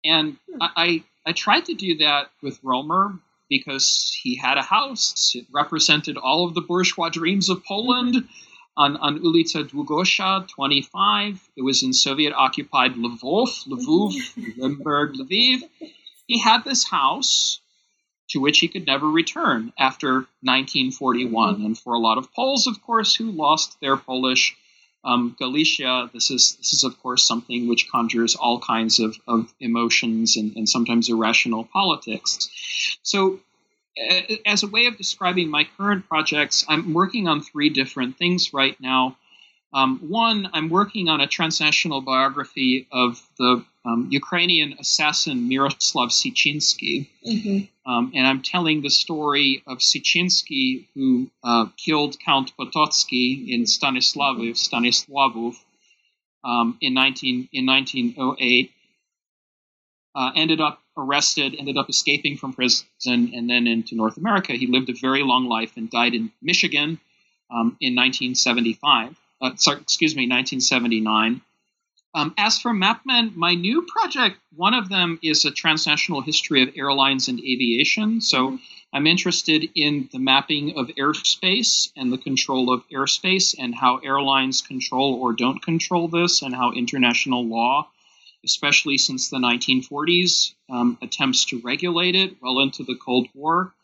and 0.04 0.36
hmm. 0.50 0.58
I, 0.60 1.04
I, 1.26 1.32
tried 1.32 1.66
to 1.66 1.74
do 1.74 1.98
that 1.98 2.30
with 2.42 2.58
Romer 2.62 3.18
because 3.48 4.16
he 4.22 4.36
had 4.36 4.58
a 4.58 4.62
house. 4.62 5.32
It 5.34 5.46
represented 5.52 6.16
all 6.16 6.46
of 6.46 6.54
the 6.54 6.60
bourgeois 6.60 7.08
dreams 7.08 7.48
of 7.48 7.64
Poland. 7.64 8.14
Mm-hmm 8.14 8.32
on, 8.78 8.96
on 8.96 9.18
Ulica 9.18 9.68
Długosza 9.68 10.46
25. 10.48 11.50
It 11.56 11.62
was 11.62 11.82
in 11.82 11.92
Soviet 11.92 12.32
occupied 12.32 12.94
Lvov, 12.94 13.66
Lvov, 13.66 14.14
Lemberg, 14.56 15.14
Lviv. 15.14 15.62
He 16.26 16.38
had 16.38 16.64
this 16.64 16.88
house 16.88 17.60
to 18.30 18.40
which 18.40 18.60
he 18.60 18.68
could 18.68 18.86
never 18.86 19.10
return 19.10 19.72
after 19.78 20.26
1941. 20.42 21.64
And 21.64 21.76
for 21.76 21.94
a 21.94 21.98
lot 21.98 22.18
of 22.18 22.32
Poles, 22.32 22.66
of 22.66 22.80
course, 22.82 23.14
who 23.14 23.32
lost 23.32 23.76
their 23.80 23.96
Polish 23.96 24.56
um, 25.08 25.34
Galicia, 25.38 26.10
this 26.12 26.30
is 26.30 26.56
this 26.56 26.74
is 26.74 26.84
of 26.84 27.00
course 27.02 27.24
something 27.24 27.66
which 27.66 27.90
conjures 27.90 28.36
all 28.36 28.60
kinds 28.60 29.00
of, 29.00 29.16
of 29.26 29.52
emotions 29.58 30.36
and, 30.36 30.54
and 30.54 30.68
sometimes 30.68 31.08
irrational 31.08 31.64
politics. 31.64 32.50
So 33.02 33.40
as 34.44 34.62
a 34.62 34.68
way 34.68 34.86
of 34.86 34.98
describing 34.98 35.48
my 35.48 35.66
current 35.76 36.08
projects, 36.08 36.64
I'm 36.68 36.92
working 36.92 37.26
on 37.26 37.40
three 37.40 37.70
different 37.70 38.18
things 38.18 38.52
right 38.52 38.78
now. 38.80 39.16
Um, 39.72 39.98
one, 40.08 40.48
I'm 40.54 40.70
working 40.70 41.08
on 41.08 41.20
a 41.20 41.26
transnational 41.26 42.00
biography 42.00 42.88
of 42.90 43.22
the 43.38 43.64
um, 43.84 44.08
Ukrainian 44.10 44.74
assassin 44.78 45.48
Miroslav 45.48 46.08
Sichinsky. 46.08 47.08
Mm-hmm. 47.26 47.90
Um, 47.90 48.12
and 48.14 48.26
I'm 48.26 48.42
telling 48.42 48.80
the 48.80 48.90
story 48.90 49.62
of 49.66 49.78
Sichinsky, 49.78 50.86
who 50.94 51.30
uh, 51.44 51.66
killed 51.76 52.18
Count 52.20 52.52
Potocki 52.58 53.48
in 53.48 53.64
Stanislavov, 53.64 54.56
Stanislavov 54.56 55.56
um, 56.44 56.78
in, 56.80 56.94
19, 56.94 57.48
in 57.52 57.66
1908. 57.66 58.72
Uh, 60.14 60.32
ended 60.34 60.60
up 60.60 60.82
arrested, 60.96 61.54
ended 61.58 61.76
up 61.76 61.88
escaping 61.88 62.36
from 62.36 62.52
prison, 62.52 62.86
and 63.06 63.48
then 63.48 63.66
into 63.66 63.94
North 63.94 64.16
America. 64.16 64.54
He 64.54 64.66
lived 64.66 64.88
a 64.88 64.94
very 64.94 65.22
long 65.22 65.46
life 65.46 65.76
and 65.76 65.88
died 65.90 66.14
in 66.14 66.32
Michigan 66.42 66.98
um, 67.50 67.76
in 67.80 67.94
1975 67.94 69.14
uh, 69.40 69.54
sorry, 69.56 69.80
excuse 69.80 70.14
me, 70.14 70.22
1979. 70.22 71.40
Um, 72.14 72.34
as 72.38 72.58
for 72.58 72.72
Map 72.72 73.02
Men, 73.04 73.32
my 73.36 73.54
new 73.54 73.82
project, 73.82 74.38
one 74.56 74.74
of 74.74 74.88
them 74.88 75.18
is 75.22 75.44
a 75.44 75.50
transnational 75.50 76.20
history 76.20 76.62
of 76.62 76.70
airlines 76.74 77.28
and 77.28 77.38
aviation. 77.38 78.20
So 78.20 78.58
I'm 78.92 79.06
interested 79.06 79.68
in 79.74 80.08
the 80.12 80.18
mapping 80.18 80.78
of 80.78 80.88
airspace 80.88 81.92
and 81.96 82.10
the 82.10 82.18
control 82.18 82.72
of 82.72 82.82
airspace 82.88 83.54
and 83.58 83.74
how 83.74 83.98
airlines 83.98 84.62
control 84.62 85.14
or 85.14 85.34
don't 85.34 85.62
control 85.62 86.08
this 86.08 86.40
and 86.40 86.54
how 86.54 86.72
international 86.72 87.46
law, 87.46 87.88
especially 88.44 88.96
since 88.96 89.28
the 89.28 89.36
1940s, 89.36 90.54
um, 90.70 90.96
attempts 91.02 91.44
to 91.46 91.60
regulate 91.60 92.14
it 92.14 92.40
well 92.40 92.60
into 92.60 92.82
the 92.82 92.96
Cold 92.96 93.28
War. 93.34 93.74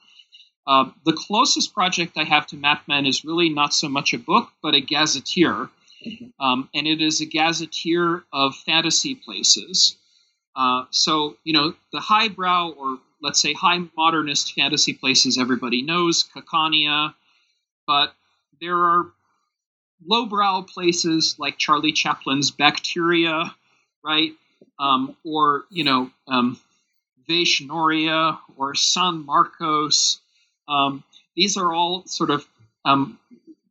Uh, 0.66 0.90
the 1.04 1.12
closest 1.12 1.74
project 1.74 2.16
I 2.16 2.24
have 2.24 2.46
to 2.48 2.56
Map 2.56 2.88
Men 2.88 3.06
is 3.06 3.24
really 3.24 3.50
not 3.50 3.74
so 3.74 3.88
much 3.88 4.14
a 4.14 4.18
book, 4.18 4.50
but 4.62 4.74
a 4.74 4.80
gazetteer. 4.80 5.68
Um, 6.38 6.68
and 6.74 6.86
it 6.86 7.00
is 7.00 7.20
a 7.20 7.26
gazetteer 7.26 8.24
of 8.32 8.54
fantasy 8.54 9.14
places. 9.14 9.96
Uh, 10.56 10.84
so, 10.90 11.36
you 11.44 11.52
know, 11.52 11.74
the 11.92 12.00
highbrow 12.00 12.70
or 12.70 12.98
let's 13.22 13.40
say 13.40 13.54
high 13.54 13.80
modernist 13.96 14.52
fantasy 14.54 14.92
places 14.92 15.38
everybody 15.38 15.82
knows, 15.82 16.24
Kakania, 16.36 17.14
but 17.86 18.14
there 18.60 18.76
are 18.76 19.06
lowbrow 20.06 20.62
places 20.62 21.36
like 21.38 21.56
Charlie 21.56 21.92
Chaplin's 21.92 22.50
Bacteria, 22.50 23.54
right? 24.04 24.32
Um, 24.78 25.16
or, 25.24 25.64
you 25.70 25.84
know, 25.84 26.10
um, 26.28 26.60
Vaishnoria 27.28 28.38
or 28.56 28.74
San 28.74 29.24
Marcos 29.24 30.20
um, 30.68 31.04
these 31.36 31.56
are 31.56 31.72
all 31.72 32.04
sort 32.06 32.30
of 32.30 32.46
um, 32.84 33.18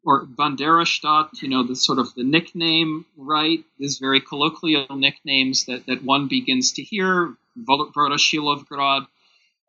or 0.06 0.26
Banderstadt, 0.26 1.42
you 1.42 1.48
know, 1.48 1.64
the 1.64 1.76
sort 1.76 2.00
of 2.00 2.14
the 2.16 2.24
nickname, 2.24 3.06
right? 3.18 3.64
These 3.80 4.00
very 4.00 4.20
colloquial 4.20 4.96
nicknames 4.96 5.66
that, 5.66 5.86
that 5.86 6.04
one 6.04 6.28
begins 6.28 6.74
to 6.74 6.84
hear, 6.84 7.36
Voroshilovgrad. 7.58 9.08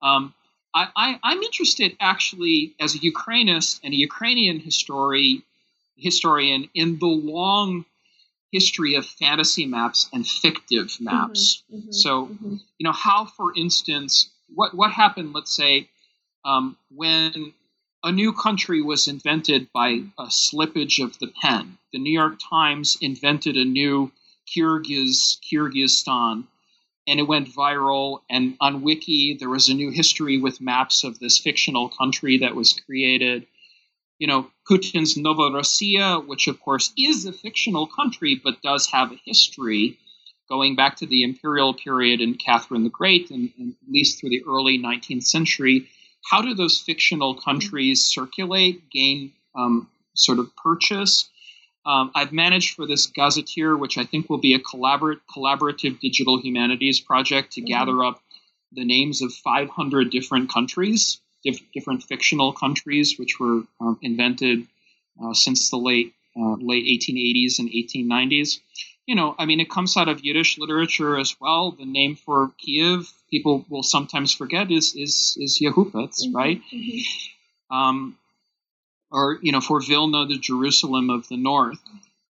Um, 0.02 0.34
I, 0.74 1.18
am 1.22 1.42
interested 1.42 1.96
actually 2.00 2.74
as 2.80 2.96
a 2.96 2.98
Ukrainist 2.98 3.80
and 3.84 3.94
a 3.94 3.96
Ukrainian 3.96 4.58
history, 4.58 5.42
historian 5.96 6.68
in 6.74 6.98
the 6.98 7.06
long 7.06 7.84
history 8.50 8.96
of 8.96 9.06
fantasy 9.06 9.66
maps 9.66 10.08
and 10.12 10.26
fictive 10.26 10.96
maps. 11.00 11.62
Mm-hmm, 11.70 11.76
mm-hmm, 11.76 11.92
so, 11.92 12.26
mm-hmm. 12.26 12.56
you 12.78 12.84
know, 12.84 12.92
how, 12.92 13.26
for 13.26 13.52
instance, 13.56 14.30
what, 14.52 14.74
what 14.74 14.90
happened, 14.90 15.32
let's 15.32 15.54
say, 15.54 15.88
um, 16.44 16.76
when 16.90 17.52
a 18.04 18.12
new 18.12 18.34
country 18.34 18.82
was 18.82 19.08
invented 19.08 19.72
by 19.72 20.02
a 20.18 20.26
slippage 20.26 21.02
of 21.02 21.18
the 21.18 21.32
pen. 21.40 21.78
The 21.92 21.98
New 21.98 22.12
York 22.12 22.38
Times 22.50 22.98
invented 23.00 23.56
a 23.56 23.64
new 23.64 24.12
Kyrgyz, 24.46 25.38
Kyrgyzstan, 25.40 26.44
and 27.06 27.20
it 27.20 27.26
went 27.26 27.48
viral. 27.48 28.20
And 28.28 28.56
on 28.60 28.82
Wiki, 28.82 29.38
there 29.40 29.48
was 29.48 29.70
a 29.70 29.74
new 29.74 29.90
history 29.90 30.36
with 30.36 30.60
maps 30.60 31.02
of 31.02 31.18
this 31.18 31.38
fictional 31.38 31.88
country 31.88 32.38
that 32.38 32.54
was 32.54 32.78
created. 32.84 33.46
You 34.18 34.26
know, 34.26 34.50
Putin's 34.70 35.14
Novorossiya, 35.14 36.26
which 36.26 36.46
of 36.46 36.60
course 36.60 36.92
is 36.98 37.24
a 37.24 37.32
fictional 37.32 37.86
country 37.86 38.40
but 38.42 38.60
does 38.60 38.86
have 38.88 39.12
a 39.12 39.20
history 39.24 39.98
going 40.46 40.76
back 40.76 40.96
to 40.96 41.06
the 41.06 41.22
imperial 41.22 41.72
period 41.72 42.20
and 42.20 42.38
Catherine 42.38 42.84
the 42.84 42.90
Great, 42.90 43.30
and, 43.30 43.50
and 43.58 43.70
at 43.82 43.90
least 43.90 44.20
through 44.20 44.28
the 44.28 44.44
early 44.46 44.78
19th 44.78 45.24
century 45.24 45.88
how 46.24 46.42
do 46.42 46.54
those 46.54 46.80
fictional 46.80 47.34
countries 47.34 48.04
circulate, 48.04 48.90
gain 48.90 49.32
um, 49.54 49.88
sort 50.14 50.38
of 50.38 50.54
purchase? 50.56 51.28
Um, 51.86 52.10
I've 52.14 52.32
managed 52.32 52.74
for 52.74 52.86
this 52.86 53.06
gazetteer, 53.06 53.76
which 53.76 53.98
I 53.98 54.04
think 54.04 54.30
will 54.30 54.38
be 54.38 54.54
a 54.54 54.58
collaborate, 54.58 55.18
collaborative 55.34 56.00
digital 56.00 56.40
humanities 56.40 56.98
project, 56.98 57.52
to 57.52 57.60
mm-hmm. 57.60 57.68
gather 57.68 58.04
up 58.04 58.22
the 58.72 58.84
names 58.84 59.22
of 59.22 59.32
500 59.32 60.10
different 60.10 60.50
countries, 60.50 61.20
diff- 61.44 61.70
different 61.72 62.02
fictional 62.02 62.52
countries, 62.52 63.18
which 63.18 63.38
were 63.38 63.62
um, 63.80 63.98
invented 64.00 64.66
uh, 65.22 65.34
since 65.34 65.70
the 65.70 65.76
late 65.76 66.14
uh, 66.36 66.54
late 66.54 66.84
1880s 66.84 67.60
and 67.60 67.68
1890s 67.68 68.58
you 69.06 69.14
know, 69.14 69.34
I 69.38 69.44
mean, 69.44 69.60
it 69.60 69.70
comes 69.70 69.96
out 69.96 70.08
of 70.08 70.24
Yiddish 70.24 70.58
literature 70.58 71.18
as 71.18 71.36
well. 71.40 71.72
The 71.72 71.84
name 71.84 72.16
for 72.16 72.52
Kiev, 72.58 73.12
people 73.30 73.64
will 73.68 73.82
sometimes 73.82 74.32
forget, 74.32 74.70
is 74.70 74.94
is 74.94 75.36
is 75.38 75.58
Yehupetz, 75.60 76.22
mm-hmm, 76.22 76.36
right? 76.36 76.60
Mm-hmm. 76.72 77.76
Um, 77.76 78.18
or 79.10 79.38
you 79.42 79.52
know, 79.52 79.60
for 79.60 79.80
Vilna, 79.80 80.26
the 80.26 80.38
Jerusalem 80.38 81.10
of 81.10 81.28
the 81.28 81.36
North. 81.36 81.78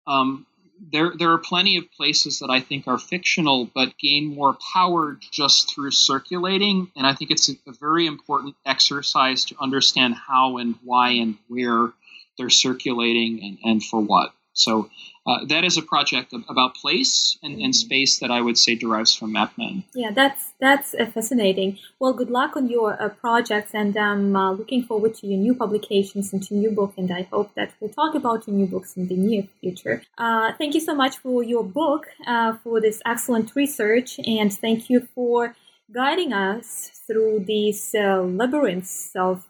Um, 0.06 0.46
there, 0.90 1.12
there 1.16 1.30
are 1.30 1.38
plenty 1.38 1.76
of 1.76 1.90
places 1.92 2.40
that 2.40 2.50
I 2.50 2.60
think 2.60 2.88
are 2.88 2.98
fictional, 2.98 3.70
but 3.72 3.96
gain 3.98 4.34
more 4.34 4.56
power 4.74 5.16
just 5.30 5.72
through 5.72 5.92
circulating. 5.92 6.90
And 6.96 7.06
I 7.06 7.14
think 7.14 7.30
it's 7.30 7.48
a, 7.48 7.52
a 7.68 7.72
very 7.72 8.06
important 8.06 8.56
exercise 8.66 9.44
to 9.46 9.56
understand 9.60 10.14
how 10.14 10.56
and 10.56 10.74
why 10.82 11.10
and 11.10 11.36
where 11.46 11.92
they're 12.36 12.50
circulating 12.50 13.42
and, 13.44 13.58
and 13.62 13.84
for 13.84 14.00
what. 14.00 14.32
So 14.54 14.90
uh, 15.24 15.44
that 15.44 15.64
is 15.64 15.76
a 15.76 15.82
project 15.82 16.34
about 16.48 16.74
place 16.74 17.38
and, 17.42 17.54
and, 17.54 17.62
mm-hmm. 17.62 17.72
space 17.72 18.18
that 18.18 18.30
I 18.30 18.40
would 18.40 18.58
say 18.58 18.74
derives 18.74 19.14
from 19.14 19.32
Map 19.32 19.52
Men. 19.56 19.84
Yeah, 19.94 20.10
that's 20.10 20.52
that's 20.60 20.94
uh, 20.94 21.06
fascinating. 21.06 21.78
Well, 22.00 22.12
good 22.12 22.30
luck 22.30 22.56
on 22.56 22.68
your 22.68 23.00
uh, 23.00 23.08
projects, 23.08 23.70
and 23.72 23.96
I'm 23.96 24.34
uh, 24.34 24.52
looking 24.52 24.82
forward 24.82 25.14
to 25.16 25.26
your 25.28 25.38
new 25.38 25.54
publications 25.54 26.32
and 26.32 26.42
to 26.44 26.54
new 26.54 26.72
book. 26.72 26.94
And 26.96 27.10
I 27.12 27.28
hope 27.32 27.54
that 27.54 27.72
we'll 27.78 27.90
talk 27.90 28.16
about 28.16 28.48
your 28.48 28.56
new 28.56 28.66
books 28.66 28.96
in 28.96 29.06
the 29.06 29.16
near 29.16 29.44
future. 29.60 30.02
Uh, 30.18 30.52
thank 30.58 30.74
you 30.74 30.80
so 30.80 30.94
much 30.94 31.18
for 31.18 31.44
your 31.44 31.62
book, 31.62 32.08
uh, 32.26 32.54
for 32.64 32.80
this 32.80 33.00
excellent 33.06 33.54
research, 33.54 34.18
and 34.26 34.52
thank 34.52 34.90
you 34.90 35.06
for 35.14 35.54
guiding 35.92 36.32
us 36.32 36.90
through 37.06 37.44
these 37.46 37.94
labyrinths 37.94 39.10
of 39.14 39.48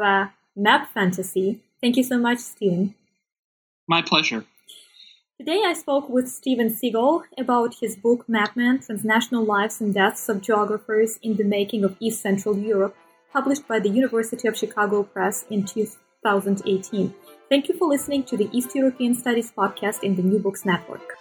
map 0.55 0.93
fantasy. 0.93 1.61
Thank 1.81 1.97
you 1.97 2.03
so 2.03 2.19
much, 2.19 2.39
Steven. 2.39 2.95
My 3.89 4.03
pleasure. 4.03 4.45
Today 5.39 5.63
I 5.67 5.73
spoke 5.73 6.09
with 6.09 6.29
Steven 6.29 6.69
Seegel 6.69 7.25
about 7.39 7.77
his 7.81 7.97
book 7.97 8.29
Map 8.29 8.55
Men 8.55 8.81
Transnational 8.81 9.45
Lives 9.45 9.81
and 9.81 9.93
Deaths 9.93 10.29
of 10.29 10.43
Geographers 10.43 11.19
in 11.23 11.37
the 11.37 11.43
Making 11.43 11.85
of 11.85 11.97
East 12.01 12.21
Central 12.21 12.57
Europe, 12.57 12.95
published 13.33 13.67
by 13.67 13.81
the 13.81 13.89
University 13.89 14.47
of 14.47 14.57
Chicago 14.57 15.03
Press 15.03 15.47
in 15.51 15.65
2018. 15.65 17.15
Thank 17.49 17.69
you 17.69 17.77
for 17.77 17.89
listening 17.89 18.25
to 18.25 18.37
the 18.37 18.51
East 18.53 18.75
European 18.75 19.15
Studies 19.15 19.51
podcast 19.51 20.05
in 20.05 20.15
the 20.17 20.23
New 20.23 20.39
Books 20.39 20.65
Network. 20.67 21.17